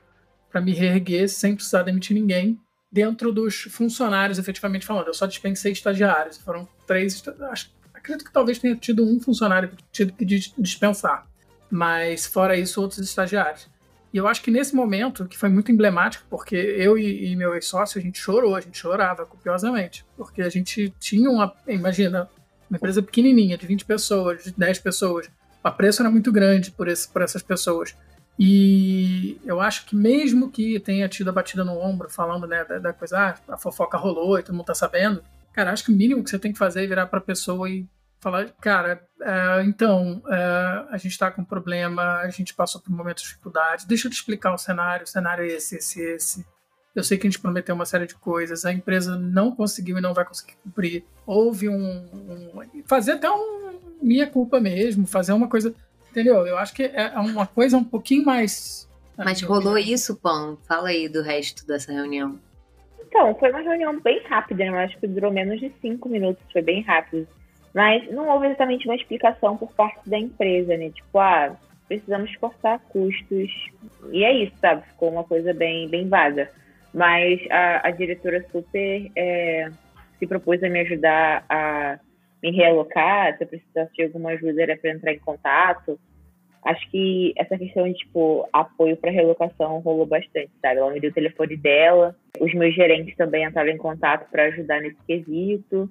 para 0.51 0.61
me 0.61 0.73
reerguer 0.73 1.29
sem 1.29 1.55
precisar 1.55 1.83
demitir 1.83 2.15
ninguém. 2.15 2.61
dentro 2.91 3.33
dos 3.33 3.63
funcionários, 3.63 4.39
efetivamente 4.39 4.85
falando. 4.85 5.07
Eu 5.07 5.15
só 5.15 5.25
dispensei 5.25 5.73
estagiários. 5.73 6.37
Foram 6.37 6.69
três. 6.87 7.23
Acho, 7.51 7.73
acredito 7.95 8.27
que 8.27 8.33
talvez 8.33 8.59
tenha 8.59 8.77
tido 8.77 9.03
um 9.03 9.19
funcionário 9.19 9.71
que 9.71 9.83
tido 9.91 10.13
que 10.13 10.25
dispensar. 10.27 11.27
Mas, 11.71 12.27
fora 12.27 12.55
isso, 12.55 12.83
outros 12.83 13.01
estagiários. 13.01 13.67
E 14.13 14.19
eu 14.19 14.29
acho 14.29 14.43
que 14.43 14.51
nesse 14.51 14.77
momento, 14.77 15.27
que 15.27 15.39
foi 15.39 15.49
muito 15.49 15.73
emblemático, 15.73 16.27
porque 16.29 16.55
eu 16.55 16.99
e, 16.99 17.33
e 17.33 17.37
meu 17.37 17.55
ex-sócio, 17.55 17.99
a 17.99 18.03
gente 18.03 18.19
chorou, 18.19 18.55
a 18.55 18.61
gente 18.61 18.77
chorava 18.77 19.25
copiosamente. 19.25 20.05
Porque 20.15 20.43
a 20.43 20.51
gente 20.51 20.93
tinha 21.01 21.31
uma. 21.31 21.55
Imagina, 21.67 22.29
uma 22.73 22.77
empresa 22.77 23.03
pequenininha, 23.03 23.59
de 23.59 23.67
20 23.67 23.85
pessoas, 23.85 24.45
de 24.45 24.53
10 24.53 24.79
pessoas. 24.79 25.31
O 25.63 25.71
preço 25.71 26.01
era 26.01 26.11
muito 26.11 26.33
grande 26.33 26.71
por, 26.71 26.89
esse, 26.89 27.07
por 27.07 27.21
essas 27.21 27.43
pessoas. 27.43 27.95
E 28.39 29.39
eu 29.45 29.61
acho 29.61 29.85
que 29.85 29.95
mesmo 29.95 30.51
que 30.51 30.81
tenha 30.81 31.07
tido 31.07 31.29
a 31.29 31.33
batida 31.33 31.63
no 31.65 31.79
ombro, 31.79 32.09
falando 32.09 32.47
né, 32.47 32.65
da, 32.65 32.79
da 32.79 32.93
coisa, 32.95 33.19
ah, 33.19 33.53
a 33.53 33.59
fofoca 33.59 33.99
rolou 33.99 34.39
e 34.39 34.43
todo 34.43 34.55
mundo 34.55 34.65
tá 34.65 34.75
sabendo, 34.75 35.23
cara, 35.53 35.71
acho 35.71 35.85
que 35.85 35.93
o 35.93 35.95
mínimo 35.95 36.25
que 36.25 36.31
você 36.31 36.39
tem 36.39 36.51
que 36.51 36.59
fazer 36.59 36.85
é 36.85 36.87
virar 36.87 37.07
pra 37.07 37.21
pessoa 37.21 37.69
e 37.69 37.87
falar, 38.19 38.49
cara, 38.59 39.07
é, 39.21 39.63
então, 39.65 40.23
é, 40.31 40.87
a 40.91 40.97
gente 40.97 41.19
tá 41.19 41.31
com 41.31 41.43
um 41.43 41.45
problema, 41.45 42.21
a 42.21 42.31
gente 42.31 42.55
passou 42.55 42.81
por 42.81 42.91
um 42.91 42.97
momento 42.97 43.19
de 43.19 43.25
dificuldade, 43.25 43.87
deixa 43.87 44.07
eu 44.07 44.11
te 44.11 44.15
explicar 44.15 44.55
o 44.55 44.59
cenário, 44.59 45.05
o 45.05 45.09
cenário 45.09 45.45
é 45.45 45.49
esse, 45.49 45.77
esse, 45.77 46.01
esse. 46.01 46.47
Eu 46.95 47.03
sei 47.03 47.17
que 47.17 47.27
a 47.27 47.31
gente 47.31 47.41
prometeu 47.41 47.75
uma 47.75 47.87
série 47.87 48.07
de 48.07 48.15
coisas, 48.15 48.65
a 48.65 48.73
empresa 48.73 49.17
não 49.17 49.51
conseguiu 49.51 49.99
e 49.99 50.01
não 50.01 50.13
vai 50.13 50.25
conseguir 50.25 50.55
cumprir. 50.63 51.05
Houve 51.27 51.69
um. 51.69 51.75
um 51.75 52.83
fazer 52.85 53.13
até 53.13 53.31
um 53.31 53.73
minha 54.03 54.27
culpa 54.27 54.61
mesmo, 54.61 55.07
fazer 55.07 55.33
uma 55.33 55.49
coisa 55.49 55.75
Entendeu? 56.13 56.47
Eu 56.47 56.59
acho 56.59 56.75
que 56.75 56.85
é 56.85 57.09
uma 57.19 57.47
coisa 57.47 57.79
um 57.79 57.85
pouquinho 57.85 58.27
mais. 58.27 58.87
Mas 59.17 59.41
rolou 59.41 59.79
isso, 59.79 60.15
Pão? 60.15 60.59
Fala 60.69 60.91
aí 60.91 61.09
do 61.09 61.23
resto 61.23 61.67
dessa 61.67 61.91
reunião. 61.91 62.39
Então, 63.01 63.35
foi 63.37 63.51
uma 63.51 63.61
reunião 63.61 63.99
bem 63.99 64.23
rápida, 64.27 64.65
né? 64.65 64.71
Eu 64.71 64.79
acho 64.79 64.99
que 64.99 65.07
durou 65.07 65.33
menos 65.33 65.59
de 65.59 65.71
cinco 65.81 66.11
minutos, 66.11 66.45
foi 66.53 66.61
bem 66.61 66.83
rápido. 66.83 67.27
Mas 67.75 68.11
não 68.11 68.29
houve 68.29 68.47
exatamente 68.47 68.87
uma 68.87 68.95
explicação 68.95 69.57
por 69.57 69.73
parte 69.73 70.09
da 70.09 70.19
empresa, 70.19 70.77
né? 70.77 70.91
Tipo, 70.91 71.19
ah, 71.19 71.57
precisamos 71.89 72.37
cortar 72.37 72.79
custos. 72.91 73.51
E 74.11 74.23
é 74.23 74.45
isso, 74.45 74.53
sabe? 74.61 74.83
Ficou 74.89 75.11
uma 75.11 75.25
coisa 75.25 75.55
bem, 75.55 75.89
bem 75.89 76.07
vaga. 76.07 76.51
Mas 76.93 77.41
a, 77.51 77.89
a 77.89 77.91
diretora 77.91 78.45
super 78.53 79.11
é, 79.17 79.71
se 80.19 80.27
propôs 80.27 80.63
a 80.63 80.69
me 80.69 80.81
ajudar 80.81 81.45
a 81.49 81.99
me 82.43 82.51
realocar, 82.51 83.37
se 83.37 83.45
eu 83.45 83.49
precisasse 83.49 83.93
de 83.95 84.03
alguma 84.03 84.31
ajuda 84.31 84.63
era 84.63 84.77
para 84.77 84.91
entrar 84.91 85.13
em 85.13 85.19
contato. 85.19 85.99
Acho 86.65 86.91
que 86.91 87.33
essa 87.37 87.59
questão 87.59 87.89
de, 87.89 87.95
tipo, 87.95 88.49
apoio 88.53 88.97
para 88.97 89.11
relocação 89.11 89.81
rolou 89.81 90.07
bastante, 90.07 90.51
sabe? 90.61 90.79
Ela 90.79 90.93
me 90.93 91.01
deu 91.01 91.11
o 91.11 91.15
telefone 91.15 91.57
dela, 91.57 92.15
os 92.39 92.53
meus 92.55 92.75
gerentes 92.75 93.17
também 93.17 93.45
entraram 93.45 93.71
em 93.71 93.77
contato 93.77 94.31
para 94.31 94.45
ajudar 94.45 94.81
nesse 94.81 94.99
quesito. 95.07 95.91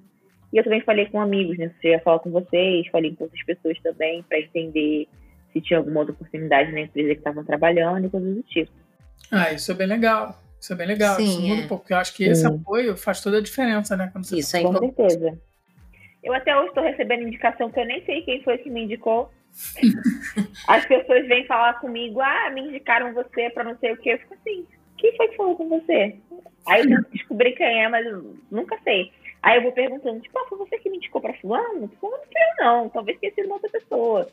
E 0.52 0.56
eu 0.58 0.64
também 0.64 0.80
falei 0.82 1.06
com 1.06 1.20
amigos, 1.20 1.58
né? 1.58 1.70
Se 1.80 1.88
eu 1.88 1.92
ia 1.92 2.00
falar 2.00 2.20
com 2.20 2.30
vocês, 2.30 2.86
falei 2.88 3.14
com 3.14 3.24
outras 3.24 3.44
pessoas 3.44 3.78
também 3.80 4.22
para 4.22 4.38
entender 4.38 5.08
se 5.52 5.60
tinha 5.60 5.78
alguma 5.78 6.00
outra 6.00 6.14
oportunidade 6.14 6.72
na 6.72 6.80
empresa 6.80 7.10
que 7.10 7.18
estavam 7.18 7.44
trabalhando 7.44 8.06
e 8.06 8.10
coisas 8.10 8.34
do 8.34 8.42
tipo. 8.42 8.72
Ah, 9.30 9.52
isso 9.52 9.72
é 9.72 9.74
bem 9.74 9.86
legal. 9.86 10.41
Isso 10.62 10.72
é 10.72 10.76
bem 10.76 10.86
legal. 10.86 11.16
Sim, 11.16 11.24
isso 11.24 11.40
muda 11.40 11.62
é. 11.62 11.66
porque 11.66 11.92
eu 11.92 11.96
acho 11.96 12.14
que 12.14 12.22
esse 12.22 12.46
apoio 12.46 12.96
faz 12.96 13.20
toda 13.20 13.38
a 13.38 13.42
diferença, 13.42 13.96
né? 13.96 14.08
Quando 14.12 14.24
você 14.24 14.38
isso 14.38 14.56
é 14.56 14.62
Com 14.62 14.78
certeza. 14.78 15.36
Eu 16.22 16.32
até 16.32 16.56
hoje 16.56 16.68
estou 16.68 16.84
recebendo 16.84 17.24
indicação 17.24 17.68
que 17.68 17.80
eu 17.80 17.84
nem 17.84 18.04
sei 18.04 18.22
quem 18.22 18.40
foi 18.44 18.58
que 18.58 18.70
me 18.70 18.84
indicou. 18.84 19.28
As 20.68 20.86
pessoas 20.86 21.26
vêm 21.26 21.44
falar 21.46 21.80
comigo, 21.80 22.20
ah, 22.20 22.48
me 22.54 22.60
indicaram 22.60 23.12
você 23.12 23.50
para 23.50 23.64
não 23.64 23.76
sei 23.78 23.92
o 23.92 23.96
quê. 23.96 24.10
Eu 24.10 24.18
fico 24.20 24.34
assim, 24.34 24.64
quem 24.98 25.16
foi 25.16 25.28
que 25.28 25.36
falou 25.36 25.56
com 25.56 25.68
você? 25.68 26.14
Aí 26.68 26.80
eu 26.80 27.02
descobri 27.10 27.52
quem 27.56 27.82
é, 27.82 27.88
mas 27.88 28.06
eu 28.06 28.36
nunca 28.48 28.78
sei. 28.84 29.10
Aí 29.42 29.56
eu 29.56 29.62
vou 29.62 29.72
perguntando, 29.72 30.20
tipo, 30.20 30.38
ah, 30.38 30.46
foi 30.48 30.58
você 30.58 30.78
que 30.78 30.88
me 30.88 30.98
indicou 30.98 31.20
para 31.20 31.34
fulano? 31.34 31.90
Fulano 32.00 32.22
não 32.32 32.40
eu 32.40 32.64
não, 32.64 32.88
talvez 32.88 33.18
tenha 33.18 33.34
sido 33.34 33.46
uma 33.46 33.56
outra 33.56 33.68
pessoa. 33.68 34.28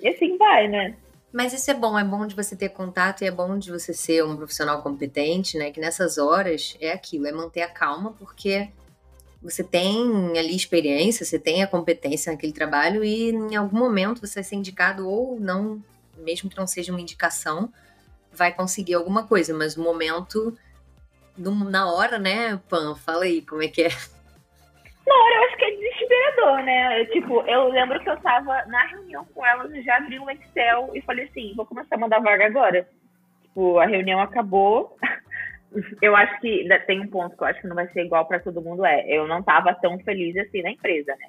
E 0.00 0.06
assim 0.06 0.38
vai, 0.38 0.68
né? 0.68 0.94
Mas 1.32 1.52
isso 1.52 1.70
é 1.70 1.74
bom, 1.74 1.98
é 1.98 2.04
bom 2.04 2.26
de 2.26 2.34
você 2.34 2.56
ter 2.56 2.70
contato 2.70 3.22
e 3.22 3.26
é 3.26 3.30
bom 3.30 3.58
de 3.58 3.70
você 3.70 3.92
ser 3.92 4.24
um 4.24 4.36
profissional 4.36 4.82
competente, 4.82 5.58
né? 5.58 5.70
Que 5.70 5.80
nessas 5.80 6.18
horas 6.18 6.76
é 6.80 6.92
aquilo, 6.92 7.26
é 7.26 7.32
manter 7.32 7.62
a 7.62 7.68
calma, 7.68 8.12
porque 8.18 8.68
você 9.42 9.62
tem 9.62 10.38
ali 10.38 10.56
experiência, 10.56 11.24
você 11.24 11.38
tem 11.38 11.62
a 11.62 11.66
competência 11.66 12.32
naquele 12.32 12.52
trabalho 12.52 13.04
e 13.04 13.30
em 13.30 13.54
algum 13.54 13.78
momento 13.78 14.20
você 14.20 14.36
vai 14.36 14.44
ser 14.44 14.56
indicado 14.56 15.08
ou 15.08 15.38
não, 15.38 15.82
mesmo 16.16 16.48
que 16.48 16.56
não 16.56 16.66
seja 16.66 16.90
uma 16.90 17.00
indicação, 17.00 17.72
vai 18.32 18.52
conseguir 18.52 18.94
alguma 18.94 19.24
coisa, 19.26 19.54
mas 19.54 19.76
no 19.76 19.84
momento, 19.84 20.56
na 21.36 21.92
hora, 21.92 22.18
né, 22.18 22.60
Pan, 22.68 22.94
fala 22.94 23.24
aí, 23.24 23.42
como 23.42 23.62
é 23.62 23.68
que 23.68 23.82
é? 23.82 23.90
Na 25.06 25.14
hora 25.14 25.34
eu 25.36 25.42
acho 25.44 25.56
que 25.56 25.64
é 25.64 25.70
desesperador, 25.70 26.62
né? 26.64 27.04
Tipo, 27.06 27.40
eu 27.42 27.68
lembro 27.68 28.00
que 28.00 28.10
eu 28.10 28.16
tava 28.16 28.64
na 28.66 28.86
reunião 28.86 29.24
com 29.32 29.46
elas, 29.46 29.72
eu 29.72 29.82
já 29.82 29.96
abri 29.98 30.18
um 30.18 30.28
Excel 30.28 30.90
e 30.94 31.00
falei 31.02 31.26
assim, 31.26 31.54
vou 31.54 31.64
começar 31.64 31.94
a 31.94 31.98
mandar 31.98 32.20
vaga 32.20 32.46
agora. 32.46 32.88
Tipo, 33.42 33.78
a 33.78 33.86
reunião 33.86 34.20
acabou, 34.20 34.96
eu 36.02 36.16
acho 36.16 36.40
que 36.40 36.68
tem 36.86 37.00
um 37.00 37.06
ponto 37.06 37.36
que 37.36 37.42
eu 37.42 37.46
acho 37.46 37.60
que 37.60 37.68
não 37.68 37.76
vai 37.76 37.86
ser 37.88 38.04
igual 38.04 38.26
para 38.26 38.40
todo 38.40 38.60
mundo 38.60 38.84
é. 38.84 39.04
Eu 39.08 39.28
não 39.28 39.40
estava 39.40 39.72
tão 39.74 39.96
feliz 40.00 40.36
assim 40.36 40.62
na 40.62 40.70
empresa, 40.70 41.14
né? 41.20 41.28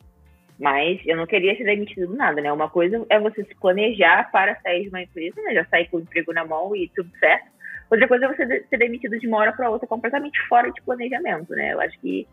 Mas 0.60 1.00
eu 1.06 1.16
não 1.16 1.28
queria 1.28 1.56
ser 1.56 1.66
demitido 1.66 2.08
do 2.08 2.16
nada, 2.16 2.42
né? 2.42 2.52
Uma 2.52 2.70
coisa 2.70 3.06
é 3.10 3.20
você 3.20 3.44
se 3.44 3.56
planejar 3.56 4.32
para 4.32 4.60
sair 4.62 4.84
de 4.84 4.90
uma 4.90 5.04
empresa, 5.04 5.40
né? 5.44 5.54
Já 5.54 5.66
sair 5.66 5.88
com 5.88 5.98
o 5.98 6.00
emprego 6.00 6.34
na 6.34 6.44
mão 6.44 6.76
e 6.76 6.90
tudo 6.96 7.12
certo. 7.20 7.46
Outra 7.92 8.08
coisa 8.08 8.26
é 8.26 8.28
você 8.28 8.66
ser 8.68 8.78
demitido 8.78 9.20
de 9.20 9.28
uma 9.28 9.38
hora 9.38 9.54
para 9.54 9.70
outra 9.70 9.88
completamente 9.88 10.40
fora 10.48 10.72
de 10.72 10.82
planejamento, 10.82 11.54
né? 11.54 11.74
Eu 11.74 11.80
acho 11.80 11.98
que 12.00 12.28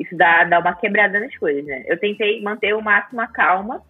isso 0.00 0.16
dá, 0.16 0.44
dá 0.44 0.58
uma 0.58 0.74
quebrada 0.74 1.20
nas 1.20 1.36
coisas, 1.36 1.64
né? 1.64 1.84
Eu 1.86 1.98
tentei 1.98 2.40
manter 2.42 2.74
o 2.74 2.80
máximo 2.80 3.20
a 3.20 3.26
calma 3.26 3.84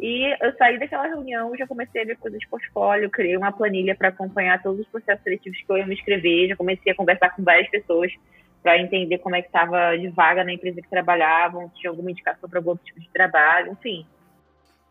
e 0.00 0.36
eu 0.44 0.52
saí 0.56 0.76
daquela 0.78 1.06
reunião, 1.06 1.56
já 1.56 1.66
comecei 1.66 2.02
a 2.02 2.04
ver 2.04 2.16
coisas 2.16 2.40
de 2.40 2.48
portfólio, 2.48 3.08
criei 3.08 3.36
uma 3.36 3.52
planilha 3.52 3.94
para 3.94 4.08
acompanhar 4.08 4.60
todos 4.60 4.80
os 4.80 4.88
processos 4.88 5.22
seletivos 5.22 5.58
que 5.58 5.72
eu 5.72 5.78
ia 5.78 5.86
me 5.86 5.94
inscrever, 5.94 6.48
já 6.48 6.56
comecei 6.56 6.92
a 6.92 6.96
conversar 6.96 7.30
com 7.30 7.44
várias 7.44 7.70
pessoas 7.70 8.12
para 8.60 8.78
entender 8.78 9.18
como 9.18 9.36
é 9.36 9.42
que 9.42 9.48
estava 9.48 9.96
de 9.96 10.08
vaga 10.08 10.42
na 10.42 10.52
empresa 10.52 10.82
que 10.82 10.90
trabalhavam, 10.90 11.68
se 11.70 11.80
tinha 11.80 11.90
alguma 11.90 12.10
indicação 12.10 12.48
para 12.48 12.58
algum 12.58 12.76
tipo 12.76 12.98
de 12.98 13.08
trabalho, 13.10 13.72
enfim. 13.72 14.04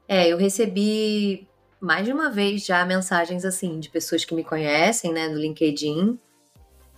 É, 0.07 0.27
eu 0.27 0.37
recebi 0.37 1.47
mais 1.79 2.05
de 2.05 2.13
uma 2.13 2.29
vez 2.29 2.65
já 2.65 2.85
mensagens 2.85 3.43
assim 3.43 3.79
de 3.79 3.89
pessoas 3.89 4.23
que 4.23 4.35
me 4.35 4.43
conhecem, 4.43 5.11
né, 5.11 5.27
do 5.27 5.37
LinkedIn, 5.37 6.19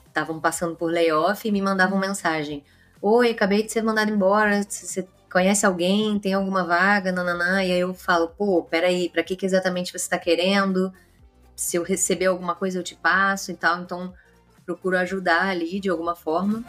estavam 0.07 0.39
passando 0.39 0.75
por 0.75 0.91
layoff 0.91 1.47
e 1.47 1.51
me 1.51 1.61
mandavam 1.61 1.99
mensagem: 1.99 2.63
Oi, 3.05 3.31
acabei 3.31 3.63
de 3.63 3.69
ser 3.69 3.81
mandado 3.81 4.09
embora, 4.11 4.63
você 4.63 5.05
conhece 5.29 5.65
alguém, 5.65 6.17
tem 6.19 6.33
alguma 6.33 6.63
vaga, 6.63 7.11
nananã, 7.11 7.61
e 7.61 7.69
aí 7.69 7.79
eu 7.81 7.93
falo, 7.93 8.29
pô, 8.29 8.63
peraí, 8.63 9.09
para 9.09 9.21
que, 9.21 9.35
que 9.35 9.45
exatamente 9.45 9.91
você 9.91 9.97
está 9.97 10.17
querendo? 10.17 10.89
Se 11.53 11.75
eu 11.75 11.83
receber 11.83 12.27
alguma 12.27 12.55
coisa 12.55 12.79
eu 12.79 12.83
te 12.83 12.95
passo 12.95 13.51
e 13.51 13.55
tal, 13.55 13.81
então 13.81 14.13
procuro 14.65 14.97
ajudar 14.97 15.49
ali 15.49 15.81
de 15.81 15.89
alguma 15.89 16.15
forma. 16.15 16.63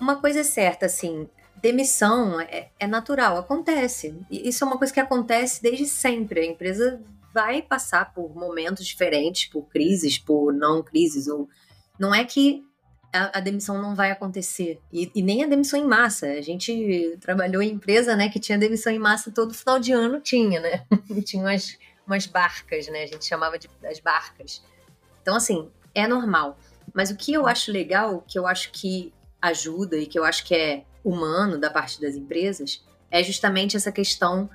Uma 0.00 0.16
coisa 0.16 0.40
é 0.40 0.42
certa, 0.42 0.86
assim, 0.86 1.28
demissão 1.54 2.40
é, 2.40 2.70
é 2.80 2.86
natural, 2.88 3.36
acontece. 3.36 4.18
Isso 4.28 4.64
é 4.64 4.66
uma 4.66 4.76
coisa 4.76 4.92
que 4.92 4.98
acontece 4.98 5.62
desde 5.62 5.86
sempre. 5.86 6.40
A 6.40 6.44
empresa 6.44 7.00
vai 7.36 7.60
passar 7.60 8.14
por 8.14 8.34
momentos 8.34 8.86
diferentes, 8.86 9.44
por 9.50 9.68
crises, 9.68 10.16
por 10.16 10.54
não 10.54 10.82
crises, 10.82 11.28
ou 11.28 11.46
não 11.98 12.14
é 12.14 12.24
que 12.24 12.64
a, 13.12 13.36
a 13.36 13.40
demissão 13.42 13.78
não 13.78 13.94
vai 13.94 14.10
acontecer. 14.10 14.80
E, 14.90 15.12
e, 15.14 15.20
nem 15.20 15.44
a 15.44 15.46
demissão 15.46 15.78
em 15.78 15.86
massa. 15.86 16.28
A 16.28 16.40
gente 16.40 17.18
trabalhou 17.20 17.62
em 17.62 17.72
empresa, 17.72 18.16
né, 18.16 18.30
que 18.30 18.40
tinha 18.40 18.56
demissão 18.56 18.90
em 18.90 18.98
massa 18.98 19.30
todo 19.30 19.52
final 19.52 19.78
de 19.78 19.92
ano, 19.92 20.18
tinha, 20.18 20.60
né? 20.60 20.86
tinha 21.26 21.42
umas, 21.42 21.76
umas 22.06 22.24
barcas, 22.24 22.88
né? 22.88 23.02
A 23.02 23.06
gente 23.06 23.26
chamava 23.26 23.58
de 23.58 23.68
das 23.82 24.00
barcas. 24.00 24.62
Então, 25.20 25.36
assim, 25.36 25.68
é 25.94 26.08
normal. 26.08 26.58
Mas 26.94 27.10
o 27.10 27.16
que 27.16 27.34
eu 27.34 27.46
acho 27.46 27.70
legal, 27.70 28.24
que 28.26 28.38
eu 28.38 28.46
acho 28.46 28.72
que 28.72 29.12
ajuda 29.42 29.98
e 29.98 30.06
que 30.06 30.18
eu 30.18 30.24
acho 30.24 30.42
que 30.42 30.54
é 30.54 30.84
humano 31.04 31.58
da 31.58 31.68
parte 31.68 32.00
das 32.00 32.14
empresas, 32.14 32.82
é 33.10 33.22
justamente 33.22 33.76
essa 33.76 33.92
questão 33.92 34.48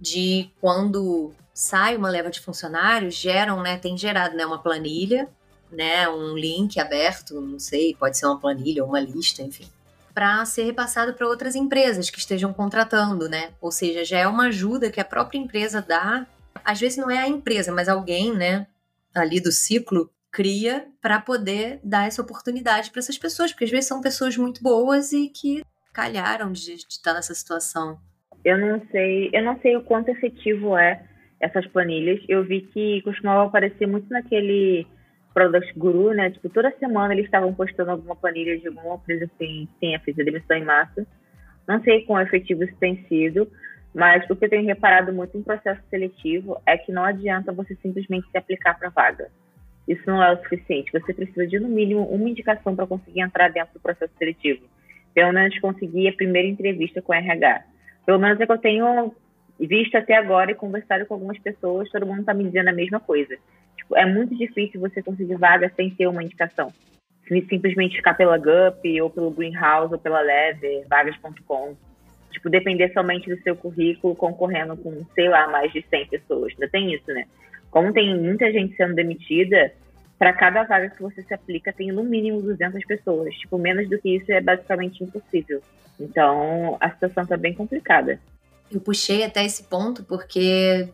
de 0.00 0.50
quando 0.60 1.32
sai 1.56 1.96
uma 1.96 2.10
leva 2.10 2.30
de 2.30 2.40
funcionários, 2.40 3.14
geram, 3.14 3.62
né, 3.62 3.78
tem 3.78 3.96
gerado, 3.96 4.36
né, 4.36 4.44
uma 4.44 4.58
planilha 4.58 5.28
né, 5.70 6.08
um 6.08 6.36
link 6.36 6.78
aberto, 6.78 7.40
não 7.40 7.58
sei, 7.58 7.94
pode 7.94 8.16
ser 8.18 8.26
uma 8.26 8.38
planilha 8.38 8.82
ou 8.82 8.90
uma 8.90 9.00
lista, 9.00 9.42
enfim, 9.42 9.66
para 10.14 10.44
ser 10.44 10.64
repassado 10.64 11.14
para 11.14 11.26
outras 11.26 11.54
empresas 11.54 12.10
que 12.10 12.18
estejam 12.18 12.52
contratando, 12.52 13.28
né? 13.28 13.50
Ou 13.60 13.70
seja, 13.70 14.04
já 14.04 14.18
é 14.18 14.26
uma 14.26 14.46
ajuda 14.46 14.90
que 14.90 15.00
a 15.00 15.04
própria 15.04 15.38
empresa 15.38 15.82
dá. 15.82 16.26
Às 16.64 16.80
vezes 16.80 16.96
não 16.96 17.10
é 17.10 17.18
a 17.18 17.28
empresa, 17.28 17.70
mas 17.70 17.88
alguém, 17.88 18.34
né, 18.34 18.66
ali 19.14 19.40
do 19.40 19.52
ciclo 19.52 20.10
cria 20.30 20.86
para 21.00 21.20
poder 21.20 21.80
dar 21.82 22.06
essa 22.06 22.22
oportunidade 22.22 22.90
para 22.90 23.00
essas 23.00 23.18
pessoas, 23.18 23.52
porque 23.52 23.64
às 23.64 23.70
vezes 23.70 23.86
são 23.86 24.00
pessoas 24.00 24.36
muito 24.36 24.62
boas 24.62 25.12
e 25.12 25.28
que 25.28 25.62
calharam 25.92 26.52
de, 26.52 26.76
de 26.76 26.86
estar 26.88 27.14
nessa 27.14 27.34
situação. 27.34 27.98
Eu 28.44 28.58
não 28.58 28.80
sei, 28.90 29.30
eu 29.32 29.42
não 29.42 29.58
sei 29.60 29.76
o 29.76 29.82
quanto 29.82 30.10
efetivo 30.10 30.76
é 30.76 31.02
essas 31.40 31.66
planilhas. 31.66 32.22
Eu 32.28 32.44
vi 32.44 32.62
que 32.62 33.02
costumava 33.02 33.44
aparecer 33.44 33.86
muito 33.86 34.08
naquele 34.10 34.86
Product 35.34 35.78
Guru, 35.78 36.14
né? 36.14 36.30
Tipo, 36.30 36.48
toda 36.48 36.70
semana 36.78 37.12
eles 37.12 37.26
estavam 37.26 37.52
postando 37.54 37.90
alguma 37.90 38.16
planilha 38.16 38.58
de 38.58 38.68
alguma 38.68 38.94
empresa 38.96 39.30
que 39.38 39.68
tenha 39.80 40.00
feito 40.00 40.20
a 40.20 40.24
demissão 40.24 40.56
em 40.56 40.64
massa. 40.64 41.06
Não 41.68 41.82
sei 41.82 42.04
quão 42.04 42.20
efetivo 42.20 42.64
isso 42.64 42.76
tem 42.78 43.04
sido, 43.08 43.50
mas 43.94 44.24
o 44.30 44.36
que 44.36 44.44
eu 44.44 44.48
tenho 44.48 44.66
reparado 44.66 45.12
muito 45.12 45.36
em 45.36 45.42
processo 45.42 45.82
seletivo 45.90 46.60
é 46.64 46.78
que 46.78 46.92
não 46.92 47.04
adianta 47.04 47.52
você 47.52 47.74
simplesmente 47.76 48.30
se 48.30 48.38
aplicar 48.38 48.78
para 48.78 48.88
vaga. 48.88 49.28
Isso 49.86 50.02
não 50.06 50.22
é 50.22 50.32
o 50.32 50.42
suficiente. 50.42 50.90
Você 50.92 51.12
precisa 51.12 51.46
de, 51.46 51.58
no 51.58 51.68
mínimo, 51.68 52.02
uma 52.04 52.28
indicação 52.28 52.74
para 52.74 52.86
conseguir 52.86 53.20
entrar 53.20 53.48
dentro 53.50 53.74
do 53.74 53.80
processo 53.80 54.12
seletivo. 54.18 54.64
Pelo 55.14 55.32
menos 55.32 55.58
conseguir 55.60 56.08
a 56.08 56.12
primeira 56.12 56.48
entrevista 56.48 57.00
com 57.00 57.12
o 57.12 57.14
RH. 57.14 57.62
Pelo 58.04 58.18
menos 58.18 58.40
é 58.40 58.46
que 58.46 58.52
eu 58.52 58.58
tenho 58.58 59.14
visto 59.60 59.94
até 59.96 60.14
agora 60.14 60.50
e 60.50 60.54
conversado 60.54 61.06
com 61.06 61.14
algumas 61.14 61.38
pessoas, 61.38 61.88
todo 61.90 62.06
mundo 62.06 62.20
está 62.20 62.34
me 62.34 62.44
dizendo 62.44 62.68
a 62.68 62.72
mesma 62.72 63.00
coisa. 63.00 63.36
Tipo, 63.76 63.96
é 63.96 64.04
muito 64.04 64.36
difícil 64.36 64.80
você 64.80 65.02
conseguir 65.02 65.36
vaga 65.36 65.70
sem 65.76 65.90
ter 65.90 66.06
uma 66.06 66.22
indicação. 66.22 66.72
Simplesmente 67.26 67.96
ficar 67.96 68.14
pela 68.14 68.36
GUP, 68.36 69.00
ou 69.00 69.10
pelo 69.10 69.30
Greenhouse, 69.30 69.92
ou 69.92 69.98
pela 69.98 70.20
Lever, 70.20 70.86
vagas.com. 70.88 71.76
Tipo, 72.30 72.50
depender 72.50 72.92
somente 72.92 73.28
do 73.28 73.40
seu 73.42 73.56
currículo 73.56 74.14
concorrendo 74.14 74.76
com, 74.76 75.04
sei 75.14 75.28
lá, 75.28 75.48
mais 75.48 75.72
de 75.72 75.82
100 75.88 76.06
pessoas. 76.08 76.52
Ainda 76.52 76.68
tem 76.68 76.92
isso, 76.92 77.12
né? 77.12 77.24
Como 77.70 77.92
tem 77.92 78.14
muita 78.16 78.50
gente 78.52 78.76
sendo 78.76 78.94
demitida, 78.94 79.72
para 80.18 80.32
cada 80.32 80.62
vaga 80.64 80.90
que 80.90 81.02
você 81.02 81.22
se 81.22 81.34
aplica, 81.34 81.72
tem 81.72 81.92
no 81.92 82.02
mínimo 82.02 82.42
200 82.42 82.84
pessoas. 82.84 83.34
Tipo, 83.34 83.58
menos 83.58 83.88
do 83.88 83.98
que 83.98 84.16
isso 84.16 84.30
é 84.32 84.40
basicamente 84.40 85.02
impossível. 85.02 85.60
Então, 85.98 86.76
a 86.80 86.90
situação 86.90 87.22
está 87.22 87.36
bem 87.36 87.54
complicada. 87.54 88.18
Eu 88.70 88.80
puxei 88.80 89.24
até 89.24 89.44
esse 89.44 89.64
ponto 89.64 90.02
porque 90.04 90.88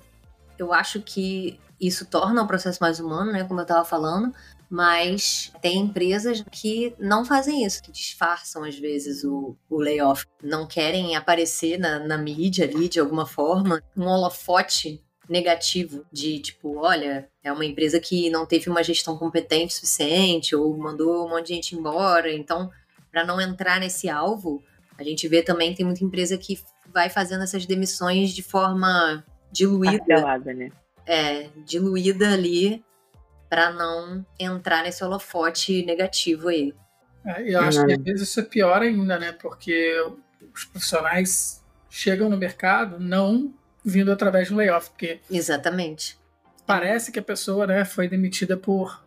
eu 0.59 0.73
acho 0.73 1.01
que 1.01 1.59
isso 1.81 2.07
torna 2.07 2.43
o 2.43 2.47
processo 2.47 2.79
mais 2.81 3.01
humano, 3.01 3.33
né? 3.33 3.45
Como 3.45 3.59
eu 3.59 3.65
estava 3.65 3.85
falando, 3.85 4.33
mas 4.71 5.53
tem 5.61 5.81
empresas 5.81 6.43
que 6.51 6.95
não 6.99 7.25
fazem 7.25 7.65
isso, 7.65 7.83
que 7.83 7.93
disfarçam 7.93 8.65
às 8.65 8.79
vezes 8.79 9.23
o, 9.25 9.55
o 9.69 9.79
layoff, 9.79 10.25
não 10.43 10.67
querem 10.67 11.15
aparecer 11.15 11.79
na, 11.79 11.99
na 11.99 12.17
mídia 12.17 12.65
ali 12.65 12.89
de 12.89 12.99
alguma 12.99 13.27
forma, 13.27 13.83
um 13.95 14.07
holofote 14.07 15.05
negativo 15.29 16.07
de 16.13 16.39
tipo, 16.39 16.79
olha, 16.79 17.29
é 17.45 17.53
uma 17.53 17.65
empresa 17.65 18.01
que 18.01 18.31
não 18.31 18.47
teve 18.47 18.71
uma 18.71 18.83
gestão 18.83 19.19
competente 19.19 19.75
suficiente 19.75 20.57
ou 20.57 20.77
mandou 20.77 21.27
um 21.27 21.29
monte 21.29 21.49
de 21.49 21.55
gente 21.55 21.77
embora, 21.77 22.33
então 22.33 22.71
para 23.11 23.27
não 23.27 23.41
entrar 23.41 23.79
nesse 23.79 24.09
alvo, 24.09 24.63
a 24.97 25.03
gente 25.03 25.29
vê 25.29 25.43
também 25.43 25.73
que 25.73 25.79
tem 25.79 25.87
muita 25.87 26.03
empresa 26.03 26.39
que 26.39 26.59
vai 26.93 27.09
fazendo 27.09 27.45
essas 27.45 27.67
demissões 27.67 28.31
de 28.31 28.43
forma 28.43 29.25
diluída. 29.51 29.99
Parcelada, 29.99 30.53
né? 30.53 30.71
É, 31.07 31.49
diluída 31.65 32.33
ali 32.33 32.85
para 33.49 33.73
não 33.73 34.25
entrar 34.39 34.83
nesse 34.83 35.03
holofote 35.05 35.85
negativo 35.85 36.49
aí. 36.49 36.75
É, 37.25 37.55
eu 37.55 37.61
acho 37.61 37.85
que 37.85 37.93
às 37.93 38.03
vezes 38.03 38.29
isso 38.29 38.41
é 38.41 38.45
pior 38.45 38.83
ainda, 38.83 39.19
né? 39.19 39.33
Porque 39.33 39.95
os 40.55 40.65
profissionais 40.65 41.65
chegam 41.91 42.29
no 42.29 42.37
mercado 42.37 42.99
não 42.99 43.53
vindo 43.85 44.11
através 44.13 44.49
de 44.49 44.55
um 44.55 44.57
layoff, 44.57 44.91
porque 44.91 45.21
exatamente 45.31 46.17
parece 46.67 47.11
que 47.13 47.19
a 47.19 47.23
pessoa 47.23 47.67
né, 47.67 47.85
foi 47.85 48.09
demitida 48.09 48.57
por 48.57 49.03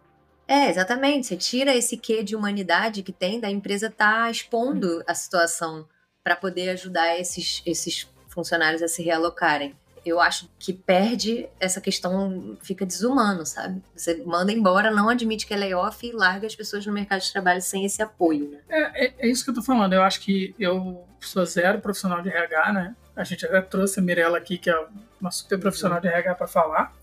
é, 0.47 0.69
exatamente. 0.69 1.25
Você 1.25 1.38
tira 1.38 1.75
esse 1.75 1.97
quê 1.97 2.21
de 2.21 2.36
humanidade 2.36 3.01
que 3.01 3.11
tem 3.11 3.39
da 3.39 3.49
empresa 3.49 3.88
estar 3.88 4.25
tá 4.25 4.29
expondo 4.29 5.03
a 5.07 5.15
situação 5.15 5.88
para 6.26 6.36
poder 6.36 6.69
ajudar 6.71 7.19
esses, 7.19 7.61
esses 7.67 8.09
funcionários 8.28 8.82
a 8.82 8.88
se 8.88 9.03
realocarem 9.03 9.76
eu 10.05 10.21
acho 10.21 10.47
que 10.59 10.71
perde 10.71 11.49
essa 11.59 11.82
questão, 11.82 12.55
fica 12.61 12.86
desumano, 12.86 13.43
sabe? 13.43 13.82
Você 13.95 14.21
manda 14.23 14.51
embora, 14.51 14.91
não 14.91 15.09
admite 15.09 15.47
que 15.47 15.53
é 15.53 15.57
layoff 15.57 16.05
e 16.05 16.11
larga 16.11 16.45
as 16.45 16.55
pessoas 16.55 16.86
no 16.86 16.93
mercado 16.93 17.21
de 17.21 17.32
trabalho 17.32 17.59
sem 17.59 17.84
esse 17.86 18.03
apoio, 18.03 18.51
né? 18.51 18.59
É, 18.69 19.05
é, 19.05 19.13
é 19.17 19.28
isso 19.28 19.43
que 19.43 19.49
eu 19.49 19.55
tô 19.55 19.63
falando. 19.63 19.93
Eu 19.93 20.03
acho 20.03 20.21
que 20.21 20.53
eu 20.59 21.03
sou 21.19 21.43
zero 21.43 21.82
profissional 21.82 22.21
de 22.21 22.30
RH, 22.30 22.73
né? 22.73 22.95
A 23.15 23.23
gente 23.23 23.47
até 23.47 23.59
trouxe 23.61 23.99
a 23.99 24.03
Mirella 24.03 24.38
aqui, 24.38 24.59
que 24.59 24.69
é 24.69 24.86
uma 25.19 25.32
super 25.32 25.59
profissional 25.59 25.99
de 25.99 26.07
RH 26.07 26.36
para 26.36 26.47
falar. 26.47 26.93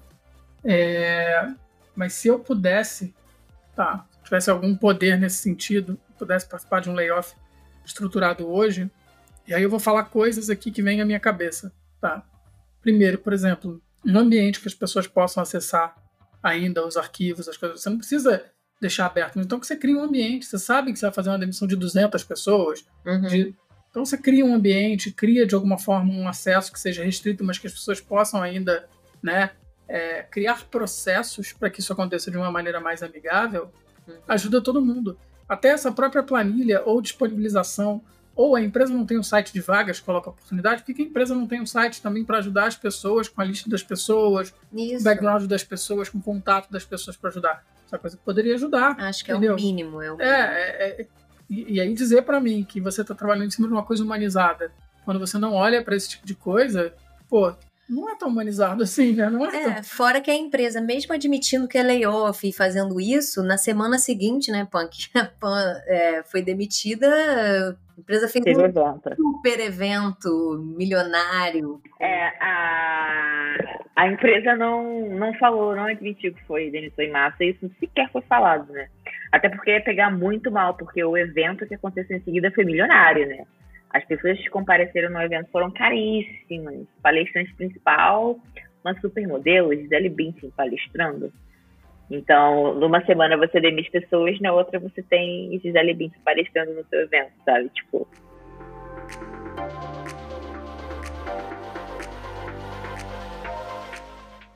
É, 0.64 1.48
mas 1.96 2.12
se 2.12 2.28
eu 2.28 2.38
pudesse, 2.38 3.12
tá, 3.74 4.06
tivesse 4.22 4.48
algum 4.48 4.76
poder 4.76 5.18
nesse 5.18 5.38
sentido, 5.38 5.98
pudesse 6.16 6.46
participar 6.46 6.80
de 6.80 6.88
um 6.88 6.94
layoff 6.94 7.34
estruturado 7.84 8.48
hoje, 8.48 8.88
e 9.47 9.55
aí 9.55 9.62
eu 9.62 9.70
vou 9.70 9.80
falar 9.80 10.05
coisas 10.05 10.49
aqui 10.51 10.70
que 10.70 10.82
vêm 10.82 11.01
à 11.01 11.05
minha 11.05 11.20
cabeça, 11.20 11.72
tá? 12.01 12.24
Primeiro, 12.80 13.18
por 13.18 13.32
exemplo, 13.32 13.82
um 14.05 14.18
ambiente 14.18 14.61
que 14.61 14.68
as 14.68 14.74
pessoas 14.74 15.07
possam 15.07 15.43
acessar 15.43 15.95
ainda 16.43 16.84
os 16.86 16.97
arquivos, 16.97 17.49
as 17.49 17.57
coisas. 17.57 17.80
Você 17.80 17.90
não 17.90 17.99
precisa 17.99 18.45
deixar 18.80 19.07
aberto. 19.07 19.38
Então, 19.38 19.61
que 19.61 19.66
você 19.66 19.76
cria 19.76 19.97
um 19.97 20.03
ambiente. 20.03 20.45
Você 20.45 20.59
sabe 20.59 20.93
que 20.93 20.99
você 20.99 21.07
vai 21.07 21.14
fazer 21.14 21.30
uma 21.30 21.38
demissão 21.38 21.68
de 21.68 21.76
200 21.76 22.24
pessoas. 22.24 22.84
Uhum. 23.07 23.22
De... 23.22 23.55
Então, 23.90 24.05
você 24.05 24.18
cria 24.18 24.45
um 24.45 24.55
ambiente, 24.55 25.12
cria 25.12 25.47
de 25.47 25.55
alguma 25.55 25.78
forma 25.78 26.12
um 26.12 26.26
acesso 26.26 26.72
que 26.72 26.80
seja 26.80 27.05
restrito, 27.05 27.45
mas 27.45 27.59
que 27.59 27.66
as 27.68 27.72
pessoas 27.72 28.01
possam 28.01 28.43
ainda 28.43 28.88
né, 29.22 29.51
é, 29.86 30.22
criar 30.22 30.64
processos 30.64 31.53
para 31.53 31.70
que 31.70 31.78
isso 31.78 31.93
aconteça 31.93 32.30
de 32.30 32.36
uma 32.36 32.51
maneira 32.51 32.80
mais 32.80 33.03
amigável. 33.03 33.70
Uhum. 34.07 34.14
Ajuda 34.26 34.61
todo 34.61 34.84
mundo. 34.84 35.16
Até 35.49 35.68
essa 35.68 35.93
própria 35.93 36.22
planilha 36.22 36.82
ou 36.84 37.01
disponibilização 37.01 38.03
ou 38.34 38.56
a 38.56 38.62
empresa 38.62 38.92
não 38.92 39.04
tem 39.04 39.18
um 39.18 39.22
site 39.22 39.52
de 39.52 39.60
vagas, 39.60 40.00
coloca 40.00 40.30
oportunidade, 40.30 40.82
por 40.82 40.94
que 40.94 41.02
a 41.02 41.04
empresa 41.04 41.34
não 41.34 41.46
tem 41.46 41.60
um 41.60 41.66
site 41.66 42.00
também 42.00 42.24
para 42.24 42.38
ajudar 42.38 42.66
as 42.66 42.76
pessoas, 42.76 43.28
com 43.28 43.40
a 43.40 43.44
lista 43.44 43.68
das 43.68 43.82
pessoas, 43.82 44.54
Isso. 44.72 45.00
o 45.00 45.04
background 45.04 45.44
das 45.44 45.62
pessoas, 45.62 46.08
com 46.08 46.18
o 46.18 46.22
contato 46.22 46.70
das 46.70 46.84
pessoas 46.84 47.16
para 47.16 47.30
ajudar? 47.30 47.64
Essa 47.86 47.98
coisa 47.98 48.16
que 48.16 48.22
poderia 48.22 48.54
ajudar. 48.54 48.96
Acho 48.98 49.24
que 49.24 49.30
entendeu? 49.30 49.52
é 49.52 49.54
o 49.54 49.56
mínimo. 49.56 50.00
É, 50.00 50.10
o 50.10 50.14
é, 50.14 50.16
mínimo. 50.16 50.22
é, 50.22 50.30
é, 50.30 51.00
é 51.02 51.06
e, 51.50 51.74
e, 51.74 51.80
aí 51.80 51.92
dizer 51.92 52.22
para 52.22 52.40
mim 52.40 52.64
que 52.64 52.80
você 52.80 53.02
está 53.02 53.14
trabalhando 53.14 53.44
em 53.44 53.50
cima 53.50 53.68
de 53.68 53.74
uma 53.74 53.82
coisa 53.82 54.02
humanizada, 54.02 54.72
quando 55.04 55.20
você 55.20 55.38
não 55.38 55.52
olha 55.52 55.84
para 55.84 55.94
esse 55.94 56.08
tipo 56.08 56.26
de 56.26 56.34
coisa, 56.34 56.94
pô, 57.28 57.52
não 57.93 58.09
é 58.09 58.16
tão 58.16 58.28
humanizado 58.28 58.82
assim, 58.82 59.14
né? 59.14 59.28
Não 59.28 59.45
é, 59.45 59.49
é 59.55 59.74
tão... 59.74 59.84
fora 59.84 60.20
que 60.20 60.30
a 60.30 60.34
empresa, 60.34 60.80
mesmo 60.80 61.12
admitindo 61.12 61.68
que 61.68 61.76
é 61.76 61.82
layoff 61.82 62.49
e 62.49 62.53
fazendo 62.53 63.01
isso, 63.01 63.43
na 63.43 63.59
semana 63.59 63.99
seguinte, 63.99 64.51
né, 64.51 64.66
Punk, 64.70 65.09
a 65.14 65.24
Pan 65.26 65.80
é, 65.86 66.22
foi 66.24 66.43
demitida, 66.43 67.07
a 67.07 68.01
empresa 68.01 68.28
fez 68.28 68.45
Teve 68.45 68.61
um 68.61 68.64
evento. 68.64 69.14
super 69.14 69.61
evento 69.61 70.74
milionário. 70.76 71.80
É, 72.01 72.28
a, 72.40 73.57
a 73.97 74.09
empresa 74.09 74.57
não, 74.57 75.11
não 75.11 75.34
falou, 75.34 75.76
não 75.76 75.84
admitiu 75.84 76.32
que 76.32 76.43
foi 76.47 76.70
demissão 76.70 77.05
em 77.05 77.11
massa, 77.11 77.45
isso 77.45 77.70
sequer 77.78 78.11
foi 78.11 78.22
falado, 78.22 78.72
né? 78.72 78.88
Até 79.30 79.49
porque 79.49 79.70
ia 79.70 79.82
pegar 79.82 80.11
muito 80.11 80.51
mal, 80.51 80.74
porque 80.74 81.03
o 81.05 81.16
evento 81.16 81.66
que 81.66 81.74
aconteceu 81.74 82.16
em 82.16 82.22
seguida 82.22 82.51
foi 82.51 82.64
milionário, 82.64 83.26
né? 83.28 83.45
As 83.93 84.05
pessoas 84.07 84.38
que 84.38 84.49
compareceram 84.49 85.11
no 85.11 85.20
evento 85.20 85.51
foram 85.51 85.70
caríssimas. 85.70 86.86
Palestrante 87.03 87.55
principal, 87.55 88.38
uma 88.82 88.99
supermodelo, 89.01 89.74
Gisele 89.74 90.09
Bündchen 90.09 90.51
palestrando. 90.57 91.32
Então, 92.11 92.74
numa 92.74 93.05
semana 93.05 93.36
você 93.36 93.61
demite 93.61 93.90
pessoas, 93.90 94.40
na 94.40 94.53
outra 94.53 94.78
você 94.78 95.03
tem 95.03 95.59
Gisele 95.62 95.95
Bündchen 95.95 96.20
palestrando 96.24 96.72
no 96.72 96.84
seu 96.86 97.01
evento, 97.01 97.32
sabe? 97.45 97.68
Tipo... 97.68 98.09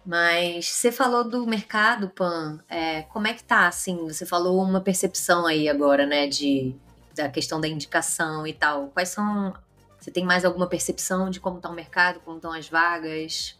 Mas 0.05 0.67
você 0.67 0.93
falou 0.93 1.29
do 1.29 1.45
mercado, 1.47 2.09
Pan. 2.11 2.61
É, 2.71 3.03
como 3.03 3.27
é 3.27 3.35
que 3.35 3.43
tá, 3.43 3.67
assim? 3.67 3.97
Você 4.07 4.25
falou 4.25 4.63
uma 4.63 4.81
percepção 4.81 5.47
aí 5.47 5.69
agora, 5.69 6.07
né? 6.07 6.29
De 6.29 6.77
da 7.17 7.29
questão 7.29 7.61
da 7.61 7.67
indicação 7.67 8.47
e 8.47 8.53
tal. 8.53 8.89
Quais 8.89 9.09
são. 9.09 9.55
Você 9.99 10.11
tem 10.11 10.25
mais 10.25 10.45
alguma 10.45 10.69
percepção 10.69 11.31
de 11.31 11.41
como 11.41 11.57
está 11.57 11.69
o 11.69 11.75
mercado, 11.75 12.21
como 12.21 12.37
estão 12.37 12.53
as 12.53 12.69
vagas? 12.69 13.59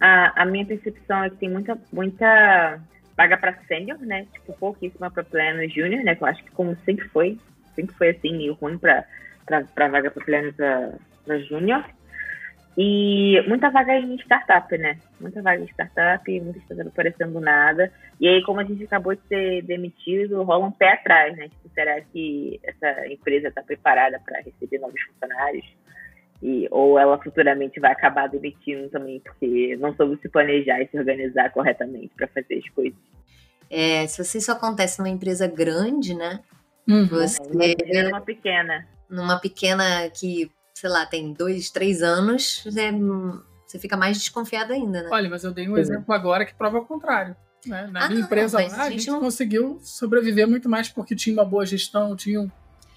A, 0.00 0.42
a 0.42 0.46
minha 0.46 0.64
percepção 0.64 1.22
é 1.24 1.30
que 1.30 1.36
tem 1.36 1.50
muita, 1.50 1.78
muita 1.92 2.80
vaga 3.16 3.36
para 3.36 3.58
sênior, 3.66 3.98
né? 3.98 4.26
Tipo, 4.32 4.52
pouquíssima 4.54 5.10
para 5.10 5.22
pleno 5.22 5.68
júnior, 5.68 6.02
né? 6.02 6.14
Que 6.14 6.22
eu 6.22 6.28
acho 6.28 6.42
que 6.42 6.50
como 6.52 6.76
sempre 6.84 7.08
foi, 7.08 7.38
sempre 7.74 7.94
foi 7.96 8.10
assim, 8.10 8.36
meio 8.36 8.54
ruim 8.54 8.78
para 8.78 9.04
vaga 9.88 10.10
para 10.10 10.24
pleno 10.24 10.52
para 10.52 11.38
júnior. 11.40 11.84
E 12.76 13.42
muita 13.46 13.70
vaga 13.70 13.98
em 13.98 14.14
startup, 14.16 14.76
né? 14.78 14.98
Muita 15.20 15.42
vaga 15.42 15.62
em 15.62 15.66
startup, 15.66 16.40
muita 16.40 16.58
startup 16.60 16.88
aparecendo 16.88 17.38
nada. 17.38 17.92
E 18.18 18.26
aí, 18.26 18.42
como 18.42 18.60
a 18.60 18.64
gente 18.64 18.84
acabou 18.84 19.14
de 19.14 19.20
ser 19.28 19.62
demitido, 19.62 20.42
rola 20.42 20.66
um 20.66 20.72
pé 20.72 20.92
atrás, 20.94 21.36
né? 21.36 21.48
Tipo, 21.48 21.68
será 21.74 22.00
que 22.00 22.58
essa 22.64 23.06
empresa 23.08 23.48
está 23.48 23.62
preparada 23.62 24.18
para 24.24 24.40
receber 24.40 24.78
novos 24.78 25.00
funcionários? 25.02 25.66
E, 26.42 26.66
ou 26.70 26.98
ela 26.98 27.18
futuramente 27.18 27.78
vai 27.78 27.92
acabar 27.92 28.28
demitindo 28.28 28.88
também, 28.88 29.20
porque 29.20 29.76
não 29.78 29.94
soube 29.94 30.18
se 30.20 30.28
planejar 30.28 30.80
e 30.80 30.88
se 30.88 30.98
organizar 30.98 31.52
corretamente 31.52 32.12
para 32.16 32.26
fazer 32.28 32.54
as 32.58 32.68
coisas. 32.70 32.98
É, 33.70 34.06
se 34.06 34.38
isso 34.38 34.50
acontece 34.50 34.98
numa 34.98 35.10
empresa 35.10 35.46
grande, 35.46 36.14
né? 36.14 36.40
Uhum. 36.88 37.06
Você... 37.06 37.38
Numa 38.04 38.20
pequena. 38.20 38.88
Numa 39.08 39.38
pequena 39.38 40.10
que 40.10 40.50
sei 40.74 40.90
lá, 40.90 41.06
tem 41.06 41.32
dois, 41.32 41.70
três 41.70 42.02
anos, 42.02 42.64
né, 42.72 42.90
você 43.66 43.78
fica 43.78 43.96
mais 43.96 44.18
desconfiado 44.18 44.72
ainda, 44.72 45.02
né? 45.02 45.08
Olha, 45.10 45.30
mas 45.30 45.44
eu 45.44 45.52
dei 45.52 45.68
um 45.68 45.78
exemplo 45.78 46.14
agora 46.14 46.44
que 46.44 46.54
prova 46.54 46.78
o 46.78 46.84
contrário. 46.84 47.34
Né? 47.66 47.88
Na 47.90 48.04
ah, 48.04 48.08
minha 48.08 48.20
não, 48.20 48.26
empresa 48.26 48.58
lá, 48.58 48.84
a 48.84 48.90
gente, 48.90 49.08
não... 49.08 49.20
conseguiu 49.20 49.78
sobreviver 49.80 50.48
muito 50.48 50.68
mais 50.68 50.88
porque 50.88 51.14
tinha 51.14 51.34
uma 51.34 51.44
boa 51.44 51.64
gestão, 51.64 52.16
tinha 52.16 52.40
um 52.40 52.50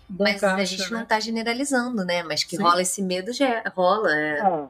bom 0.10 0.24
Mas 0.24 0.42
caixa, 0.42 0.62
a 0.62 0.66
gente 0.66 0.92
né? 0.92 0.98
não 0.98 1.04
está 1.04 1.20
generalizando, 1.20 2.04
né? 2.04 2.24
Mas 2.24 2.44
que 2.44 2.58
Sim. 2.58 2.64
rola 2.64 2.82
esse 2.82 3.02
medo 3.02 3.32
já 3.32 3.64
rola. 3.76 4.12
É. 4.12 4.42
A, 4.42 4.70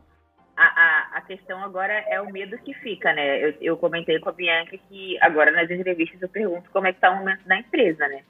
a, 0.58 1.18
a, 1.18 1.22
questão 1.22 1.62
agora 1.64 1.94
é 1.94 2.22
o 2.22 2.32
medo 2.32 2.58
que 2.58 2.74
fica, 2.76 3.12
né? 3.14 3.50
Eu, 3.50 3.54
eu 3.62 3.78
comentei 3.78 4.20
com 4.20 4.30
a 4.30 4.34
Bianca 4.34 4.78
que 4.90 5.18
agora 5.22 5.52
nas 5.52 5.70
entrevistas 5.70 6.22
eu 6.22 6.30
pergunto 6.30 6.70
como 6.72 6.88
é 6.88 6.92
que 6.92 6.98
está 6.98 7.12
o 7.12 7.18
momento 7.18 7.46
da 7.46 7.58
empresa, 7.58 8.08
né? 8.08 8.24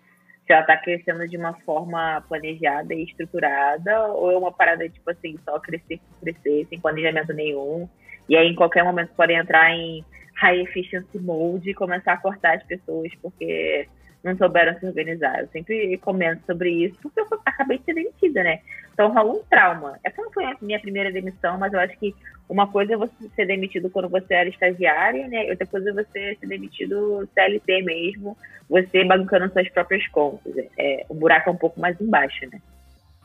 Se 0.46 0.54
ela 0.54 0.62
está 0.62 0.78
crescendo 0.78 1.28
de 1.28 1.38
uma 1.38 1.54
forma 1.62 2.24
planejada 2.28 2.93
e 2.93 3.04
estruturada 3.04 4.08
ou 4.10 4.32
é 4.32 4.38
uma 4.38 4.52
parada, 4.52 4.88
tipo 4.88 5.10
assim, 5.10 5.38
só 5.43 5.60
crescer, 5.60 6.00
crescer, 6.22 6.68
sem 6.70 6.80
planejamento 6.80 7.34
nenhum. 7.34 7.89
E 8.30 8.36
aí, 8.36 8.48
em 8.48 8.56
qualquer 8.56 8.84
momento, 8.84 9.14
podem 9.16 9.38
entrar 9.38 9.72
em 9.72 10.06
high 10.36 10.62
efficiency 10.62 11.18
mode 11.20 11.70
e 11.70 11.74
começar 11.74 12.14
a 12.14 12.18
cortar 12.18 12.58
as 12.58 12.64
pessoas 12.64 13.12
porque 13.22 13.88
não 14.24 14.36
souberam 14.38 14.78
se 14.80 14.86
organizar. 14.86 15.41
Eu 15.41 15.48
sempre 15.50 15.98
comento 16.00 16.43
sobre 16.46 16.70
isso 16.72 16.98
porque 17.02 17.20
eu 17.20 17.28
acabei 17.46 17.78
de 17.78 17.86
ser 17.86 17.93
demitida, 17.93 18.43
né? 18.43 18.60
Então 18.96 19.14
rola 19.14 19.34
um 19.34 19.43
trauma. 19.43 20.00
Essa 20.04 20.22
não 20.22 20.32
foi 20.32 20.46
a 20.46 20.56
minha 20.62 20.80
primeira 20.80 21.12
demissão, 21.12 21.58
mas 21.58 21.74
eu 21.74 21.80
acho 21.80 22.00
que 22.00 22.16
uma 22.48 22.66
coisa 22.66 22.93
é 22.93 22.98
você 22.98 23.14
ser 23.36 23.46
demitido 23.46 23.89
quando 23.89 24.08
você 24.08 24.34
era 24.34 24.50
estagiária, 24.50 25.28
né? 25.28 25.50
Outra 25.50 25.68
coisa 25.68 25.89
é 25.89 25.93
você 25.93 26.38
ser 26.39 26.48
demitido 26.48 27.28
CLT 27.34 27.82
mesmo, 27.84 28.38
você 28.70 29.04
bancando 29.04 29.52
suas 29.52 29.70
próprias 29.70 30.08
contas. 30.08 30.54
É, 30.80 31.06
o 31.10 31.14
buraco 31.14 31.50
é 31.50 31.54
um 31.54 31.58
pouco 31.58 31.80
mais 31.80 32.00
embaixo, 32.00 32.50
né? 32.50 32.62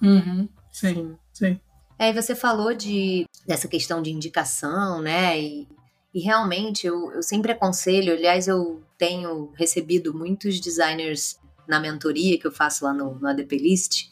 Uhum. 0.02 0.48
Sim, 0.72 1.16
sim. 1.32 1.60
É, 1.96 2.12
você 2.12 2.34
falou 2.34 2.74
de, 2.74 3.24
dessa 3.46 3.68
questão 3.68 4.02
de 4.02 4.10
indicação, 4.10 5.00
né? 5.00 5.38
E 5.38 5.68
e 6.12 6.20
realmente 6.20 6.86
eu, 6.86 7.12
eu 7.12 7.22
sempre 7.22 7.52
aconselho, 7.52 8.12
aliás, 8.12 8.48
eu 8.48 8.82
tenho 8.98 9.52
recebido 9.56 10.12
muitos 10.12 10.60
designers 10.60 11.38
na 11.68 11.78
mentoria 11.78 12.38
que 12.38 12.46
eu 12.46 12.52
faço 12.52 12.84
lá 12.84 12.92
no, 12.92 13.14
no 13.14 13.28
ADP 13.28 13.56
List, 13.56 14.08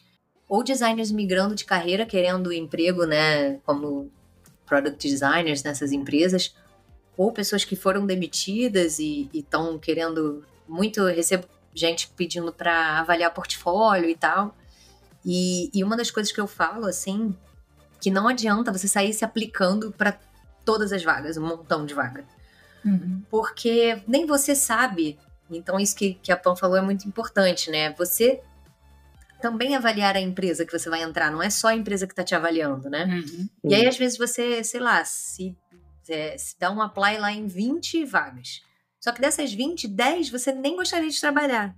ou 0.48 0.64
designers 0.64 1.10
migrando 1.10 1.54
de 1.54 1.64
carreira, 1.64 2.06
querendo 2.06 2.52
emprego, 2.52 3.04
né, 3.04 3.58
como 3.66 4.10
product 4.64 5.08
designers 5.08 5.62
nessas 5.62 5.92
empresas, 5.92 6.54
ou 7.16 7.32
pessoas 7.32 7.64
que 7.64 7.76
foram 7.76 8.06
demitidas 8.06 8.98
e 8.98 9.28
estão 9.34 9.78
querendo 9.78 10.44
muito, 10.66 11.04
recebo 11.04 11.46
gente 11.74 12.08
pedindo 12.16 12.52
para 12.52 13.00
avaliar 13.00 13.32
portfólio 13.32 14.08
e 14.08 14.14
tal. 14.14 14.56
E, 15.24 15.70
e 15.74 15.84
uma 15.84 15.96
das 15.96 16.10
coisas 16.10 16.32
que 16.32 16.40
eu 16.40 16.46
falo, 16.46 16.86
assim, 16.86 17.36
que 18.00 18.10
não 18.10 18.28
adianta 18.28 18.72
você 18.72 18.88
sair 18.88 19.12
se 19.12 19.24
aplicando 19.24 19.92
para 19.92 20.18
todas 20.64 20.92
as 20.92 21.02
vagas, 21.02 21.36
um 21.36 21.46
montão 21.46 21.84
de 21.84 21.94
vaga. 21.94 22.24
Uhum. 22.84 23.22
Porque 23.30 24.00
nem 24.06 24.26
você 24.26 24.54
sabe. 24.54 25.18
Então, 25.50 25.78
isso 25.80 25.96
que, 25.96 26.14
que 26.14 26.30
a 26.30 26.36
Pam 26.36 26.54
falou 26.54 26.76
é 26.76 26.82
muito 26.82 27.08
importante, 27.08 27.70
né? 27.70 27.92
Você 27.94 28.40
também 29.40 29.76
avaliar 29.76 30.16
a 30.16 30.20
empresa 30.20 30.64
que 30.64 30.76
você 30.76 30.90
vai 30.90 31.02
entrar, 31.02 31.30
não 31.30 31.42
é 31.42 31.50
só 31.50 31.68
a 31.68 31.74
empresa 31.74 32.06
que 32.06 32.12
está 32.12 32.24
te 32.24 32.34
avaliando, 32.34 32.90
né? 32.90 33.04
Uhum. 33.04 33.48
E 33.64 33.74
aí, 33.74 33.86
às 33.86 33.96
vezes, 33.96 34.18
você, 34.18 34.62
sei 34.64 34.80
lá, 34.80 35.04
se, 35.04 35.56
é, 36.08 36.36
se 36.36 36.58
dá 36.58 36.70
um 36.70 36.82
apply 36.82 37.18
lá 37.18 37.32
em 37.32 37.46
20 37.46 38.04
vagas. 38.04 38.62
Só 39.00 39.12
que 39.12 39.20
dessas 39.20 39.52
20, 39.52 39.86
10 39.88 40.30
você 40.30 40.52
nem 40.52 40.76
gostaria 40.76 41.08
de 41.08 41.20
trabalhar. 41.20 41.74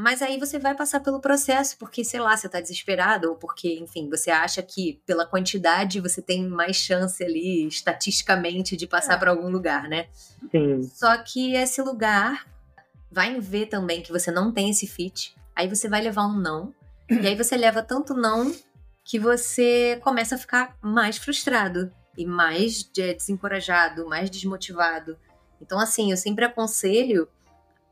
Mas 0.00 0.22
aí 0.22 0.38
você 0.38 0.60
vai 0.60 0.76
passar 0.76 1.00
pelo 1.00 1.20
processo, 1.20 1.76
porque, 1.76 2.04
sei 2.04 2.20
lá, 2.20 2.36
você 2.36 2.46
está 2.46 2.60
desesperado, 2.60 3.30
ou 3.30 3.36
porque, 3.36 3.80
enfim, 3.80 4.08
você 4.08 4.30
acha 4.30 4.62
que 4.62 5.02
pela 5.04 5.26
quantidade 5.26 6.00
você 6.00 6.22
tem 6.22 6.46
mais 6.46 6.76
chance 6.76 7.22
ali, 7.24 7.66
estatisticamente, 7.66 8.76
de 8.76 8.86
passar 8.86 9.14
é. 9.14 9.16
para 9.16 9.32
algum 9.32 9.50
lugar, 9.50 9.88
né? 9.88 10.06
Sim. 10.52 10.82
Só 10.94 11.16
que 11.18 11.54
esse 11.54 11.82
lugar 11.82 12.46
vai 13.10 13.40
ver 13.40 13.66
também 13.66 14.00
que 14.00 14.12
você 14.12 14.30
não 14.30 14.52
tem 14.52 14.70
esse 14.70 14.86
fit, 14.86 15.34
aí 15.58 15.68
você 15.68 15.88
vai 15.88 16.00
levar 16.00 16.24
um 16.24 16.38
não, 16.38 16.72
e 17.10 17.26
aí 17.26 17.34
você 17.34 17.56
leva 17.56 17.82
tanto 17.82 18.14
não 18.14 18.54
que 19.04 19.18
você 19.18 19.98
começa 20.04 20.36
a 20.36 20.38
ficar 20.38 20.76
mais 20.80 21.18
frustrado 21.18 21.90
e 22.16 22.24
mais 22.24 22.84
desencorajado, 22.84 24.06
mais 24.06 24.30
desmotivado. 24.30 25.18
Então, 25.60 25.80
assim, 25.80 26.12
eu 26.12 26.16
sempre 26.16 26.44
aconselho 26.44 27.28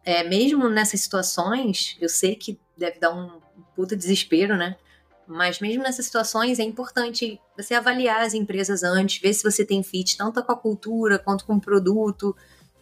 é, 0.04 0.22
mesmo 0.22 0.68
nessas 0.68 1.00
situações, 1.00 1.96
eu 2.00 2.08
sei 2.08 2.36
que 2.36 2.56
deve 2.78 3.00
dar 3.00 3.12
um 3.12 3.40
puta 3.74 3.96
desespero, 3.96 4.56
né? 4.56 4.76
Mas 5.26 5.58
mesmo 5.58 5.82
nessas 5.82 6.06
situações 6.06 6.60
é 6.60 6.62
importante 6.62 7.40
você 7.58 7.74
avaliar 7.74 8.22
as 8.22 8.32
empresas 8.32 8.84
antes, 8.84 9.20
ver 9.20 9.32
se 9.32 9.42
você 9.42 9.64
tem 9.64 9.82
fit 9.82 10.16
tanto 10.16 10.40
com 10.40 10.52
a 10.52 10.56
cultura 10.56 11.18
quanto 11.18 11.44
com 11.44 11.56
o 11.56 11.60
produto, 11.60 12.36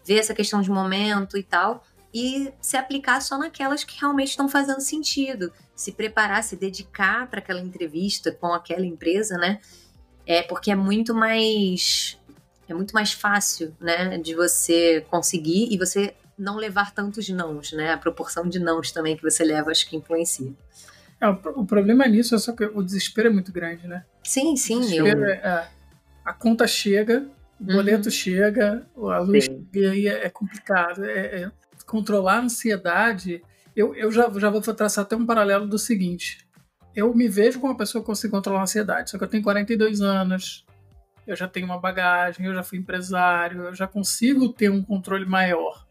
ver 0.05 0.19
essa 0.19 0.35
questão 0.35 0.61
de 0.61 0.69
momento 0.69 1.39
e 1.39 1.43
tal, 1.43 1.83
e 2.15 2.53
se 2.61 2.77
aplicar 2.77 3.21
só 3.21 3.37
naquelas 3.37 3.83
que 3.83 3.99
realmente 4.01 4.29
estão 4.29 4.49
fazendo 4.49 4.81
sentido. 4.81 5.53
Se 5.75 5.91
preparar, 5.91 6.45
se 6.45 6.55
dedicar 6.55 7.29
para 7.29 7.41
aquela 7.41 7.61
entrevista 7.61 8.31
com 8.31 8.55
aquela 8.55 8.87
empresa, 8.87 9.37
né? 9.37 9.59
É 10.25 10.41
porque 10.43 10.71
é 10.71 10.77
muito 10.77 11.13
mais 11.13 12.17
é 12.69 12.73
muito 12.73 12.93
mais 12.93 13.13
fácil, 13.13 13.77
né, 13.79 14.17
de 14.17 14.35
você 14.35 15.05
conseguir 15.11 15.69
e 15.71 15.77
você 15.77 16.15
não 16.39 16.57
levar 16.57 16.95
tantos 16.95 17.29
nãos, 17.29 17.73
né? 17.73 17.93
A 17.93 17.99
proporção 17.99 18.49
de 18.49 18.59
nãos 18.59 18.93
também 18.93 19.17
que 19.17 19.23
você 19.23 19.45
leva, 19.45 19.71
acho 19.71 19.87
que 19.89 19.97
influencia. 19.97 20.53
É, 21.21 21.29
o, 21.29 21.65
problema 21.65 22.07
nisso 22.07 22.35
é 22.35 22.39
só 22.39 22.53
que 22.53 22.65
o 22.65 22.83
desespero 22.83 23.29
é 23.29 23.31
muito 23.31 23.53
grande, 23.53 23.87
né? 23.87 24.05
Sim, 24.23 24.57
sim. 24.57 24.95
Eu... 24.97 25.07
É, 25.07 25.33
é, 25.33 25.69
a 26.25 26.33
conta 26.33 26.67
chega, 26.67 27.27
o 27.61 27.65
boleto 27.65 28.07
uhum. 28.07 28.11
chega, 28.11 28.87
a 28.97 29.19
luz 29.19 29.45
chega, 29.45 29.65
e 29.75 29.87
aí 29.87 30.09
é, 30.09 30.27
é 30.27 30.31
complicado. 30.31 31.05
É, 31.05 31.43
é, 31.43 31.51
controlar 31.95 32.39
a 32.39 32.41
ansiedade. 32.41 33.41
Eu, 33.77 33.95
eu 33.95 34.11
já, 34.11 34.29
já 34.37 34.51
vou 34.51 34.61
traçar 34.61 35.05
até 35.05 35.15
um 35.15 35.25
paralelo 35.25 35.65
do 35.69 35.79
seguinte. 35.79 36.45
Eu 36.93 37.15
me 37.15 37.29
vejo 37.29 37.61
como 37.61 37.73
uma 37.73 37.79
pessoa 37.79 38.03
que 38.03 38.07
consegue 38.07 38.33
controlar 38.33 38.59
a 38.61 38.63
ansiedade, 38.65 39.11
só 39.11 39.19
que 39.19 39.23
eu 39.23 39.29
tenho 39.29 39.45
42 39.45 40.01
anos, 40.01 40.67
eu 41.25 41.37
já 41.37 41.47
tenho 41.47 41.67
uma 41.67 41.79
bagagem, 41.79 42.47
eu 42.47 42.55
já 42.55 42.65
fui 42.65 42.79
empresário, 42.79 43.63
eu 43.63 43.75
já 43.75 43.87
consigo 43.87 44.53
ter 44.53 44.71
um 44.71 44.83
controle 44.83 45.25
maior. 45.25 45.87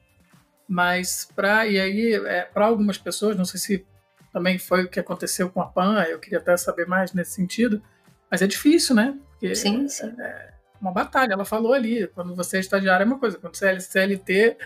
Mas 0.68 1.26
para 1.34 1.66
e 1.68 1.80
aí 1.80 2.14
é, 2.14 2.42
para 2.42 2.66
algumas 2.66 2.98
pessoas, 2.98 3.38
não 3.38 3.46
sei 3.46 3.60
se 3.60 3.86
também 4.34 4.58
foi 4.58 4.84
o 4.84 4.90
que 4.90 5.00
aconteceu 5.00 5.50
com 5.50 5.62
a 5.62 5.66
Pan, 5.68 6.04
eu 6.04 6.20
queria 6.20 6.40
até 6.40 6.58
saber 6.58 6.86
mais 6.86 7.14
nesse 7.14 7.32
sentido, 7.32 7.82
mas 8.30 8.42
é 8.42 8.48
difícil, 8.48 8.94
né? 8.94 9.18
Porque 9.32 9.56
sim, 9.56 9.88
sim. 9.88 10.14
É, 10.20 10.24
é 10.24 10.54
uma 10.82 10.92
batalha. 10.92 11.34
Ela 11.34 11.46
falou 11.46 11.74
ali, 11.74 12.08
quando 12.08 12.36
você 12.36 12.58
é 12.58 12.60
estagiário 12.60 13.04
é 13.04 13.08
uma 13.08 13.20
coisa, 13.20 13.38
quando 13.38 13.56
você 13.56 13.68
é 13.68 13.80
CLT 13.80 14.58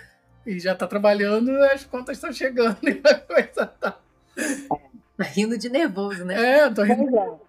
e 0.47 0.59
já 0.59 0.71
está 0.71 0.87
trabalhando, 0.87 1.51
as 1.65 1.83
contas 1.83 2.17
estão 2.17 2.31
chegando 2.31 2.77
e 2.87 3.01
a 3.03 3.15
coisa 3.15 3.65
tá. 3.65 3.99
Tá 5.17 5.23
rindo 5.23 5.57
de 5.57 5.69
nervoso, 5.69 6.23
né? 6.23 6.59
É, 6.59 6.69
tô 6.69 6.83
rindo. 6.83 7.39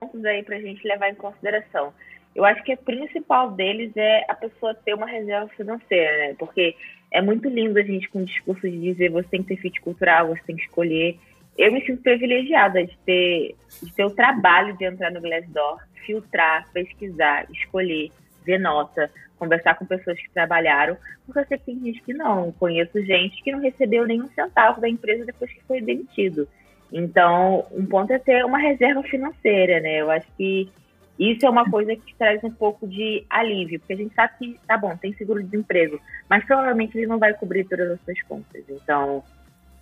Pontos 0.00 0.24
aí 0.24 0.42
pra 0.42 0.58
gente 0.58 0.86
levar 0.86 1.10
em 1.10 1.14
consideração. 1.14 1.92
Eu 2.34 2.44
acho 2.44 2.62
que 2.64 2.72
o 2.72 2.78
principal 2.78 3.52
deles 3.52 3.92
é 3.96 4.24
a 4.28 4.34
pessoa 4.34 4.74
ter 4.74 4.94
uma 4.94 5.06
reserva 5.06 5.48
financeira, 5.48 6.18
né? 6.18 6.34
Porque 6.38 6.74
é 7.12 7.22
muito 7.22 7.48
lindo 7.48 7.78
a 7.78 7.82
gente 7.82 8.08
com 8.08 8.20
o 8.20 8.24
discurso 8.24 8.68
de 8.68 8.80
dizer 8.80 9.10
você 9.10 9.28
tem 9.28 9.42
que 9.42 9.54
ter 9.54 9.60
fit 9.60 9.80
cultural, 9.80 10.28
você 10.28 10.42
tem 10.46 10.56
que 10.56 10.62
escolher. 10.62 11.16
Eu 11.56 11.72
me 11.72 11.84
sinto 11.86 12.02
privilegiada 12.02 12.84
de 12.84 12.98
ter, 13.06 13.54
de 13.80 13.94
ter 13.94 14.04
o 14.04 14.10
trabalho 14.10 14.76
de 14.76 14.84
entrar 14.84 15.12
no 15.12 15.20
Glassdoor, 15.20 15.78
filtrar, 16.04 16.68
pesquisar, 16.72 17.46
escolher, 17.52 18.10
ver 18.44 18.58
nota, 18.58 19.10
conversar 19.38 19.74
com 19.74 19.86
pessoas 19.86 20.20
que 20.20 20.30
trabalharam, 20.30 20.96
porque 21.24 21.40
eu 21.40 21.46
sei 21.46 21.58
que 21.58 21.64
tem 21.64 21.80
gente 21.80 22.02
que 22.02 22.14
não. 22.14 22.52
Conheço 22.52 23.04
gente 23.04 23.42
que 23.42 23.52
não 23.52 23.60
recebeu 23.60 24.06
nenhum 24.06 24.28
centavo 24.28 24.80
da 24.80 24.88
empresa 24.88 25.24
depois 25.24 25.52
que 25.52 25.62
foi 25.64 25.80
demitido. 25.80 26.48
Então, 26.92 27.66
um 27.72 27.84
ponto 27.86 28.12
é 28.12 28.18
ter 28.18 28.44
uma 28.44 28.58
reserva 28.58 29.02
financeira, 29.02 29.80
né? 29.80 30.00
Eu 30.00 30.10
acho 30.10 30.26
que 30.36 30.70
isso 31.18 31.46
é 31.46 31.50
uma 31.50 31.68
coisa 31.70 31.94
que 31.94 32.14
traz 32.16 32.42
um 32.42 32.50
pouco 32.50 32.86
de 32.88 33.24
alívio, 33.30 33.78
porque 33.78 33.92
a 33.92 33.96
gente 33.96 34.14
sabe 34.14 34.32
que, 34.38 34.60
tá 34.66 34.76
bom, 34.76 34.96
tem 34.96 35.12
seguro-desemprego, 35.14 36.00
mas 36.28 36.44
provavelmente 36.44 36.96
ele 36.96 37.06
não 37.06 37.18
vai 37.18 37.32
cobrir 37.34 37.64
todas 37.64 37.90
as 37.90 38.00
suas 38.00 38.20
contas. 38.22 38.64
Então, 38.68 39.22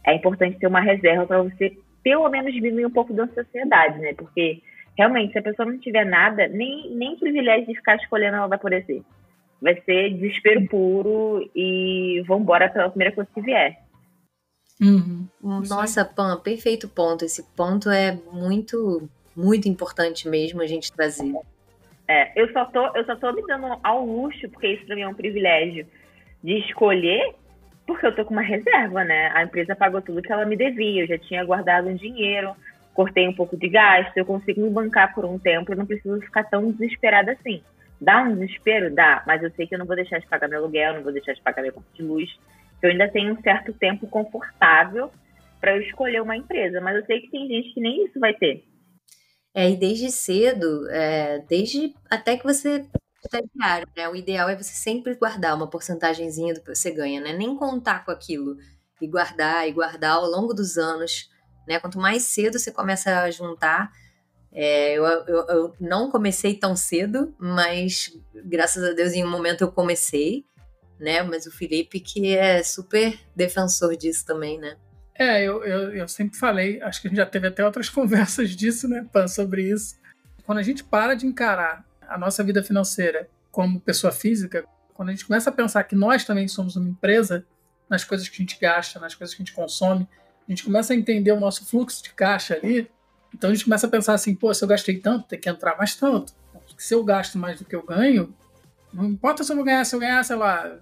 é 0.05 0.15
importante 0.15 0.59
ter 0.59 0.67
uma 0.67 0.81
reserva 0.81 1.27
para 1.27 1.43
você, 1.43 1.77
pelo 2.03 2.29
menos, 2.29 2.53
diminuir 2.53 2.87
um 2.87 2.91
pouco 2.91 3.15
da 3.15 3.25
ansiedade, 3.25 3.99
né? 3.99 4.13
Porque, 4.15 4.63
realmente, 4.97 5.32
se 5.32 5.38
a 5.38 5.43
pessoa 5.43 5.70
não 5.70 5.78
tiver 5.78 6.05
nada, 6.05 6.49
nem, 6.49 6.90
nem 6.95 7.18
privilégio 7.18 7.66
de 7.66 7.74
ficar 7.74 7.97
escolhendo 7.97 8.36
ela 8.36 8.47
vai 8.47 8.82
ser. 8.82 9.03
Vai 9.61 9.80
ser 9.82 10.14
desespero 10.14 10.66
puro 10.66 11.49
e 11.55 12.22
vambora 12.26 12.68
pela 12.68 12.90
primeira 12.90 13.14
coisa 13.14 13.30
que 13.32 13.40
vier. 13.40 13.78
Uhum. 14.80 15.28
Nossa, 15.40 16.05
Pam, 16.05 16.40
perfeito 16.40 16.88
ponto. 16.88 17.24
Esse 17.24 17.45
ponto 17.55 17.88
é 17.88 18.18
muito 18.32 19.09
muito 19.34 19.68
importante 19.68 20.28
mesmo 20.28 20.61
a 20.61 20.66
gente 20.66 20.93
trazer. 20.93 21.32
É, 22.07 22.32
eu 22.40 22.53
só 22.53 22.64
tô, 22.66 22.86
eu 22.95 23.05
só 23.05 23.16
tô 23.16 23.32
me 23.32 23.43
dando 23.47 23.78
ao 23.82 24.05
luxo, 24.05 24.49
porque 24.51 24.68
isso 24.68 24.84
para 24.86 24.95
mim 24.95 25.03
é 25.03 25.09
um 25.09 25.14
privilégio, 25.14 25.86
de 26.43 26.59
escolher, 26.59 27.34
porque 27.86 28.07
eu 28.07 28.14
tô 28.14 28.24
com 28.24 28.34
uma 28.34 28.43
reserva, 28.43 29.05
né? 29.05 29.30
A 29.34 29.45
empresa 29.45 29.74
pagou 29.74 30.03
tudo 30.03 30.20
que 30.20 30.32
ela 30.32 30.45
me 30.45 30.57
devia, 30.57 31.03
eu 31.03 31.07
já 31.07 31.18
tinha 31.18 31.45
guardado 31.45 31.88
um 31.88 31.95
dinheiro, 31.95 32.55
cortei 32.95 33.26
um 33.28 33.34
pouco 33.34 33.57
de 33.57 33.68
gasto, 33.68 34.16
eu 34.16 34.24
consigo 34.24 34.61
me 34.61 34.70
bancar 34.70 35.14
por 35.14 35.24
um 35.24 35.38
tempo, 35.38 35.72
eu 35.72 35.76
não 35.76 35.86
preciso 35.86 36.20
ficar 36.20 36.45
tão 36.45 36.70
desesperada 36.70 37.32
assim. 37.32 37.62
Dá 38.01 38.22
um 38.22 38.34
desespero? 38.34 38.95
Dá, 38.95 39.22
mas 39.26 39.43
eu 39.43 39.51
sei 39.53 39.66
que 39.66 39.74
eu 39.74 39.78
não 39.78 39.86
vou 39.86 39.97
deixar 39.97 40.18
de 40.18 40.26
pagar 40.26 40.49
meu 40.49 40.59
aluguel, 40.59 40.95
não 40.95 41.03
vou 41.03 41.12
deixar 41.12 41.32
de 41.32 41.40
pagar 41.40 41.62
minha 41.62 41.72
conta 41.72 41.86
de 41.95 42.03
luz. 42.03 42.28
Eu 42.82 42.90
ainda 42.90 43.09
tenho 43.09 43.32
um 43.32 43.43
certo 43.43 43.72
tempo 43.72 44.07
confortável 44.09 45.11
para 45.61 45.76
eu 45.76 45.82
escolher 45.82 46.20
uma 46.20 46.36
empresa, 46.36 46.80
mas 46.80 46.97
eu 46.97 47.07
sei 47.07 47.20
que 47.20 47.30
tem 47.30 47.47
gente 47.47 47.72
que 47.72 47.80
nem 47.80 48.05
isso 48.05 48.18
vai 48.18 48.34
ter. 48.34 48.64
É, 49.55 49.70
e 49.70 49.76
desde 49.76 50.11
cedo, 50.11 50.88
é, 50.90 51.38
desde 51.49 51.95
até 52.11 52.36
que 52.36 52.43
você 52.43 52.84
estagiário, 53.24 53.86
né? 53.97 54.09
O 54.09 54.16
ideal 54.16 54.49
é 54.49 54.57
você 54.57 54.74
sempre 54.74 55.14
guardar 55.14 55.55
uma 55.55 55.68
porcentagemzinha 55.68 56.55
do 56.55 56.61
que 56.61 56.74
você 56.74 56.90
ganha, 56.90 57.20
né? 57.20 57.32
Nem 57.32 57.57
contar 57.57 58.05
com 58.05 58.11
aquilo 58.11 58.57
e 59.01 59.07
guardar 59.07 59.68
e 59.68 59.72
guardar 59.72 60.16
ao 60.16 60.26
longo 60.26 60.53
dos 60.53 60.76
anos, 60.76 61.30
né? 61.67 61.79
Quanto 61.79 61.99
mais 61.99 62.25
cedo 62.25 62.59
você 62.59 62.71
começa 62.71 63.21
a 63.21 63.31
juntar, 63.31 63.91
é, 64.53 64.95
eu, 64.95 65.05
eu, 65.05 65.47
eu, 65.49 65.77
não 65.81 66.11
comecei 66.11 66.55
tão 66.55 66.77
cedo, 66.77 67.35
mas 67.39 68.13
graças 68.45 68.85
a 68.85 68.93
Deus 68.93 69.13
em 69.13 69.25
um 69.25 69.31
momento 69.31 69.63
eu 69.63 69.73
comecei, 69.73 70.45
né? 71.01 71.23
Mas 71.23 71.47
o 71.47 71.51
Felipe 71.51 72.01
que 72.01 72.37
é 72.37 72.63
super 72.63 73.19
defensor 73.35 73.97
disso 73.97 74.27
também, 74.27 74.59
né? 74.59 74.77
É, 75.15 75.43
eu, 75.43 75.65
eu, 75.65 75.95
eu 75.95 76.09
sempre 76.09 76.39
falei, 76.39 76.81
acho 76.83 77.01
que 77.01 77.09
a 77.09 77.11
gente 77.11 77.19
já 77.19 77.27
teve 77.27 77.47
até 77.47 77.65
outras 77.65 77.89
conversas 77.91 78.51
disso, 78.51 78.89
né, 78.89 79.07
Pan, 79.13 79.29
sobre 79.29 79.71
isso. 79.71 79.97
Quando 80.45 80.59
a 80.59 80.63
gente 80.63 80.83
para 80.85 81.15
de 81.15 81.27
encarar 81.27 81.85
a 82.09 82.19
nossa 82.19 82.43
vida 82.43 82.63
financeira 82.63 83.29
como 83.51 83.81
pessoa 83.81 84.13
física, 84.13 84.65
quando 84.93 85.11
a 85.11 85.13
gente 85.13 85.27
começa 85.27 85.51
a 85.51 85.53
pensar 85.53 85.85
que 85.85 85.95
nós 85.95 86.25
também 86.25 86.49
somos 86.49 86.77
uma 86.77 86.89
empresa, 86.89 87.47
nas 87.89 88.05
coisas 88.05 88.29
que 88.29 88.37
a 88.37 88.39
gente 88.39 88.59
gasta, 88.59 88.99
nas 88.99 89.15
coisas 89.15 89.35
que 89.35 89.43
a 89.43 89.45
gente 89.45 89.55
consome, 89.55 90.09
a 90.47 90.51
gente 90.51 90.64
começa 90.64 90.93
a 90.93 90.97
entender 90.97 91.32
o 91.32 91.40
nosso 91.40 91.64
fluxo 91.64 92.03
de 92.03 92.11
caixa 92.11 92.55
ali, 92.55 92.90
então 93.34 93.51
a 93.51 93.55
gente 93.55 93.64
começa 93.64 93.86
a 93.86 93.90
pensar 93.90 94.14
assim, 94.14 94.34
pô, 94.34 94.53
se 94.53 94.62
eu 94.62 94.68
gastei 94.68 94.99
tanto, 94.99 95.26
tem 95.26 95.38
que 95.38 95.49
entrar 95.49 95.76
mais 95.76 95.95
tanto. 95.95 96.34
Se 96.76 96.95
eu 96.95 97.03
gasto 97.05 97.38
mais 97.38 97.59
do 97.59 97.64
que 97.64 97.74
eu 97.74 97.82
ganho, 97.84 98.34
não 98.93 99.07
importa 99.07 99.43
se 99.43 99.53
eu 99.53 99.57
vou 99.57 99.64
ganhar, 99.64 99.84
se 99.84 99.95
eu 99.95 100.01
ganhar, 100.01 100.22
sei 100.24 100.36
lá, 100.36 100.76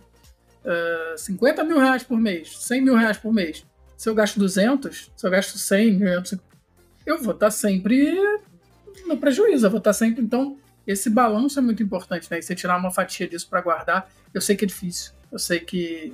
uh, 0.65 1.19
50 1.19 1.63
mil 1.65 1.79
reais 1.79 2.03
por 2.03 2.19
mês, 2.19 2.59
100 2.59 2.83
mil 2.83 2.97
reais 2.97 3.19
por 3.19 3.33
mês. 3.33 3.65
Se 3.97 4.09
eu 4.09 4.15
gasto 4.15 4.39
200, 4.39 5.13
se 5.15 5.27
eu 5.27 5.31
gasto 5.31 5.59
100, 5.59 6.01
eu 7.07 7.23
vou 7.23 7.35
estar 7.35 7.51
sempre 7.51 8.19
no 9.07 9.17
prejuízo, 9.17 9.67
eu 9.67 9.71
vou 9.71 9.79
estar 9.79 9.93
sempre. 9.93 10.23
Então, 10.23 10.57
esse 10.87 11.11
balanço 11.11 11.59
é 11.59 11.63
muito 11.63 11.83
importante, 11.83 12.29
né? 12.31 12.39
E 12.39 12.43
você 12.43 12.55
tirar 12.55 12.79
uma 12.79 12.91
fatia 12.91 13.29
disso 13.29 13.49
para 13.49 13.61
guardar, 13.61 14.11
eu 14.33 14.41
sei 14.41 14.57
que 14.57 14.65
é 14.65 14.69
difícil. 14.69 15.13
Eu 15.31 15.39
sei 15.39 15.61
que 15.61 16.13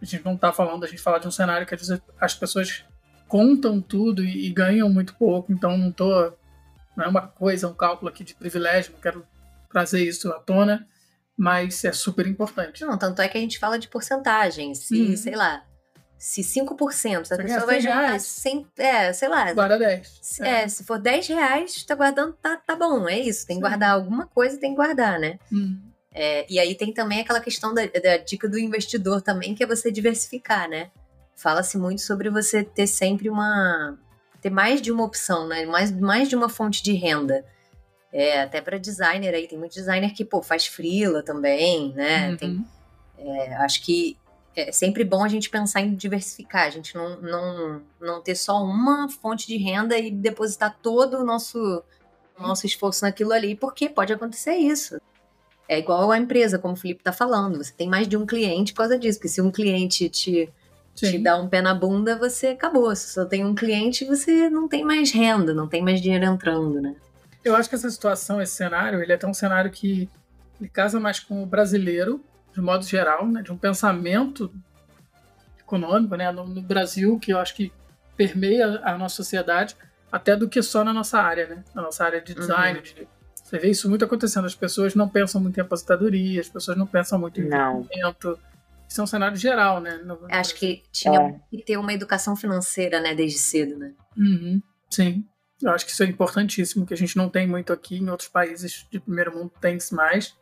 a 0.00 0.04
gente 0.04 0.24
não 0.24 0.34
está 0.34 0.52
falando, 0.52 0.84
a 0.84 0.86
gente 0.86 1.02
fala 1.02 1.18
de 1.18 1.28
um 1.28 1.30
cenário 1.30 1.66
que 1.66 1.74
às 1.74 1.80
vezes 1.80 2.02
as 2.20 2.34
pessoas 2.34 2.84
contam 3.28 3.80
tudo 3.80 4.24
e, 4.24 4.46
e 4.46 4.52
ganham 4.52 4.88
muito 4.88 5.14
pouco, 5.14 5.52
então 5.52 5.76
não 5.76 5.92
tô. 5.92 6.32
Não 6.96 7.04
é 7.04 7.08
uma 7.08 7.28
coisa, 7.28 7.68
um 7.68 7.74
cálculo 7.74 8.10
aqui 8.10 8.24
de 8.24 8.34
privilégio, 8.34 8.92
não 8.92 9.00
quero 9.00 9.24
trazer 9.70 10.04
isso 10.04 10.28
à 10.32 10.40
tona, 10.40 10.86
mas 11.36 11.84
é 11.84 11.92
super 11.92 12.26
importante. 12.26 12.84
Não, 12.84 12.98
tanto 12.98 13.22
é 13.22 13.28
que 13.28 13.38
a 13.38 13.40
gente 13.40 13.58
fala 13.58 13.78
de 13.78 13.88
porcentagem. 13.88 14.74
Se, 14.74 15.00
uhum. 15.00 15.16
sei 15.16 15.36
lá, 15.36 15.64
se 16.18 16.42
5%, 16.42 17.32
a 17.32 17.36
pessoa 17.36 17.66
vai 17.66 17.80
juntar 17.80 18.20
100, 18.20 18.66
é, 18.76 19.12
sei 19.12 19.28
lá. 19.28 19.52
Guarda 19.54 19.78
10. 19.78 20.18
Se, 20.20 20.42
é. 20.42 20.64
é. 20.64 20.68
se 20.68 20.84
for 20.84 20.98
10 20.98 21.28
reais, 21.28 21.84
tá 21.84 21.94
guardando, 21.94 22.34
tá, 22.34 22.56
tá 22.58 22.76
bom, 22.76 23.08
é 23.08 23.18
isso. 23.18 23.46
Tem 23.46 23.56
que 23.56 23.62
guardar 23.62 23.92
alguma 23.92 24.26
coisa, 24.26 24.58
tem 24.58 24.70
que 24.70 24.76
guardar, 24.76 25.18
né? 25.18 25.38
Hum. 25.52 25.80
É, 26.12 26.44
e 26.50 26.58
aí 26.58 26.74
tem 26.74 26.92
também 26.92 27.20
aquela 27.20 27.40
questão 27.40 27.72
da, 27.72 27.82
da, 27.86 28.16
dica 28.16 28.48
do 28.48 28.58
investidor 28.58 29.22
também, 29.22 29.54
que 29.54 29.62
é 29.62 29.66
você 29.66 29.90
diversificar, 29.90 30.68
né? 30.68 30.90
Fala-se 31.36 31.78
muito 31.78 32.02
sobre 32.02 32.28
você 32.28 32.64
ter 32.64 32.86
sempre 32.86 33.30
uma... 33.30 33.96
ter 34.40 34.50
mais 34.50 34.82
de 34.82 34.90
uma 34.90 35.04
opção, 35.04 35.46
né? 35.46 35.64
Mais, 35.66 35.90
mais 35.92 36.28
de 36.28 36.36
uma 36.36 36.48
fonte 36.48 36.82
de 36.82 36.92
renda. 36.92 37.44
É, 38.12 38.42
até 38.42 38.60
para 38.60 38.76
designer 38.76 39.34
aí, 39.34 39.46
tem 39.46 39.58
muito 39.58 39.74
designer 39.74 40.12
que, 40.12 40.24
pô, 40.24 40.42
faz 40.42 40.66
frila 40.66 41.22
também, 41.22 41.92
né? 41.94 42.30
Uhum. 42.30 42.36
Tem, 42.36 42.66
é, 43.18 43.54
acho 43.56 43.82
que 43.82 44.18
é 44.56 44.72
sempre 44.72 45.04
bom 45.04 45.22
a 45.22 45.28
gente 45.28 45.48
pensar 45.48 45.80
em 45.80 45.94
diversificar, 45.94 46.66
a 46.66 46.70
gente 46.70 46.94
não, 46.94 47.20
não, 47.20 47.82
não 48.00 48.20
ter 48.20 48.34
só 48.34 48.62
uma 48.62 49.08
fonte 49.08 49.46
de 49.46 49.56
renda 49.56 49.96
e 49.96 50.10
depositar 50.10 50.76
todo 50.82 51.18
o 51.18 51.24
nosso, 51.24 51.84
nosso 52.36 52.66
esforço 52.66 53.04
naquilo 53.04 53.32
ali, 53.32 53.54
porque 53.54 53.88
pode 53.88 54.12
acontecer 54.12 54.56
isso. 54.56 55.00
É 55.70 55.78
igual 55.78 56.10
a 56.10 56.18
empresa, 56.18 56.58
como 56.58 56.74
o 56.74 56.76
Felipe 56.76 57.00
está 57.00 57.12
falando, 57.12 57.62
você 57.62 57.72
tem 57.72 57.88
mais 57.88 58.08
de 58.08 58.16
um 58.16 58.26
cliente 58.26 58.72
por 58.72 58.78
causa 58.78 58.98
disso, 58.98 59.20
porque 59.20 59.28
se 59.28 59.40
um 59.40 59.52
cliente 59.52 60.08
te, 60.08 60.52
te 60.96 61.16
dá 61.16 61.36
um 61.36 61.48
pé 61.48 61.62
na 61.62 61.72
bunda, 61.72 62.18
você 62.18 62.48
acabou. 62.48 62.92
Se 62.96 63.14
só 63.14 63.24
tem 63.24 63.44
um 63.44 63.54
cliente, 63.54 64.04
você 64.04 64.50
não 64.50 64.66
tem 64.66 64.84
mais 64.84 65.12
renda, 65.12 65.54
não 65.54 65.68
tem 65.68 65.80
mais 65.80 66.00
dinheiro 66.00 66.24
entrando, 66.24 66.82
né? 66.82 66.96
Eu 67.44 67.54
acho 67.54 67.68
que 67.68 67.76
essa 67.76 67.88
situação, 67.88 68.42
esse 68.42 68.52
cenário, 68.52 69.00
ele 69.00 69.12
é 69.12 69.14
até 69.14 69.28
um 69.28 69.32
cenário 69.32 69.70
que 69.70 70.10
ele 70.60 70.68
casa 70.68 70.98
mais 70.98 71.20
com 71.20 71.40
o 71.40 71.46
brasileiro, 71.46 72.20
de 72.52 72.60
modo 72.60 72.84
geral, 72.84 73.24
né, 73.28 73.40
de 73.40 73.52
um 73.52 73.56
pensamento 73.56 74.52
econômico 75.56 76.16
né, 76.16 76.32
no, 76.32 76.48
no, 76.48 76.62
Brasil, 76.62 77.16
que 77.20 77.32
eu 77.32 77.38
acho 77.38 77.54
que 77.54 77.72
permeia 78.16 78.80
a 78.82 78.98
nossa 78.98 79.14
sociedade, 79.14 79.76
até 80.10 80.34
do 80.34 80.48
que 80.48 80.60
só 80.62 80.82
na 80.82 80.92
nossa 80.92 81.20
área, 81.20 81.46
né? 81.46 81.64
Na 81.72 81.82
nossa 81.82 82.04
área 82.04 82.20
de 82.20 82.34
design. 82.34 82.80
Uhum. 82.80 82.84
De, 82.84 83.19
você 83.50 83.58
vê 83.58 83.70
isso 83.70 83.88
muito 83.88 84.04
acontecendo. 84.04 84.46
As 84.46 84.54
pessoas 84.54 84.94
não 84.94 85.08
pensam 85.08 85.40
muito 85.40 85.58
em 85.58 85.60
aposentadoria, 85.60 86.40
as 86.40 86.48
pessoas 86.48 86.76
não 86.76 86.86
pensam 86.86 87.18
muito 87.18 87.40
em 87.40 87.46
investimento. 87.46 88.38
Isso 88.88 89.00
é 89.00 89.04
um 89.04 89.08
cenário 89.08 89.36
geral, 89.36 89.80
né? 89.80 89.98
No, 90.04 90.20
no 90.20 90.26
acho 90.30 90.54
que 90.54 90.84
tinha 90.92 91.20
é. 91.20 91.40
que 91.50 91.64
ter 91.64 91.76
uma 91.76 91.92
educação 91.92 92.36
financeira, 92.36 93.00
né, 93.00 93.12
desde 93.12 93.38
cedo, 93.38 93.76
né? 93.76 93.92
Uhum. 94.16 94.62
Sim. 94.88 95.24
Eu 95.60 95.70
acho 95.72 95.84
que 95.84 95.92
isso 95.92 96.02
é 96.02 96.06
importantíssimo, 96.06 96.86
que 96.86 96.94
a 96.94 96.96
gente 96.96 97.16
não 97.16 97.28
tem 97.28 97.46
muito 97.46 97.72
aqui, 97.72 97.96
em 97.96 98.08
outros 98.08 98.28
países 98.28 98.86
de 98.90 99.00
primeiro 99.00 99.36
mundo 99.36 99.52
tem 99.60 99.78
mais, 99.92 100.36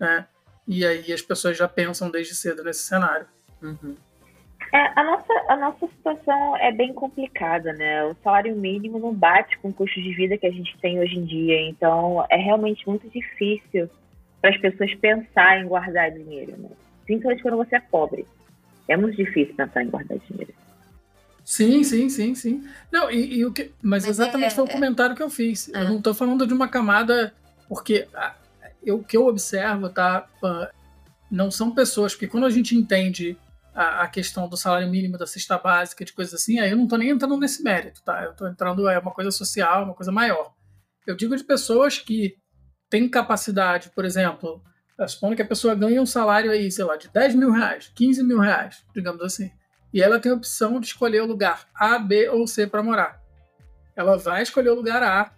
né? 0.00 0.26
E 0.66 0.86
aí 0.86 1.12
as 1.12 1.22
pessoas 1.22 1.56
já 1.56 1.68
pensam 1.68 2.10
desde 2.10 2.34
cedo 2.34 2.64
nesse 2.64 2.82
cenário. 2.82 3.26
Uhum. 3.62 3.94
É, 4.72 5.00
a, 5.00 5.02
nossa, 5.02 5.32
a 5.48 5.56
nossa 5.56 5.86
situação 5.86 6.56
é 6.58 6.70
bem 6.70 6.92
complicada, 6.92 7.72
né? 7.72 8.04
O 8.04 8.14
salário 8.22 8.54
mínimo 8.54 8.98
não 8.98 9.14
bate 9.14 9.58
com 9.58 9.68
o 9.68 9.72
custo 9.72 10.00
de 10.00 10.12
vida 10.14 10.36
que 10.36 10.46
a 10.46 10.50
gente 10.50 10.76
tem 10.78 11.00
hoje 11.00 11.16
em 11.16 11.24
dia. 11.24 11.60
Então, 11.68 12.24
é 12.30 12.36
realmente 12.36 12.86
muito 12.86 13.08
difícil 13.08 13.88
para 14.40 14.50
as 14.50 14.60
pessoas 14.60 14.94
pensar 14.96 15.60
em 15.60 15.66
guardar 15.66 16.10
dinheiro, 16.10 16.54
né? 16.58 16.68
Principalmente 17.06 17.42
quando 17.42 17.56
você 17.56 17.76
é 17.76 17.80
pobre. 17.80 18.26
É 18.86 18.96
muito 18.96 19.16
difícil 19.16 19.54
pensar 19.54 19.82
em 19.82 19.90
guardar 19.90 20.18
dinheiro. 20.18 20.52
Sim, 21.44 21.82
sim, 21.82 22.10
sim, 22.10 22.34
sim. 22.34 22.68
Não, 22.92 23.10
e, 23.10 23.38
e 23.38 23.46
o 23.46 23.52
que, 23.52 23.72
mas, 23.82 24.04
mas 24.04 24.08
exatamente 24.08 24.52
é, 24.52 24.54
foi 24.54 24.64
o 24.64 24.68
é, 24.68 24.72
comentário 24.72 25.16
que 25.16 25.22
eu 25.22 25.30
fiz. 25.30 25.68
Eu 25.68 25.80
é. 25.80 25.84
não 25.84 25.96
estou 25.96 26.12
falando 26.12 26.46
de 26.46 26.52
uma 26.52 26.68
camada, 26.68 27.32
porque 27.66 28.06
o 28.86 29.02
que 29.02 29.16
eu 29.16 29.26
observo, 29.26 29.88
tá? 29.88 30.28
Não 31.30 31.50
são 31.50 31.70
pessoas, 31.70 32.12
porque 32.12 32.26
quando 32.26 32.44
a 32.44 32.50
gente 32.50 32.76
entende 32.76 33.34
a, 33.78 34.02
a, 34.02 34.08
questão 34.08 34.48
do 34.48 34.56
salário 34.56 34.90
mínimo, 34.90 35.16
da 35.16 35.24
cesta 35.24 35.56
básica, 35.56 36.04
de 36.04 36.12
coisas 36.12 36.34
assim, 36.34 36.58
aí 36.58 36.70
eu 36.70 36.76
não 36.76 36.82
estou 36.82 36.98
nem 36.98 37.10
entrando 37.10 37.36
nesse 37.36 37.62
mérito, 37.62 38.02
tá? 38.02 38.24
Eu 38.24 38.32
estou 38.32 38.48
entrando, 38.48 38.88
é 38.88 38.98
uma 38.98 39.12
coisa 39.12 39.30
social, 39.30 39.84
uma 39.84 39.94
coisa 39.94 40.10
maior. 40.10 40.52
Eu 41.06 41.14
digo 41.14 41.36
de 41.36 41.44
pessoas 41.44 41.96
que 41.96 42.34
têm 42.90 43.08
capacidade, 43.08 43.90
por 43.94 44.04
exemplo, 44.04 44.60
supondo 45.06 45.36
que 45.36 45.42
a 45.42 45.46
pessoa 45.46 45.76
ganha 45.76 46.02
um 46.02 46.06
salário 46.06 46.50
aí, 46.50 46.72
sei 46.72 46.84
lá, 46.84 46.96
de 46.96 47.08
10 47.08 47.36
mil 47.36 47.52
reais, 47.52 47.92
15 47.94 48.24
mil 48.24 48.40
reais, 48.40 48.84
digamos 48.92 49.22
assim, 49.22 49.48
e 49.94 50.02
ela 50.02 50.18
tem 50.18 50.32
a 50.32 50.34
opção 50.34 50.80
de 50.80 50.88
escolher 50.88 51.22
o 51.22 51.26
lugar 51.26 51.68
A, 51.72 52.00
B 52.00 52.28
ou 52.30 52.48
C 52.48 52.66
para 52.66 52.82
morar. 52.82 53.22
Ela 53.94 54.16
vai 54.16 54.42
escolher 54.42 54.70
o 54.70 54.74
lugar 54.74 55.04
A, 55.04 55.32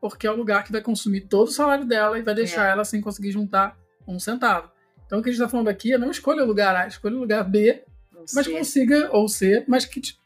porque 0.00 0.28
é 0.28 0.30
o 0.30 0.36
lugar 0.36 0.62
que 0.62 0.70
vai 0.70 0.80
consumir 0.80 1.22
todo 1.22 1.48
o 1.48 1.52
salário 1.52 1.84
dela 1.84 2.16
e 2.20 2.22
vai 2.22 2.36
deixar 2.36 2.68
é. 2.68 2.70
ela 2.70 2.84
sem 2.84 3.00
conseguir 3.00 3.32
juntar 3.32 3.76
um 4.06 4.20
centavo. 4.20 4.70
Então 5.10 5.18
o 5.18 5.22
que 5.24 5.28
a 5.28 5.32
gente 5.32 5.42
está 5.42 5.50
falando 5.50 5.66
aqui 5.66 5.92
é 5.92 5.98
não 5.98 6.08
escolha 6.08 6.44
o 6.44 6.46
lugar 6.46 6.76
A, 6.76 6.86
escolha 6.86 7.16
o 7.16 7.18
lugar 7.18 7.42
B, 7.42 7.82
ou 8.14 8.24
mas 8.32 8.46
C. 8.46 8.52
consiga, 8.52 9.10
ou 9.10 9.28
C, 9.28 9.64
mas 9.66 9.84
que 9.84 10.00
te, 10.00 10.16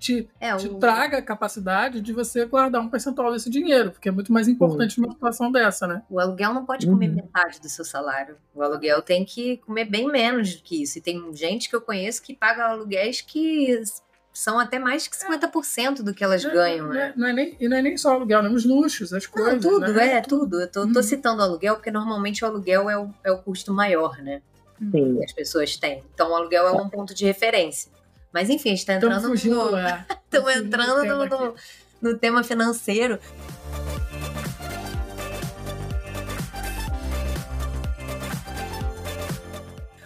te, 0.00 0.28
é, 0.40 0.56
te 0.56 0.66
o... 0.66 0.80
traga 0.80 1.18
a 1.18 1.22
capacidade 1.22 2.00
de 2.00 2.12
você 2.12 2.44
guardar 2.44 2.82
um 2.82 2.88
percentual 2.88 3.32
desse 3.32 3.48
dinheiro, 3.48 3.92
porque 3.92 4.08
é 4.08 4.12
muito 4.12 4.32
mais 4.32 4.48
importante 4.48 4.98
uhum. 4.98 5.06
numa 5.06 5.14
situação 5.14 5.52
dessa, 5.52 5.86
né? 5.86 6.02
O 6.10 6.18
aluguel 6.18 6.52
não 6.52 6.66
pode 6.66 6.88
comer 6.88 7.10
uhum. 7.10 7.14
metade 7.14 7.60
do 7.60 7.68
seu 7.68 7.84
salário. 7.84 8.34
O 8.52 8.60
aluguel 8.60 9.00
tem 9.00 9.24
que 9.24 9.58
comer 9.58 9.84
bem 9.84 10.08
menos 10.10 10.56
do 10.56 10.62
que 10.64 10.82
isso. 10.82 10.98
E 10.98 11.00
tem 11.00 11.32
gente 11.36 11.68
que 11.68 11.76
eu 11.76 11.80
conheço 11.80 12.20
que 12.20 12.34
paga 12.34 12.64
aluguéis 12.64 13.20
que 13.20 13.80
são 14.32 14.58
até 14.58 14.78
mais 14.78 15.06
que 15.06 15.16
50% 15.16 16.02
do 16.02 16.14
que 16.14 16.24
elas 16.24 16.42
não, 16.42 16.52
ganham, 16.52 16.86
não 16.86 16.94
né? 16.94 17.12
É, 17.14 17.18
não 17.18 17.26
é 17.28 17.32
nem, 17.32 17.56
e 17.60 17.68
não 17.68 17.76
é 17.76 17.82
nem 17.82 17.96
só 17.96 18.12
aluguel, 18.12 18.42
né? 18.42 18.48
Os 18.48 18.64
luxos, 18.64 19.12
as 19.12 19.26
coisas. 19.26 19.52
Não, 19.52 19.60
tudo, 19.60 19.92
né? 19.92 20.14
é, 20.14 20.20
tudo. 20.22 20.60
Eu 20.60 20.68
tô, 20.68 20.84
hum. 20.84 20.92
tô, 20.92 20.98
uhum. 21.00 21.02
citando 21.02 21.42
o 21.42 21.44
aluguel 21.44 21.74
porque 21.74 21.90
normalmente 21.90 22.42
o 22.44 22.48
aluguel 22.48 22.88
é 22.88 22.98
o, 22.98 23.10
é 23.22 23.30
o 23.30 23.38
custo 23.38 23.72
maior, 23.72 24.16
né? 24.22 24.40
Sim. 24.78 25.16
Que 25.18 25.24
as 25.24 25.32
pessoas 25.32 25.76
têm. 25.76 26.02
Então 26.14 26.30
o 26.30 26.34
aluguel 26.34 26.66
é 26.66 26.72
um 26.72 26.88
ponto 26.88 27.14
de 27.14 27.24
referência. 27.24 27.90
Mas 28.32 28.48
enfim, 28.48 28.70
a 28.70 28.74
gente 28.74 28.86
tá 28.86 28.94
entrando 28.94 29.28
fugindo, 29.28 29.70
no. 29.70 29.76
É. 29.76 30.06
Estamos 30.24 30.56
entrando 30.56 31.04
no, 31.04 31.26
no, 31.26 31.54
no 32.00 32.18
tema 32.18 32.42
financeiro. 32.42 33.18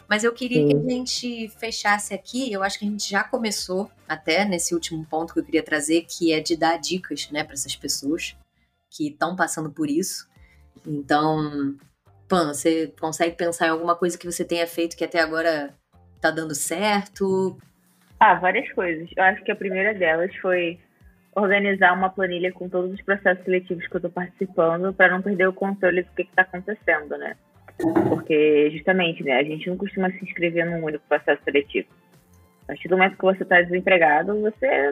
Mas 0.09 0.23
eu 0.23 0.33
queria 0.33 0.63
Sim. 0.63 0.69
que 0.69 0.77
a 0.77 0.91
gente 0.91 1.49
fechasse 1.59 2.15
aqui. 2.15 2.53
Eu 2.53 2.63
acho 2.63 2.79
que 2.79 2.87
a 2.87 2.89
gente 2.89 3.11
já 3.11 3.25
começou 3.25 3.91
até 4.09 4.45
nesse 4.45 4.75
último 4.75 5.05
ponto 5.05 5.33
que 5.33 5.41
eu 5.41 5.45
queria 5.45 5.63
trazer, 5.63 6.07
que 6.09 6.33
é 6.33 6.41
de 6.41 6.57
dar 6.57 6.79
dicas, 6.79 7.31
né, 7.31 7.43
para 7.43 7.55
essas 7.55 7.75
pessoas 7.75 8.37
que 8.89 9.09
estão 9.09 9.35
passando 9.35 9.71
por 9.71 9.91
isso. 9.91 10.29
Então, 10.87 11.77
Pan, 12.29 12.55
você 12.55 12.93
consegue 13.01 13.37
pensar 13.37 13.67
em 13.67 13.71
alguma 13.71 13.97
coisa 13.97 14.17
que 14.17 14.27
você 14.27 14.45
tenha 14.45 14.67
feito 14.67 14.97
que 14.97 15.05
até 15.05 15.21
agora 15.21 15.75
tá 16.21 16.31
dando 16.31 16.55
certo? 16.55 17.59
Ah, 18.19 18.35
várias 18.35 18.73
coisas. 18.73 19.11
Eu 19.17 19.25
acho 19.25 19.45
que 19.45 19.53
a 19.53 19.57
primeira 19.57 19.95
delas 19.95 20.35
foi 20.37 20.79
organizar 21.35 21.93
uma 21.93 22.09
planilha 22.09 22.51
com 22.53 22.69
todos 22.69 22.93
os 22.93 23.03
processos 23.03 23.45
seletivos 23.45 23.87
que 23.87 23.95
eu 23.95 23.99
estou 23.99 24.11
participando 24.11 24.93
para 24.95 25.11
não 25.11 25.21
perder 25.21 25.47
o 25.47 25.53
controle 25.53 26.03
do 26.03 26.11
que 26.13 26.23
está 26.23 26.43
acontecendo, 26.43 27.19
né? 27.19 27.37
Porque, 27.79 28.71
justamente, 28.71 29.23
né, 29.23 29.39
a 29.39 29.43
gente 29.43 29.69
não 29.69 29.77
costuma 29.77 30.11
se 30.11 30.25
inscrever 30.25 30.65
num 30.65 30.85
único 30.85 31.05
processo 31.09 31.43
seletivo. 31.45 31.89
A 32.65 32.67
partir 32.69 32.89
do 32.89 32.97
momento 32.97 33.17
que 33.17 33.23
você 33.23 33.43
está 33.43 33.61
desempregado, 33.63 34.41
você 34.41 34.91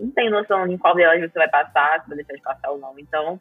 não 0.00 0.10
tem 0.10 0.30
noção 0.30 0.66
em 0.66 0.76
qual 0.76 0.94
delas 0.94 1.20
você 1.20 1.38
vai 1.38 1.48
passar, 1.48 2.02
se 2.02 2.08
vai 2.08 2.16
deixar 2.16 2.34
de 2.34 2.42
passar 2.42 2.70
ou 2.70 2.78
não. 2.78 2.98
Então, 2.98 3.38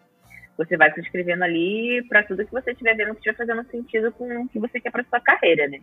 você 0.58 0.78
vai 0.78 0.92
se 0.94 1.00
inscrevendo 1.00 1.44
ali 1.44 2.06
para 2.08 2.24
tudo 2.24 2.46
que 2.46 2.52
você 2.52 2.72
estiver 2.72 2.96
vendo 2.96 3.16
que 3.16 3.28
estiver 3.28 3.36
fazendo 3.36 3.68
sentido 3.72 4.12
com 4.12 4.44
o 4.44 4.48
que 4.48 4.60
você 4.60 4.80
quer 4.80 4.92
para 4.92 5.04
sua 5.06 5.20
carreira, 5.20 5.68
né? 5.68 5.80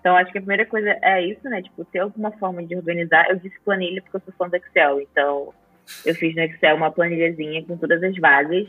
Então, 0.00 0.16
acho 0.16 0.32
que 0.32 0.38
a 0.38 0.42
primeira 0.42 0.66
coisa 0.66 0.98
é 1.02 1.22
isso, 1.22 1.48
né? 1.48 1.62
Tipo, 1.62 1.84
ter 1.84 2.00
alguma 2.00 2.32
forma 2.32 2.62
de 2.64 2.74
organizar. 2.74 3.28
Eu 3.30 3.36
disse 3.36 3.58
planilha 3.60 4.02
porque 4.02 4.16
eu 4.16 4.20
sou 4.20 4.34
fã 4.34 4.48
do 4.48 4.56
Excel. 4.56 5.00
Então, 5.00 5.54
eu 6.04 6.14
fiz 6.14 6.34
no 6.34 6.42
Excel 6.42 6.76
uma 6.76 6.90
planilhazinha 6.90 7.64
com 7.64 7.76
todas 7.76 8.02
as 8.02 8.16
vagas. 8.16 8.66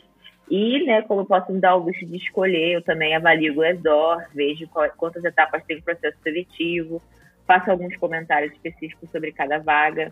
E, 0.52 0.84
né, 0.84 1.02
como 1.04 1.22
eu 1.22 1.26
posso 1.26 1.50
me 1.50 1.62
dar 1.62 1.78
o 1.78 1.86
luxo 1.86 2.06
de 2.06 2.18
escolher, 2.18 2.74
eu 2.74 2.82
também 2.82 3.16
avalio 3.16 3.54
o 3.54 3.56
Glassdoor, 3.56 4.26
vejo 4.36 4.68
quantas 4.98 5.24
etapas 5.24 5.64
tem 5.64 5.78
o 5.78 5.82
processo 5.82 6.18
seletivo, 6.22 7.02
faço 7.48 7.72
alguns 7.72 7.96
comentários 7.96 8.52
específicos 8.52 9.10
sobre 9.12 9.32
cada 9.32 9.60
vaga. 9.60 10.12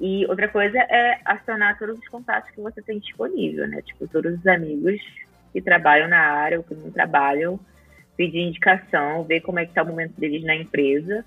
E 0.00 0.24
outra 0.26 0.46
coisa 0.46 0.78
é 0.78 1.18
acionar 1.24 1.76
todos 1.80 1.98
os 1.98 2.06
contatos 2.06 2.48
que 2.52 2.60
você 2.60 2.80
tem 2.80 3.00
disponível, 3.00 3.66
né? 3.66 3.82
Tipo, 3.82 4.06
todos 4.06 4.38
os 4.38 4.46
amigos 4.46 5.00
que 5.52 5.60
trabalham 5.60 6.06
na 6.06 6.20
área 6.20 6.58
ou 6.58 6.62
que 6.62 6.74
não 6.76 6.92
trabalham, 6.92 7.58
pedir 8.16 8.42
indicação, 8.42 9.24
ver 9.24 9.40
como 9.40 9.58
é 9.58 9.64
que 9.64 9.72
está 9.72 9.82
o 9.82 9.86
momento 9.88 10.12
deles 10.16 10.44
na 10.44 10.54
empresa. 10.54 11.24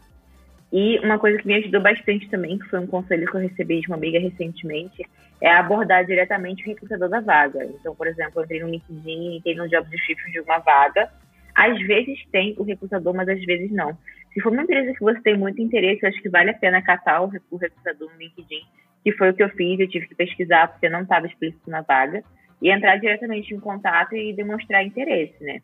E 0.71 0.99
uma 0.99 1.17
coisa 1.17 1.37
que 1.39 1.47
me 1.47 1.55
ajudou 1.55 1.81
bastante 1.81 2.29
também, 2.29 2.59
que 2.59 2.69
foi 2.69 2.79
um 2.79 2.87
conselho 2.87 3.29
que 3.29 3.35
eu 3.35 3.41
recebi 3.41 3.81
de 3.81 3.87
uma 3.87 3.97
amiga 3.97 4.19
recentemente, 4.19 5.03
é 5.41 5.51
abordar 5.51 6.05
diretamente 6.05 6.63
o 6.63 6.67
recrutador 6.67 7.09
da 7.09 7.21
vaga. 7.21 7.65
Então, 7.65 7.95
por 7.95 8.05
exemplo, 8.07 8.39
eu 8.39 8.43
entrei 8.43 8.61
no 8.61 8.69
LinkedIn, 8.69 9.37
entrei 9.37 9.55
no 9.55 9.67
job 9.67 9.89
description 9.89 10.31
de 10.31 10.41
uma 10.41 10.59
vaga. 10.59 11.09
Às 11.55 11.79
vezes 11.87 12.23
tem 12.31 12.55
o 12.57 12.63
recrutador, 12.63 13.13
mas 13.15 13.27
às 13.27 13.43
vezes 13.43 13.71
não. 13.71 13.97
Se 14.33 14.41
for 14.41 14.51
uma 14.51 14.61
empresa 14.61 14.93
que 14.93 14.99
você 14.99 15.19
tem 15.21 15.37
muito 15.37 15.61
interesse, 15.61 16.03
eu 16.03 16.09
acho 16.09 16.21
que 16.21 16.29
vale 16.29 16.51
a 16.51 16.53
pena 16.53 16.81
catar 16.81 17.21
o 17.21 17.27
recrutador 17.27 18.11
no 18.11 18.19
LinkedIn, 18.19 18.61
que 19.03 19.11
foi 19.13 19.31
o 19.31 19.33
que 19.33 19.43
eu 19.43 19.49
fiz, 19.49 19.79
eu 19.79 19.89
tive 19.89 20.07
que 20.07 20.15
pesquisar 20.15 20.67
porque 20.67 20.87
não 20.87 21.01
estava 21.01 21.25
explícito 21.25 21.69
na 21.69 21.81
vaga, 21.81 22.23
e 22.61 22.69
entrar 22.69 22.97
diretamente 22.97 23.53
em 23.53 23.59
contato 23.59 24.15
e 24.15 24.33
demonstrar 24.33 24.85
interesse, 24.85 25.43
né? 25.43 25.61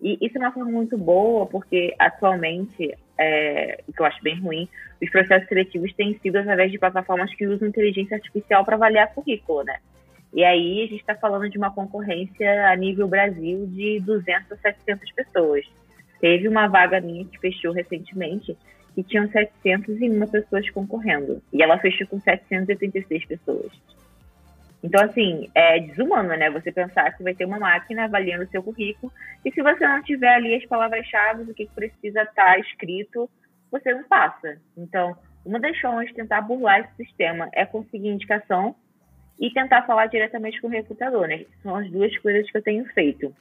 E 0.00 0.16
isso 0.24 0.38
é 0.38 0.40
uma 0.40 0.52
forma 0.52 0.70
muito 0.70 0.96
boa, 0.96 1.44
porque 1.46 1.94
atualmente, 1.98 2.96
é, 3.18 3.82
que 3.94 4.00
eu 4.00 4.06
acho 4.06 4.22
bem 4.22 4.40
ruim, 4.40 4.68
os 5.02 5.10
processos 5.10 5.48
seletivos 5.48 5.92
têm 5.94 6.18
sido 6.18 6.36
através 6.36 6.70
de 6.70 6.78
plataformas 6.78 7.34
que 7.34 7.46
usam 7.46 7.68
inteligência 7.68 8.16
artificial 8.16 8.64
para 8.64 8.76
avaliar 8.76 9.12
currículo, 9.12 9.64
né? 9.64 9.78
E 10.32 10.44
aí 10.44 10.82
a 10.82 10.86
gente 10.86 11.00
está 11.00 11.14
falando 11.14 11.48
de 11.48 11.56
uma 11.56 11.72
concorrência 11.72 12.70
a 12.70 12.76
nível 12.76 13.08
Brasil 13.08 13.66
de 13.66 14.00
200 14.00 14.52
a 14.52 14.56
700 14.56 15.12
pessoas. 15.12 15.64
Teve 16.20 16.48
uma 16.48 16.68
vaga 16.68 17.00
minha 17.00 17.24
que 17.24 17.38
fechou 17.38 17.72
recentemente 17.72 18.56
que 18.94 19.02
tinham 19.04 19.28
701 19.28 20.26
pessoas 20.26 20.68
concorrendo. 20.70 21.40
E 21.52 21.62
ela 21.62 21.78
fechou 21.78 22.06
com 22.08 22.20
786 22.20 23.24
pessoas. 23.26 23.70
Então, 24.82 25.04
assim, 25.04 25.50
é 25.54 25.80
desumano, 25.80 26.28
né? 26.28 26.50
Você 26.50 26.70
pensar 26.70 27.10
que 27.16 27.22
vai 27.22 27.34
ter 27.34 27.44
uma 27.44 27.58
máquina 27.58 28.04
avaliando 28.04 28.44
o 28.44 28.48
seu 28.48 28.62
currículo 28.62 29.12
e 29.44 29.50
se 29.50 29.62
você 29.62 29.86
não 29.86 30.02
tiver 30.02 30.34
ali 30.34 30.54
as 30.54 30.64
palavras-chave, 30.66 31.50
o 31.50 31.54
que 31.54 31.66
precisa 31.74 32.22
estar 32.22 32.34
tá 32.34 32.58
escrito, 32.58 33.28
você 33.70 33.92
não 33.92 34.04
passa. 34.04 34.58
Então, 34.76 35.16
uma 35.44 35.58
das 35.58 35.78
formas 35.80 36.06
de 36.06 36.14
tentar 36.14 36.42
burlar 36.42 36.80
esse 36.80 37.06
sistema 37.06 37.48
é 37.52 37.66
conseguir 37.66 38.08
indicação 38.08 38.74
e 39.40 39.50
tentar 39.50 39.82
falar 39.82 40.06
diretamente 40.06 40.60
com 40.60 40.68
o 40.68 40.70
recrutador, 40.70 41.26
né? 41.26 41.44
São 41.62 41.76
as 41.76 41.90
duas 41.90 42.16
coisas 42.18 42.50
que 42.50 42.56
eu 42.56 42.62
tenho 42.62 42.84
feito. 42.92 43.34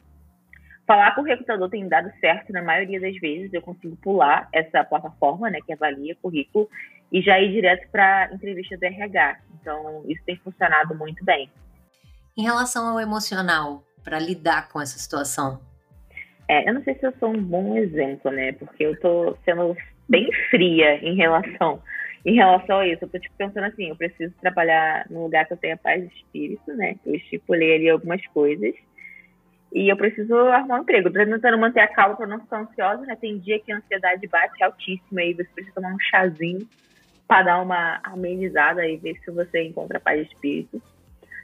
Falar 0.85 1.13
com 1.13 1.21
o 1.21 1.25
recrutador 1.25 1.69
tem 1.69 1.87
dado 1.87 2.11
certo 2.19 2.53
na 2.53 2.61
maioria 2.63 2.99
das 3.01 3.17
vezes, 3.17 3.53
eu 3.53 3.61
consigo 3.61 3.95
pular 3.97 4.47
essa 4.53 4.83
plataforma, 4.85 5.49
né, 5.49 5.59
que 5.65 5.73
avalia 5.73 6.15
currículo, 6.15 6.69
e 7.11 7.21
já 7.21 7.39
ir 7.39 7.51
direto 7.51 7.87
para 7.91 8.29
entrevista 8.33 8.77
do 8.77 8.83
RH. 8.83 9.37
Então, 9.59 10.03
isso 10.07 10.21
tem 10.25 10.37
funcionado 10.37 10.95
muito 10.95 11.23
bem. 11.23 11.49
Em 12.37 12.43
relação 12.43 12.87
ao 12.87 12.99
emocional, 12.99 13.83
para 14.03 14.19
lidar 14.19 14.69
com 14.69 14.81
essa 14.81 14.97
situação? 14.97 15.59
É, 16.47 16.69
eu 16.69 16.73
não 16.73 16.83
sei 16.83 16.95
se 16.95 17.05
eu 17.05 17.13
sou 17.19 17.29
um 17.29 17.43
bom 17.43 17.77
exemplo, 17.77 18.31
né? 18.31 18.53
Porque 18.53 18.83
eu 18.83 18.99
tô 18.99 19.37
sendo 19.43 19.75
bem 20.07 20.29
fria 20.49 20.95
em 21.03 21.15
relação 21.15 21.81
em 22.27 22.35
relação 22.35 22.79
a 22.79 22.87
isso. 22.87 23.05
Eu 23.05 23.09
tô 23.09 23.19
tipo, 23.19 23.33
pensando 23.37 23.63
assim, 23.63 23.87
eu 23.87 23.95
preciso 23.95 24.33
trabalhar 24.41 25.05
num 25.09 25.23
lugar 25.23 25.45
que 25.45 25.53
eu 25.53 25.57
tenha 25.57 25.77
paz 25.77 26.07
de 26.07 26.13
espírito, 26.13 26.73
né? 26.73 26.97
Eu 27.05 27.15
estipulei 27.15 27.75
ali 27.75 27.89
algumas 27.89 28.25
coisas. 28.27 28.75
E 29.73 29.91
eu 29.91 29.95
preciso 29.95 30.35
arrumar 30.35 30.79
um 30.79 30.81
emprego. 30.81 31.09
tô 31.09 31.19
tentando 31.19 31.57
manter 31.57 31.79
a 31.79 31.87
calma 31.87 32.15
para 32.17 32.27
não 32.27 32.39
ficar 32.41 32.61
ansiosa, 32.61 33.01
né? 33.03 33.15
Tem 33.15 33.37
dia 33.39 33.59
que 33.59 33.71
a 33.71 33.77
ansiedade 33.77 34.27
bate 34.27 34.61
altíssima 34.61 35.23
e 35.23 35.33
você 35.33 35.47
precisa 35.53 35.75
tomar 35.75 35.93
um 35.93 35.99
chazinho 35.99 36.67
para 37.27 37.43
dar 37.43 37.61
uma 37.61 37.99
amenizada 38.03 38.87
e 38.87 38.97
ver 38.97 39.15
se 39.23 39.31
você 39.31 39.63
encontra 39.63 39.99
paz 39.99 40.25
de 40.25 40.33
espírito. 40.33 40.81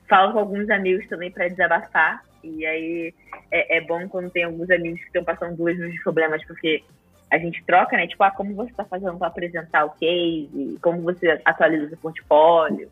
Falo 0.08 0.34
com 0.34 0.40
alguns 0.40 0.70
amigos 0.70 1.08
também 1.08 1.32
para 1.32 1.48
desabafar. 1.48 2.24
E 2.44 2.66
aí 2.66 3.14
é, 3.52 3.78
é, 3.78 3.82
bom 3.82 4.08
quando 4.08 4.30
tem 4.30 4.44
alguns 4.44 4.70
amigos 4.70 5.00
que 5.00 5.08
estão 5.08 5.24
passando 5.24 5.56
duas 5.56 5.78
de 5.78 6.04
problemas, 6.04 6.44
porque 6.46 6.84
a 7.32 7.38
gente 7.38 7.64
troca, 7.66 7.98
né? 7.98 8.06
Tipo, 8.06 8.24
ah, 8.24 8.32
como 8.32 8.54
você 8.54 8.72
está 8.72 8.86
fazendo 8.86 9.18
para 9.18 9.28
apresentar 9.28 9.86
o 9.86 9.92
case, 9.92 10.78
como 10.82 11.02
você 11.02 11.42
atualiza 11.44 11.86
o 11.86 11.90
seu 11.90 11.98
portfólio, 11.98 12.90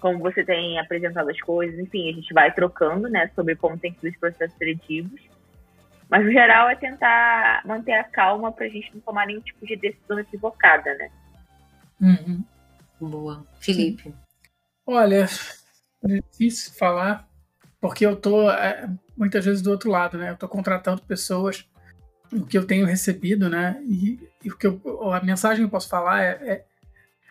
como 0.00 0.18
você 0.18 0.44
tem 0.44 0.78
apresentado 0.78 1.30
as 1.30 1.40
coisas, 1.40 1.78
enfim, 1.78 2.10
a 2.10 2.12
gente 2.12 2.32
vai 2.32 2.52
trocando, 2.52 3.08
né, 3.08 3.30
sobre 3.34 3.56
como 3.56 3.78
tem 3.78 3.92
sido 3.94 4.10
os 4.10 4.18
processos 4.18 4.56
seletivos. 4.56 5.20
Mas 6.08 6.24
no 6.24 6.30
geral 6.30 6.68
é 6.68 6.74
tentar 6.74 7.62
manter 7.64 7.92
a 7.92 8.04
calma 8.04 8.50
para 8.50 8.66
a 8.66 8.68
gente 8.68 8.90
não 8.94 9.00
tomar 9.00 9.26
nenhum 9.26 9.40
tipo 9.40 9.66
de 9.66 9.76
decisão 9.76 10.18
equivocada, 10.18 10.94
né? 10.94 11.10
Uhum. 12.00 12.44
Boa. 13.00 13.46
Felipe. 13.60 14.14
Olha, 14.86 15.28
é 16.04 16.20
difícil 16.30 16.72
falar, 16.72 17.28
porque 17.80 18.06
eu 18.06 18.16
tô 18.16 18.50
é, 18.50 18.88
muitas 19.16 19.44
vezes 19.44 19.62
do 19.62 19.70
outro 19.70 19.90
lado, 19.90 20.16
né? 20.16 20.30
Eu 20.30 20.36
tô 20.36 20.48
contratando 20.48 21.02
pessoas, 21.02 21.68
o 22.32 22.44
que 22.46 22.56
eu 22.56 22.66
tenho 22.66 22.86
recebido, 22.86 23.48
né? 23.48 23.80
E, 23.84 24.18
e 24.44 24.50
o 24.50 24.56
que 24.56 24.66
eu, 24.66 24.80
a 25.12 25.20
mensagem 25.22 25.58
que 25.58 25.66
eu 25.66 25.70
posso 25.70 25.88
falar 25.88 26.22
é, 26.22 26.30
é 26.46 26.64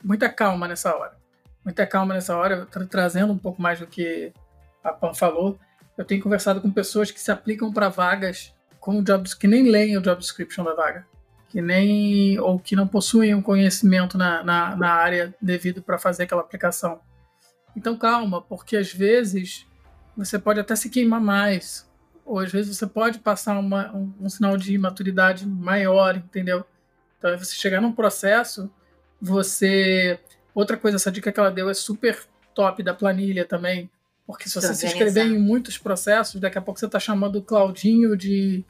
muita 0.04 0.30
calma 0.30 0.68
nessa 0.68 0.96
hora. 0.96 1.18
Muita 1.64 1.86
calma 1.86 2.14
nessa 2.14 2.38
hora, 2.38 2.66
tra 2.66 2.86
trazendo 2.86 3.34
um 3.34 3.38
pouco 3.38 3.62
mais 3.62 3.80
do 3.80 3.88
que 3.88 4.32
a 4.84 4.92
Pam 4.92 5.14
falou. 5.14 5.60
Eu 5.98 6.06
tenho 6.06 6.22
conversado 6.22 6.62
com 6.62 6.72
pessoas 6.72 7.12
que 7.12 7.20
se 7.20 7.32
aplicam 7.32 7.74
para 7.74 7.90
vagas 7.90 8.54
com 8.80 9.04
jobs 9.04 9.34
que 9.34 9.48
nem 9.48 9.70
leem 9.70 9.98
o 9.98 10.02
job 10.02 10.22
description 10.22 10.64
da 10.64 10.74
vaga 10.74 11.06
que 11.58 11.62
nem 11.64 12.40
ou 12.40 12.60
que 12.60 12.76
não 12.76 12.88
possuem 12.88 13.34
um 13.34 13.42
conhecimento 13.42 14.16
na, 14.16 14.44
na, 14.44 14.76
na 14.76 14.94
área 14.94 15.34
devido 15.42 15.82
para 15.82 15.98
fazer 15.98 16.22
aquela 16.22 16.42
aplicação. 16.42 17.00
Então 17.76 17.98
calma, 17.98 18.40
porque 18.40 18.78
às 18.78 18.94
vezes 18.94 19.66
você 20.16 20.38
pode 20.38 20.60
até 20.60 20.76
se 20.76 20.88
queimar 20.88 21.20
mais, 21.20 21.90
ou 22.24 22.38
às 22.38 22.52
vezes 22.52 22.78
você 22.78 22.86
pode 22.86 23.18
passar 23.18 23.58
uma, 23.58 23.92
um, 23.92 24.14
um, 24.22 24.30
sinal 24.30 24.56
de 24.56 24.78
maturidade 24.78 25.48
maior, 25.48 26.18
entendeu? 26.18 26.64
Então, 27.18 27.36
você 27.36 27.56
chegar 27.56 27.82
num 27.82 27.92
processo, 27.92 28.70
você. 29.20 30.20
Outra 30.54 30.78
coisa, 30.78 30.98
essa 30.98 31.12
dica 31.12 31.32
que 31.32 31.40
ela 31.40 31.50
deu 31.50 31.72
é 31.72 31.74
super 31.74 32.24
top 32.54 32.84
da 32.84 32.94
planilha 32.94 33.46
também, 33.46 33.90
porque 34.28 34.48
se 34.48 34.54
você 34.54 34.76
se 34.76 34.86
inscrever 34.86 35.26
em 35.26 35.40
muitos 35.40 35.76
processos, 35.76 36.40
daqui 36.40 36.60
a 36.60 36.62
pouco 36.62 36.80
você 36.80 36.86
está 36.86 37.00
chamando 37.00 37.38
o 37.38 37.44
Claudinho 37.44 38.16
de, 38.16 38.64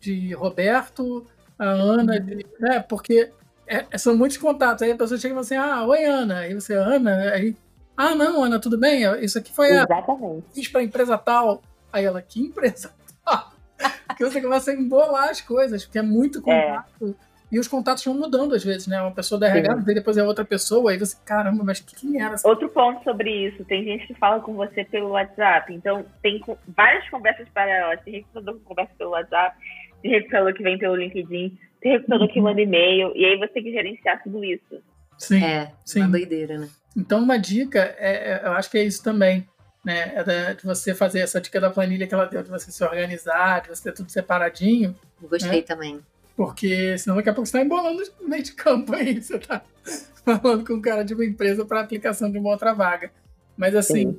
de 0.00 0.32
Roberto, 0.32 1.26
a 1.60 1.70
Ana, 1.70 2.18
de, 2.18 2.46
né? 2.58 2.80
Porque 2.80 3.30
é, 3.66 3.84
é, 3.90 3.98
são 3.98 4.16
muitos 4.16 4.38
contatos. 4.38 4.82
Aí 4.82 4.90
a 4.90 4.96
pessoa 4.96 5.20
chega 5.20 5.34
e 5.34 5.36
fala 5.36 5.40
assim: 5.40 5.56
Ah, 5.56 5.86
oi, 5.86 6.04
Ana. 6.04 6.38
Aí 6.40 6.54
você, 6.54 6.74
Ana, 6.74 7.32
aí. 7.32 7.54
Ah, 7.96 8.14
não, 8.14 8.42
Ana, 8.42 8.58
tudo 8.58 8.78
bem? 8.78 9.02
Isso 9.22 9.38
aqui 9.38 9.52
foi 9.52 9.68
Exatamente. 9.68 10.44
a. 10.48 10.54
Fiz 10.54 10.68
para 10.68 10.82
empresa 10.82 11.18
tal. 11.18 11.62
Aí 11.92 12.04
ela, 12.04 12.22
que 12.22 12.40
empresa 12.40 12.92
tal? 13.24 13.52
que 14.16 14.24
você 14.24 14.40
começa 14.40 14.70
a 14.70 14.74
embolar 14.74 15.28
as 15.28 15.42
coisas, 15.42 15.84
porque 15.84 15.98
é 15.98 16.02
muito 16.02 16.38
é. 16.38 16.42
contato. 16.42 17.16
É. 17.26 17.30
E 17.52 17.58
os 17.58 17.66
contatos 17.66 18.04
vão 18.04 18.14
mudando 18.14 18.54
às 18.54 18.64
vezes, 18.64 18.86
né? 18.86 19.00
Uma 19.02 19.10
pessoa 19.10 19.38
da 19.38 19.48
RH, 19.48 19.82
e 19.88 19.94
depois 19.94 20.16
é 20.16 20.22
outra 20.22 20.44
pessoa, 20.44 20.92
aí 20.92 20.98
você, 20.98 21.16
caramba, 21.24 21.64
mas 21.64 21.80
quem 21.80 22.22
era? 22.22 22.36
Outro 22.44 22.68
ponto 22.68 23.02
sobre 23.02 23.48
isso, 23.48 23.64
tem 23.64 23.82
gente 23.82 24.06
que 24.06 24.14
fala 24.14 24.40
com 24.40 24.54
você 24.54 24.84
pelo 24.84 25.10
WhatsApp, 25.10 25.74
então 25.74 26.04
tem 26.22 26.40
várias 26.68 27.08
conversas 27.10 27.48
paralelas, 27.48 28.00
tem 28.04 28.14
recrutador 28.14 28.54
que 28.54 28.60
conversa 28.60 28.92
pelo 28.96 29.10
WhatsApp, 29.10 29.56
tem 30.02 30.10
recrutador 30.10 30.54
que 30.54 30.62
vem 30.62 30.78
pelo 30.78 30.96
LinkedIn, 30.96 31.58
tem 31.80 31.92
recrutador 31.92 32.28
que 32.28 32.40
manda 32.40 32.60
e-mail, 32.60 33.12
e 33.14 33.24
aí 33.24 33.38
você 33.38 33.48
tem 33.48 33.62
que 33.62 33.72
gerenciar 33.72 34.22
tudo 34.22 34.44
isso. 34.44 34.82
Sim, 35.18 35.44
é, 35.44 35.72
sim. 35.84 36.00
uma 36.00 36.08
doideira, 36.08 36.58
né? 36.58 36.68
Então 36.96 37.22
uma 37.22 37.38
dica, 37.38 37.94
é, 37.98 38.32
é, 38.32 38.40
eu 38.44 38.52
acho 38.52 38.70
que 38.70 38.78
é 38.78 38.84
isso 38.84 39.02
também. 39.02 39.46
né? 39.84 40.12
É 40.14 40.54
de 40.54 40.64
você 40.64 40.94
fazer 40.94 41.20
essa 41.20 41.40
dica 41.40 41.60
da 41.60 41.70
planilha 41.70 42.06
que 42.06 42.14
ela 42.14 42.26
deu, 42.26 42.42
de 42.42 42.50
você 42.50 42.70
se 42.70 42.82
organizar, 42.82 43.62
de 43.62 43.68
você 43.68 43.84
ter 43.84 43.92
tudo 43.92 44.10
separadinho. 44.10 44.94
Gostei 45.20 45.60
né? 45.60 45.62
também. 45.62 46.00
Porque 46.36 46.96
senão 46.96 47.16
daqui 47.16 47.28
a 47.28 47.34
pouco 47.34 47.46
você 47.46 47.58
está 47.58 47.64
embolando 47.64 48.02
no 48.20 48.28
meio 48.28 48.42
de 48.42 48.52
campo 48.52 48.94
aí. 48.94 49.20
Você 49.20 49.36
está 49.36 49.62
falando 50.24 50.66
com 50.66 50.74
um 50.74 50.80
cara 50.80 51.04
de 51.04 51.14
uma 51.14 51.24
empresa 51.24 51.64
para 51.64 51.80
aplicação 51.80 52.30
de 52.30 52.38
uma 52.38 52.50
outra 52.50 52.72
vaga. 52.72 53.10
Mas 53.56 53.76
assim, 53.76 54.18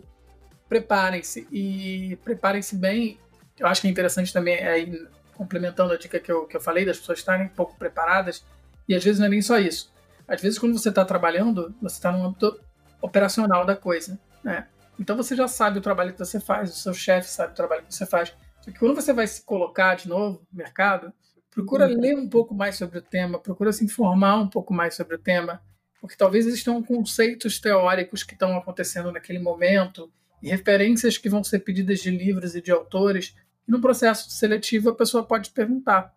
preparem-se. 0.70 1.48
E 1.52 2.16
preparem-se 2.24 2.76
bem. 2.76 3.18
Eu 3.60 3.68
acho 3.68 3.82
que 3.82 3.88
é 3.88 3.92
interessante 3.92 4.32
também, 4.32 4.56
aí, 4.64 5.08
complementando 5.42 5.92
a 5.92 5.98
dica 5.98 6.20
que 6.20 6.32
eu, 6.32 6.46
que 6.46 6.56
eu 6.56 6.62
falei, 6.62 6.86
das 6.86 7.00
pessoas 7.00 7.18
estarem 7.18 7.48
um 7.48 7.50
pouco 7.50 7.76
preparadas. 7.76 8.46
E 8.88 8.94
às 8.94 9.04
vezes 9.04 9.18
não 9.18 9.26
é 9.26 9.30
nem 9.30 9.42
só 9.42 9.58
isso. 9.58 9.92
Às 10.28 10.40
vezes, 10.40 10.60
quando 10.60 10.78
você 10.78 10.90
está 10.90 11.04
trabalhando, 11.04 11.74
você 11.82 11.96
está 11.96 12.12
no 12.12 12.24
âmbito 12.24 12.62
operacional 13.02 13.66
da 13.66 13.76
coisa. 13.76 14.20
Né? 14.44 14.68
Então 15.00 15.18
você 15.18 15.36
já 15.36 15.48
sabe 15.48 15.80
o 15.80 15.82
trabalho 15.82 16.14
que 16.14 16.20
você 16.20 16.40
faz, 16.40 16.70
o 16.70 16.76
seu 16.76 16.94
chefe 16.94 17.28
sabe 17.28 17.54
o 17.54 17.56
trabalho 17.56 17.84
que 17.84 17.96
você 17.96 18.06
faz. 18.06 18.36
Só 18.62 18.70
que 18.70 18.78
quando 18.78 18.94
você 18.94 19.12
vai 19.14 19.26
se 19.26 19.44
colocar 19.44 19.96
de 19.96 20.08
novo 20.08 20.46
no 20.52 20.58
mercado, 20.60 21.12
procura 21.50 21.88
uhum. 21.88 22.00
ler 22.00 22.16
um 22.16 22.30
pouco 22.30 22.54
mais 22.54 22.76
sobre 22.76 23.00
o 23.00 23.02
tema, 23.02 23.40
procura 23.40 23.74
se 23.74 23.84
informar 23.84 24.36
um 24.36 24.48
pouco 24.48 24.72
mais 24.72 24.94
sobre 24.94 25.16
o 25.16 25.20
tema, 25.20 25.60
porque 26.00 26.16
talvez 26.16 26.46
existam 26.46 26.84
conceitos 26.84 27.60
teóricos 27.60 28.22
que 28.24 28.34
estão 28.34 28.56
acontecendo 28.56 29.12
naquele 29.12 29.40
momento 29.40 30.08
e 30.40 30.50
referências 30.50 31.18
que 31.18 31.30
vão 31.30 31.44
ser 31.44 31.60
pedidas 31.60 32.00
de 32.00 32.12
livros 32.12 32.54
e 32.54 32.62
de 32.62 32.72
autores. 32.72 33.36
E 33.68 33.72
no 33.72 33.82
processo 33.82 34.30
seletivo 34.30 34.90
a 34.90 34.96
pessoa 34.96 35.24
pode 35.24 35.52
perguntar, 35.52 36.14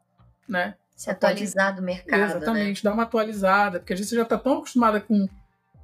né? 0.49 0.75
Se 0.97 1.11
atualizar 1.11 1.67
pode... 1.67 1.77
do 1.77 1.83
mercado. 1.83 2.21
Né? 2.21 2.27
Exatamente, 2.27 2.85
né? 2.85 2.91
dar 2.91 2.95
uma 2.95 3.03
atualizada, 3.03 3.81
porque 3.81 3.95
vezes 3.95 4.09
você 4.09 4.17
já 4.17 4.23
está 4.23 4.39
tão 4.39 4.59
acostumada 4.59 5.01
com 5.01 5.29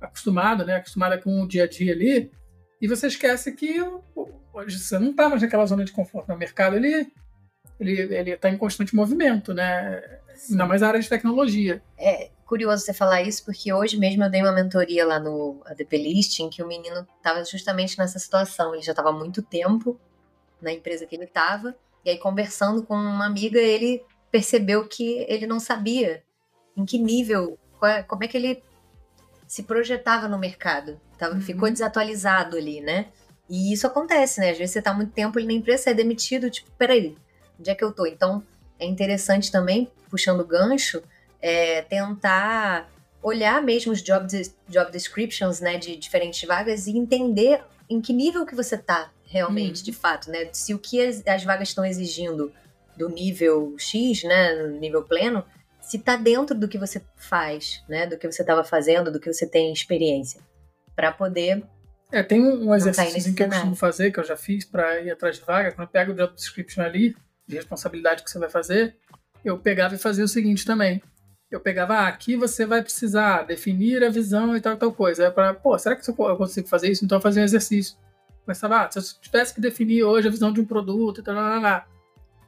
acostumado, 0.01 0.65
né? 0.65 0.77
Acostumada 0.77 1.19
com 1.19 1.43
o 1.43 1.49
dia 1.49 1.65
a 1.65 1.69
dia 1.69 1.93
ali, 1.93 2.31
e 2.81 2.89
você 2.89 3.09
esquece 3.09 3.53
que 3.53 3.81
hoje 4.53 4.79
você 4.79 4.99
não 4.99 5.11
está 5.11 5.29
mais 5.29 5.43
naquela 5.43 5.67
zona 5.67 5.85
de 5.85 5.93
conforto 5.93 6.29
no 6.29 6.37
mercado, 6.37 6.77
ele 6.77 7.13
ele 7.79 8.15
ele 8.15 8.31
está 8.31 8.49
em 8.49 8.57
constante 8.57 8.95
movimento, 8.95 9.53
né? 9.53 10.03
Sim. 10.35 10.53
Ainda 10.53 10.67
mais 10.67 10.83
a 10.83 10.89
área 10.89 11.01
de 11.01 11.09
tecnologia. 11.09 11.83
É 11.99 12.31
curioso 12.47 12.85
você 12.85 12.95
falar 12.95 13.23
isso, 13.23 13.45
porque 13.45 13.73
hoje 13.73 13.99
mesmo 13.99 14.25
eu 14.25 14.31
dei 14.31 14.41
uma 14.41 14.53
mentoria 14.53 15.07
lá 15.07 15.21
no 15.21 15.63
ADP 15.67 15.99
List, 15.99 16.41
em 16.41 16.49
que 16.49 16.63
o 16.63 16.67
menino 16.67 17.07
estava 17.19 17.45
justamente 17.45 17.99
nessa 17.99 18.19
situação. 18.19 18.75
Ele 18.75 18.83
já 18.83 18.93
estava 18.93 19.11
há 19.11 19.13
muito 19.13 19.43
tempo 19.43 20.01
na 20.61 20.73
empresa 20.73 21.07
que 21.07 21.15
ele 21.15 21.25
estava, 21.25 21.75
e 22.05 22.11
aí 22.11 22.19
conversando 22.19 22.83
com 22.83 22.95
uma 22.95 23.27
amiga, 23.27 23.59
ele 23.59 24.03
percebeu 24.31 24.87
que 24.87 25.25
ele 25.29 25.47
não 25.47 25.61
sabia 25.61 26.23
em 26.77 26.85
que 26.85 26.99
nível, 26.99 27.59
é, 27.83 28.03
como 28.03 28.25
é 28.25 28.29
que 28.29 28.37
ele 28.37 28.63
se 29.47 29.65
projetava 29.65 30.29
no 30.29 30.39
mercado. 30.39 31.01
Tava, 31.19 31.35
uhum. 31.35 31.41
Ficou 31.41 31.71
desatualizado 31.71 32.57
ali, 32.57 32.81
né? 32.81 33.09
E 33.49 33.73
isso 33.73 33.87
acontece, 33.87 34.41
né? 34.41 34.51
Às 34.51 34.59
vezes 34.59 34.73
você 34.73 34.81
tá 34.81 34.95
muito 34.95 35.13
tempo 35.13 35.39
ali 35.39 35.47
na 35.47 35.53
empresa, 35.53 35.91
é 35.91 35.95
demitido, 35.95 36.49
tipo, 36.49 36.71
peraí, 36.79 37.17
onde 37.59 37.69
é 37.69 37.75
que 37.75 37.83
eu 37.83 37.93
tô? 37.93 38.07
Então, 38.07 38.43
é 38.79 38.87
interessante 38.87 39.51
também, 39.51 39.91
puxando 40.09 40.41
o 40.41 40.47
gancho, 40.47 41.03
é, 41.43 41.83
tentar 41.83 42.89
olhar 43.23 43.61
mesmo 43.61 43.93
os 43.93 44.03
job, 44.03 44.27
job 44.69 44.91
descriptions, 44.93 45.61
né, 45.61 45.77
de 45.77 45.97
diferentes 45.97 46.47
vagas 46.47 46.87
e 46.87 46.97
entender 46.97 47.63
em 47.89 48.01
que 48.01 48.13
nível 48.13 48.47
que 48.47 48.55
você 48.55 48.79
tá 48.79 49.11
realmente, 49.31 49.79
uhum. 49.79 49.85
de 49.85 49.93
fato, 49.93 50.31
né? 50.31 50.49
Se 50.53 50.75
o 50.75 50.79
que 50.79 51.01
as, 51.01 51.27
as 51.27 51.45
vagas 51.45 51.69
estão 51.69 51.85
exigindo 51.85 52.53
do 52.97 53.09
nível 53.09 53.75
X, 53.79 54.25
né, 54.25 54.67
nível 54.79 55.05
pleno, 55.05 55.45
se 55.81 55.97
está 55.97 56.17
dentro 56.17 56.55
do 56.55 56.69
que 56.69 56.77
você 56.77 57.01
faz, 57.17 57.83
né? 57.89 58.07
Do 58.07 58.19
que 58.19 58.31
você 58.31 58.43
estava 58.43 58.65
fazendo, 58.65 59.11
do 59.11 59.21
que 59.21 59.33
você 59.33 59.47
tem 59.47 59.73
experiência, 59.73 60.41
para 60.95 61.13
poder. 61.13 61.63
É, 62.13 62.23
tem 62.25 62.43
um 62.43 62.75
exercício 62.75 63.33
que 63.35 63.43
eu 63.45 63.49
costumo 63.49 63.77
fazer, 63.77 64.11
que 64.11 64.19
eu 64.19 64.25
já 64.25 64.37
fiz 64.37 64.65
para 64.65 65.01
ir 65.01 65.11
atrás 65.11 65.37
de 65.37 65.43
vaga. 65.43 65.71
Quando 65.71 65.87
eu 65.87 65.93
pego 65.93 66.13
o 66.13 66.15
job 66.15 66.35
description 66.35 66.83
ali, 66.83 67.17
de 67.47 67.55
responsabilidade 67.55 68.25
que 68.25 68.31
você 68.31 68.39
vai 68.39 68.51
fazer, 68.51 68.97
eu 69.45 69.57
pegava 69.59 69.95
e 69.95 69.99
fazia 69.99 70.25
o 70.25 70.29
seguinte 70.29 70.65
também. 70.65 71.01
Eu 71.49 71.61
pegava, 71.61 71.95
ah, 71.95 72.09
aqui 72.09 72.37
você 72.37 72.67
vai 72.67 72.83
precisar 72.83 73.45
definir 73.45 74.03
a 74.05 74.11
visão 74.11 74.57
e 74.57 74.61
tal, 74.61 74.77
tal 74.77 74.93
coisa. 74.93 75.27
Aí 75.27 75.31
para, 75.31 75.55
pô, 75.55 75.79
será 75.79 75.95
que 75.95 76.09
eu 76.09 76.37
consigo 76.37 76.69
fazer 76.69 76.91
isso? 76.91 77.05
Então 77.05 77.19
eu 77.19 77.23
fazia 77.23 77.43
um 77.43 77.45
exercício. 77.45 77.97
Começava, 78.51 78.83
ah, 78.83 78.91
se 78.91 78.99
eu 78.99 79.03
tivesse 79.21 79.55
que 79.55 79.61
definir 79.61 80.03
hoje 80.03 80.27
a 80.27 80.31
visão 80.31 80.53
de 80.53 80.61
um 80.61 80.65
produto 80.65 81.23
tal, 81.23 81.37
lá, 81.37 81.61
lá 81.61 81.87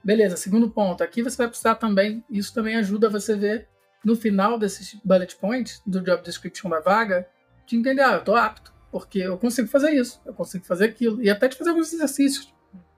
Beleza, 0.02 0.36
segundo 0.36 0.68
ponto. 0.68 1.00
Aqui 1.00 1.22
você 1.22 1.36
vai 1.36 1.46
precisar 1.46 1.76
também, 1.76 2.24
isso 2.28 2.52
também 2.52 2.74
ajuda 2.74 3.08
você 3.08 3.36
ver 3.36 3.68
no 4.04 4.16
final 4.16 4.58
desses 4.58 4.94
bullet 5.04 5.36
points 5.36 5.80
do 5.86 6.00
job 6.00 6.20
description 6.24 6.68
da 6.68 6.80
vaga, 6.80 7.28
de 7.64 7.76
entender, 7.76 8.02
ah, 8.02 8.14
eu 8.14 8.24
tô 8.24 8.34
apto, 8.34 8.74
porque 8.90 9.20
eu 9.20 9.38
consigo 9.38 9.68
fazer 9.68 9.92
isso, 9.92 10.20
eu 10.26 10.34
consigo 10.34 10.64
fazer 10.64 10.86
aquilo, 10.86 11.22
e 11.22 11.30
até 11.30 11.46
de 11.46 11.56
fazer 11.56 11.70
alguns 11.70 11.92
exercícios 11.92 12.52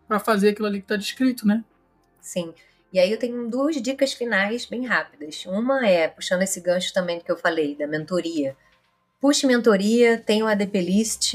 para 0.09 0.19
fazer 0.19 0.49
aquilo 0.49 0.67
ali 0.67 0.79
que 0.79 0.87
está 0.87 0.97
descrito, 0.97 1.47
né? 1.47 1.63
Sim. 2.23 2.55
E 2.91 2.99
aí 2.99 3.13
eu 3.13 3.19
tenho 3.19 3.51
duas 3.51 3.83
dicas 3.83 4.15
finais 4.15 4.65
bem 4.65 4.87
rápidas. 4.87 5.45
Uma 5.45 5.87
é, 5.87 6.09
puxando 6.09 6.41
esse 6.41 6.59
gancho 6.59 6.95
também 6.95 7.21
que 7.21 7.31
eu 7.31 7.37
falei, 7.37 7.77
da 7.77 7.87
mentoria. 7.87 8.57
Puxe 9.21 9.47
mentoria, 9.47 10.17
tem 10.17 10.43
o 10.43 10.47
ADP 10.47 10.81
List 10.81 11.35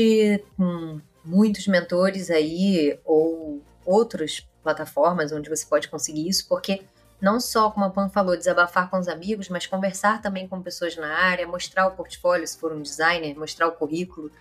com 0.57 0.99
muitos 1.29 1.67
mentores 1.67 2.31
aí, 2.31 2.99
ou 3.05 3.61
outros 3.85 4.47
plataformas 4.63 5.31
onde 5.31 5.49
você 5.49 5.65
pode 5.65 5.87
conseguir 5.87 6.27
isso, 6.27 6.47
porque 6.47 6.81
não 7.21 7.39
só, 7.39 7.69
como 7.69 7.85
a 7.85 7.89
Pan 7.89 8.09
falou, 8.09 8.35
desabafar 8.35 8.89
com 8.89 8.97
os 8.97 9.07
amigos, 9.07 9.47
mas 9.47 9.67
conversar 9.67 10.21
também 10.21 10.47
com 10.47 10.61
pessoas 10.61 10.95
na 10.95 11.13
área, 11.13 11.47
mostrar 11.47 11.87
o 11.87 11.91
portfólio, 11.91 12.47
se 12.47 12.57
for 12.57 12.73
um 12.73 12.81
designer, 12.81 13.37
mostrar 13.37 13.67
o 13.67 13.73
currículo, 13.73 14.31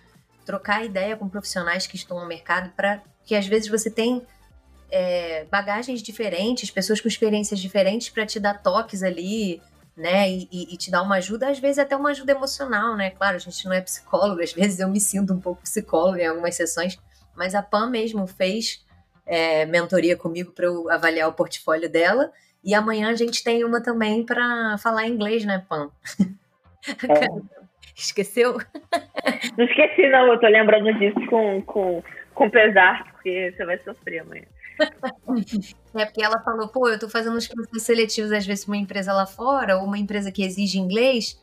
trocar 0.45 0.83
ideia 0.83 1.15
com 1.15 1.29
profissionais 1.29 1.85
que 1.85 1.95
estão 1.95 2.19
no 2.19 2.25
mercado, 2.25 2.71
para 2.75 3.03
que 3.23 3.35
às 3.35 3.45
vezes 3.45 3.69
você 3.69 3.91
tem 3.91 4.25
é, 4.89 5.45
bagagens 5.45 6.01
diferentes, 6.01 6.71
pessoas 6.71 6.99
com 6.99 7.07
experiências 7.07 7.59
diferentes 7.59 8.09
para 8.09 8.25
te 8.25 8.39
dar 8.39 8.63
toques 8.63 9.03
ali, 9.03 9.61
né, 9.99 10.29
e, 10.29 10.47
e, 10.51 10.77
te 10.77 10.89
dar 10.89 11.01
uma 11.01 11.15
ajuda, 11.15 11.49
às 11.49 11.59
vezes 11.59 11.77
até 11.77 11.95
uma 11.95 12.11
ajuda 12.11 12.31
emocional, 12.31 12.95
né? 12.95 13.09
Claro, 13.09 13.35
a 13.35 13.39
gente 13.39 13.65
não 13.65 13.73
é 13.73 13.81
psicólogo, 13.81 14.41
às 14.41 14.53
vezes 14.53 14.79
eu 14.79 14.87
me 14.87 14.99
sinto 14.99 15.33
um 15.33 15.41
pouco 15.41 15.61
psicóloga 15.61 16.21
em 16.21 16.27
algumas 16.27 16.55
sessões, 16.55 16.97
mas 17.35 17.53
a 17.53 17.61
Pan 17.61 17.89
mesmo 17.89 18.25
fez 18.25 18.85
é, 19.25 19.65
mentoria 19.65 20.15
comigo 20.15 20.51
para 20.53 20.65
eu 20.65 20.89
avaliar 20.89 21.27
o 21.27 21.33
portfólio 21.33 21.89
dela. 21.89 22.31
E 22.63 22.73
amanhã 22.73 23.09
a 23.09 23.13
gente 23.13 23.43
tem 23.43 23.63
uma 23.63 23.81
também 23.81 24.25
para 24.25 24.77
falar 24.77 25.07
inglês, 25.07 25.45
né, 25.45 25.63
Pam? 25.69 25.91
É. 27.07 27.27
Esqueceu? 27.95 28.57
Não 29.57 29.65
esqueci, 29.65 30.07
não. 30.07 30.31
Eu 30.31 30.39
tô 30.39 30.47
lembrando 30.47 30.93
disso 30.97 31.19
com, 31.27 31.61
com, 31.63 32.01
com 32.33 32.49
pesar, 32.49 33.03
porque 33.11 33.53
você 33.53 33.65
vai 33.65 33.77
sofrer 33.79 34.19
amanhã. 34.19 34.45
É 35.95 36.05
porque 36.05 36.23
ela 36.23 36.39
falou, 36.41 36.67
pô, 36.67 36.87
eu 36.87 36.99
tô 36.99 37.09
fazendo 37.09 37.35
uns 37.35 37.47
processos 37.47 37.81
seletivos 37.81 38.31
às 38.31 38.45
vezes 38.45 38.65
uma 38.65 38.77
empresa 38.77 39.11
lá 39.11 39.25
fora, 39.25 39.77
ou 39.77 39.85
uma 39.85 39.97
empresa 39.97 40.31
que 40.31 40.43
exige 40.43 40.77
inglês, 40.77 41.39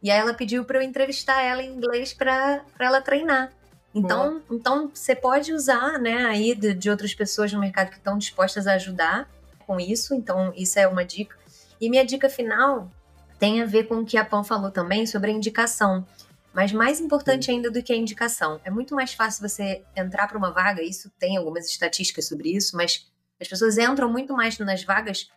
e 0.00 0.08
aí 0.08 0.20
ela 0.20 0.32
pediu 0.32 0.64
para 0.64 0.78
eu 0.78 0.82
entrevistar 0.82 1.42
ela 1.42 1.60
em 1.62 1.74
inglês 1.74 2.14
para 2.14 2.62
ela 2.78 3.00
treinar. 3.00 3.52
Então, 3.94 4.40
então 4.50 4.90
você 4.92 5.16
pode 5.16 5.52
usar, 5.52 5.98
né, 5.98 6.26
aí 6.26 6.54
de, 6.54 6.74
de 6.74 6.88
outras 6.88 7.14
pessoas 7.14 7.52
no 7.52 7.58
mercado 7.58 7.90
que 7.90 7.96
estão 7.96 8.16
dispostas 8.16 8.66
a 8.66 8.74
ajudar 8.74 9.28
com 9.66 9.80
isso. 9.80 10.14
Então, 10.14 10.52
isso 10.56 10.78
é 10.78 10.86
uma 10.86 11.04
dica. 11.04 11.36
E 11.80 11.90
minha 11.90 12.04
dica 12.04 12.28
final 12.28 12.90
tem 13.38 13.62
a 13.62 13.66
ver 13.66 13.84
com 13.84 13.96
o 13.96 14.04
que 14.04 14.16
a 14.16 14.24
Pam 14.24 14.44
falou 14.44 14.70
também 14.70 15.06
sobre 15.06 15.30
a 15.30 15.34
indicação. 15.34 16.06
Mas 16.52 16.72
mais 16.72 17.00
importante 17.00 17.50
ainda 17.50 17.70
do 17.70 17.82
que 17.82 17.92
a 17.92 17.96
indicação, 17.96 18.60
é 18.64 18.70
muito 18.70 18.94
mais 18.94 19.12
fácil 19.12 19.46
você 19.46 19.84
entrar 19.94 20.26
para 20.26 20.38
uma 20.38 20.50
vaga, 20.50 20.82
isso 20.82 21.10
tem 21.18 21.36
algumas 21.36 21.66
estatísticas 21.66 22.26
sobre 22.26 22.50
isso, 22.54 22.76
mas 22.76 23.06
as 23.40 23.46
pessoas 23.46 23.78
entram 23.78 24.10
muito 24.10 24.34
mais 24.34 24.58
nas 24.58 24.82
vagas 24.82 25.30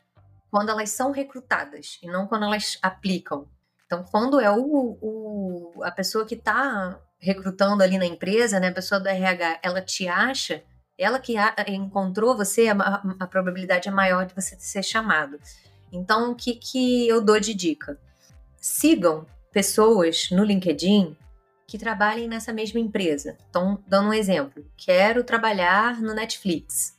quando 0.49 0.69
elas 0.69 0.89
são 0.89 1.11
recrutadas 1.11 1.99
e 2.01 2.07
não 2.07 2.27
quando 2.27 2.45
elas 2.45 2.77
aplicam. 2.81 3.47
Então, 3.85 4.03
quando 4.03 4.39
é 4.39 4.49
o, 4.49 4.97
o 5.01 5.83
a 5.83 5.91
pessoa 5.91 6.25
que 6.25 6.35
está 6.35 6.99
recrutando 7.19 7.83
ali 7.83 7.97
na 7.97 8.05
empresa, 8.05 8.59
né, 8.59 8.69
a 8.69 8.73
pessoa 8.73 8.99
do 8.99 9.07
RH, 9.07 9.59
ela 9.61 9.81
te 9.81 10.07
acha, 10.07 10.63
ela 10.97 11.19
que 11.19 11.37
a, 11.37 11.53
encontrou 11.67 12.35
você, 12.35 12.69
a, 12.69 13.01
a, 13.19 13.27
probabilidade 13.27 13.87
é 13.87 13.91
maior 13.91 14.25
de 14.25 14.33
você 14.33 14.55
ser 14.59 14.83
chamado. 14.83 15.39
Então, 15.91 16.31
o 16.31 16.35
que, 16.35 16.55
que 16.55 17.07
eu 17.07 17.21
dou 17.21 17.39
de 17.39 17.53
dica? 17.53 17.99
Sigam 18.57 19.25
pessoas 19.51 20.29
no 20.31 20.43
LinkedIn 20.43 21.15
que 21.67 21.77
trabalhem 21.77 22.27
nessa 22.27 22.51
mesma 22.51 22.79
empresa. 22.79 23.37
Então, 23.49 23.81
dando 23.87 24.09
um 24.09 24.13
exemplo, 24.13 24.65
quero 24.75 25.23
trabalhar 25.23 26.01
no 26.01 26.13
Netflix. 26.13 26.97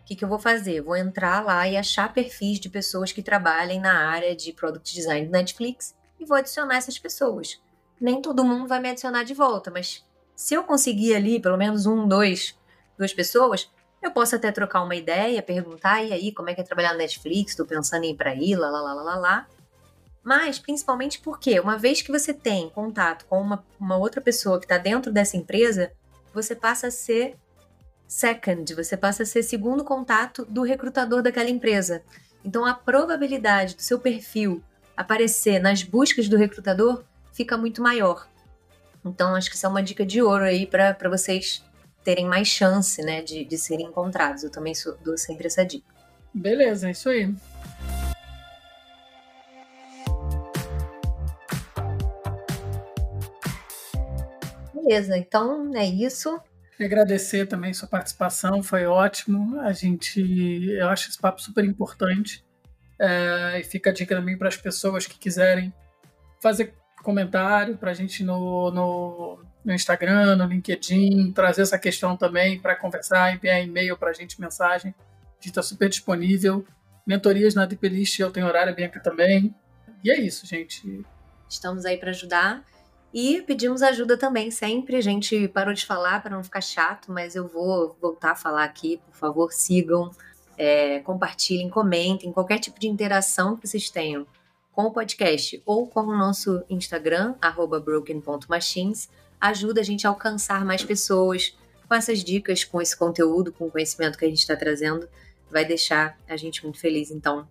O 0.00 0.04
que, 0.04 0.14
que 0.14 0.24
eu 0.24 0.28
vou 0.28 0.38
fazer? 0.38 0.82
Vou 0.82 0.96
entrar 0.96 1.44
lá 1.44 1.66
e 1.66 1.76
achar 1.76 2.12
perfis 2.12 2.60
de 2.60 2.68
pessoas 2.68 3.12
que 3.12 3.22
trabalhem 3.22 3.80
na 3.80 4.08
área 4.08 4.36
de 4.36 4.52
Product 4.52 4.94
Design 4.94 5.26
do 5.26 5.32
Netflix 5.32 5.94
e 6.20 6.24
vou 6.24 6.36
adicionar 6.36 6.76
essas 6.76 6.98
pessoas 6.98 7.60
nem 8.00 8.20
todo 8.20 8.44
mundo 8.44 8.68
vai 8.68 8.80
me 8.80 8.90
adicionar 8.90 9.24
de 9.24 9.34
volta, 9.34 9.70
mas 9.70 10.04
se 10.34 10.54
eu 10.54 10.62
conseguir 10.64 11.14
ali 11.14 11.40
pelo 11.40 11.56
menos 11.56 11.86
um, 11.86 12.06
dois, 12.06 12.56
duas 12.96 13.12
pessoas, 13.12 13.70
eu 14.02 14.10
posso 14.10 14.36
até 14.36 14.52
trocar 14.52 14.82
uma 14.82 14.94
ideia, 14.94 15.42
perguntar, 15.42 16.02
e 16.02 16.12
aí, 16.12 16.32
como 16.32 16.50
é 16.50 16.54
que 16.54 16.60
é 16.60 16.64
trabalhar 16.64 16.92
no 16.92 16.98
Netflix? 16.98 17.52
Estou 17.52 17.66
pensando 17.66 18.04
em 18.04 18.10
ir 18.10 18.14
para 18.14 18.30
aí, 18.30 18.54
lá, 18.54 18.68
lá, 18.68 18.80
lá, 18.80 19.02
lá, 19.02 19.16
lá. 19.16 19.46
Mas, 20.26 20.58
principalmente 20.58 21.20
porque, 21.20 21.60
uma 21.60 21.78
vez 21.78 22.02
que 22.02 22.10
você 22.10 22.34
tem 22.34 22.68
contato 22.70 23.24
com 23.26 23.40
uma, 23.40 23.64
uma 23.78 23.96
outra 23.96 24.20
pessoa 24.20 24.58
que 24.58 24.64
está 24.64 24.76
dentro 24.76 25.12
dessa 25.12 25.36
empresa, 25.36 25.92
você 26.34 26.52
passa 26.52 26.88
a 26.88 26.90
ser 26.90 27.36
second, 28.08 28.74
você 28.74 28.96
passa 28.96 29.22
a 29.22 29.26
ser 29.26 29.44
segundo 29.44 29.84
contato 29.84 30.44
do 30.44 30.64
recrutador 30.64 31.22
daquela 31.22 31.48
empresa. 31.48 32.02
Então 32.44 32.66
a 32.66 32.74
probabilidade 32.74 33.76
do 33.76 33.82
seu 33.82 34.00
perfil 34.00 34.60
aparecer 34.96 35.60
nas 35.60 35.84
buscas 35.84 36.28
do 36.28 36.36
recrutador 36.36 37.04
fica 37.32 37.56
muito 37.56 37.80
maior. 37.80 38.28
Então 39.04 39.32
acho 39.36 39.48
que 39.48 39.54
isso 39.54 39.64
é 39.66 39.68
uma 39.68 39.82
dica 39.82 40.04
de 40.04 40.20
ouro 40.20 40.42
aí 40.42 40.66
para 40.66 41.08
vocês 41.08 41.62
terem 42.02 42.26
mais 42.26 42.48
chance 42.48 43.00
né, 43.00 43.22
de, 43.22 43.44
de 43.44 43.56
serem 43.56 43.86
encontrados. 43.86 44.42
Eu 44.42 44.50
também 44.50 44.74
sou, 44.74 44.96
dou 45.04 45.16
sempre 45.16 45.46
essa 45.46 45.64
dica. 45.64 45.86
Beleza, 46.34 46.88
é 46.88 46.90
isso 46.90 47.08
aí. 47.08 47.32
Beleza, 54.86 55.18
então 55.18 55.72
é 55.74 55.84
isso. 55.84 56.40
Agradecer 56.78 57.46
também 57.46 57.74
sua 57.74 57.88
participação, 57.88 58.62
foi 58.62 58.86
ótimo. 58.86 59.58
A 59.60 59.72
gente, 59.72 60.20
eu 60.70 60.88
acho 60.88 61.08
esse 61.08 61.18
papo 61.18 61.42
super 61.42 61.64
importante. 61.64 62.44
É, 62.96 63.58
e 63.58 63.64
fica 63.64 63.90
a 63.90 63.92
dica 63.92 64.14
também 64.14 64.38
para 64.38 64.46
as 64.46 64.56
pessoas 64.56 65.04
que 65.04 65.18
quiserem 65.18 65.74
fazer 66.40 66.72
comentário 67.02 67.76
para 67.76 67.90
a 67.90 67.94
gente 67.94 68.22
no, 68.22 68.70
no, 68.70 69.44
no, 69.64 69.72
Instagram, 69.72 70.36
no 70.36 70.46
LinkedIn, 70.46 71.32
trazer 71.32 71.62
essa 71.62 71.78
questão 71.78 72.16
também 72.16 72.60
para 72.60 72.76
conversar, 72.76 73.34
enviar 73.34 73.60
e-mail 73.62 73.96
para 73.96 74.10
a 74.10 74.12
gente, 74.12 74.40
mensagem. 74.40 74.94
A 75.00 75.34
gente 75.34 75.48
está 75.48 75.62
super 75.62 75.88
disponível. 75.88 76.64
Mentorias 77.04 77.56
na 77.56 77.66
DPList 77.66 78.20
eu 78.20 78.30
tenho 78.30 78.46
horário, 78.46 78.72
a 78.72 78.76
Bianca 78.76 79.00
também. 79.00 79.52
E 80.04 80.12
é 80.12 80.20
isso, 80.20 80.46
gente. 80.46 81.04
Estamos 81.48 81.84
aí 81.84 81.96
para 81.96 82.10
ajudar. 82.10 82.64
E 83.18 83.40
pedimos 83.40 83.82
ajuda 83.82 84.18
também 84.18 84.50
sempre. 84.50 84.94
A 84.94 85.00
gente 85.00 85.48
parou 85.48 85.72
de 85.72 85.86
falar 85.86 86.20
para 86.20 86.36
não 86.36 86.44
ficar 86.44 86.60
chato, 86.60 87.10
mas 87.10 87.34
eu 87.34 87.48
vou 87.48 87.96
voltar 87.98 88.32
a 88.32 88.36
falar 88.36 88.62
aqui. 88.62 89.00
Por 89.06 89.16
favor, 89.16 89.52
sigam, 89.54 90.10
é, 90.58 90.98
compartilhem, 90.98 91.70
comentem. 91.70 92.30
Qualquer 92.30 92.58
tipo 92.58 92.78
de 92.78 92.86
interação 92.86 93.56
que 93.56 93.66
vocês 93.66 93.88
tenham 93.88 94.26
com 94.70 94.82
o 94.82 94.90
podcast 94.90 95.62
ou 95.64 95.88
com 95.88 96.00
o 96.00 96.14
nosso 96.14 96.62
Instagram, 96.68 97.34
broken.machines, 97.82 99.08
ajuda 99.40 99.80
a 99.80 99.84
gente 99.84 100.06
a 100.06 100.10
alcançar 100.10 100.62
mais 100.62 100.84
pessoas 100.84 101.56
com 101.88 101.94
essas 101.94 102.22
dicas, 102.22 102.64
com 102.64 102.82
esse 102.82 102.94
conteúdo, 102.94 103.50
com 103.50 103.68
o 103.68 103.70
conhecimento 103.70 104.18
que 104.18 104.26
a 104.26 104.28
gente 104.28 104.40
está 104.40 104.56
trazendo. 104.56 105.08
Vai 105.50 105.64
deixar 105.64 106.18
a 106.28 106.36
gente 106.36 106.62
muito 106.62 106.78
feliz. 106.78 107.10
Então, 107.10 107.48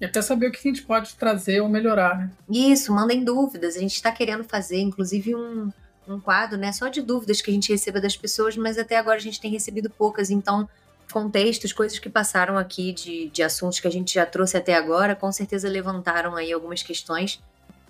e 0.00 0.04
até 0.04 0.22
saber 0.22 0.46
o 0.46 0.50
que 0.50 0.58
a 0.58 0.72
gente 0.72 0.82
pode 0.82 1.14
trazer 1.14 1.60
ou 1.60 1.68
melhorar, 1.68 2.16
né? 2.18 2.30
Isso, 2.48 2.92
mandem 2.92 3.22
dúvidas. 3.22 3.76
A 3.76 3.80
gente 3.80 3.94
está 3.94 4.10
querendo 4.10 4.42
fazer, 4.42 4.80
inclusive, 4.80 5.34
um, 5.34 5.70
um 6.08 6.18
quadro, 6.18 6.56
né? 6.56 6.72
Só 6.72 6.88
de 6.88 7.02
dúvidas 7.02 7.42
que 7.42 7.50
a 7.50 7.54
gente 7.54 7.70
receba 7.70 8.00
das 8.00 8.16
pessoas, 8.16 8.56
mas 8.56 8.78
até 8.78 8.96
agora 8.96 9.18
a 9.18 9.20
gente 9.20 9.40
tem 9.40 9.50
recebido 9.50 9.90
poucas. 9.90 10.30
Então, 10.30 10.66
contextos, 11.12 11.72
coisas 11.72 11.98
que 11.98 12.08
passaram 12.08 12.56
aqui 12.56 12.92
de, 12.92 13.28
de 13.28 13.42
assuntos 13.42 13.78
que 13.78 13.86
a 13.86 13.90
gente 13.90 14.14
já 14.14 14.24
trouxe 14.24 14.56
até 14.56 14.74
agora, 14.74 15.14
com 15.14 15.30
certeza 15.30 15.68
levantaram 15.68 16.34
aí 16.34 16.50
algumas 16.50 16.82
questões. 16.82 17.42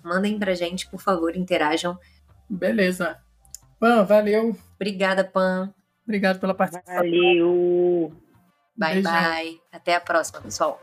Mandem 0.03 0.37
pra 0.37 0.53
gente, 0.53 0.87
por 0.87 0.99
favor, 0.99 1.35
interajam. 1.35 1.97
Beleza. 2.49 3.17
Pan, 3.79 4.03
valeu. 4.03 4.55
Obrigada, 4.75 5.23
Pan. 5.23 5.73
Obrigado 6.03 6.39
pela 6.39 6.53
participação. 6.53 6.95
Valeu. 6.95 8.11
Bye, 8.75 8.95
Beijão. 8.95 9.11
bye. 9.11 9.61
Até 9.71 9.95
a 9.95 10.01
próxima, 10.01 10.41
pessoal. 10.41 10.81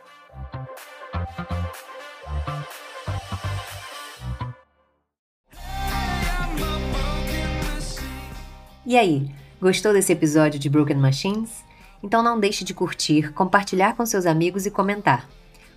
E 8.89 8.97
aí, 8.97 9.31
gostou 9.61 9.93
desse 9.93 10.11
episódio 10.11 10.59
de 10.59 10.71
Broken 10.71 10.97
Machines? 10.97 11.63
Então 12.03 12.23
não 12.23 12.41
deixe 12.41 12.65
de 12.65 12.73
curtir, 12.73 13.35
compartilhar 13.35 13.95
com 13.95 14.07
seus 14.07 14.25
amigos 14.25 14.65
e 14.65 14.71
comentar. 14.71 15.29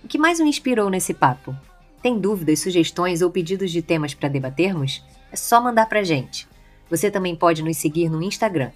O 0.02 0.08
que 0.08 0.16
mais 0.16 0.40
o 0.40 0.46
inspirou 0.46 0.88
nesse 0.88 1.12
papo? 1.12 1.54
Tem 2.02 2.18
dúvidas, 2.18 2.60
sugestões 2.60 3.20
ou 3.20 3.28
pedidos 3.28 3.70
de 3.70 3.82
temas 3.82 4.14
para 4.14 4.30
debatermos? 4.30 5.04
É 5.30 5.36
só 5.36 5.60
mandar 5.60 5.90
pra 5.90 6.02
gente. 6.02 6.48
Você 6.88 7.10
também 7.10 7.36
pode 7.36 7.62
nos 7.62 7.76
seguir 7.76 8.08
no 8.08 8.22
Instagram, 8.22 8.70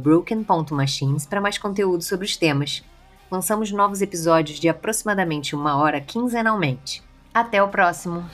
broken.machines, 0.00 1.26
para 1.26 1.42
mais 1.42 1.58
conteúdo 1.58 2.02
sobre 2.02 2.24
os 2.24 2.38
temas. 2.38 2.82
Lançamos 3.30 3.70
novos 3.70 4.00
episódios 4.00 4.58
de 4.58 4.66
aproximadamente 4.66 5.54
uma 5.54 5.76
hora 5.76 6.00
quinzenalmente. 6.00 7.02
Até 7.34 7.62
o 7.62 7.68
próximo! 7.68 8.24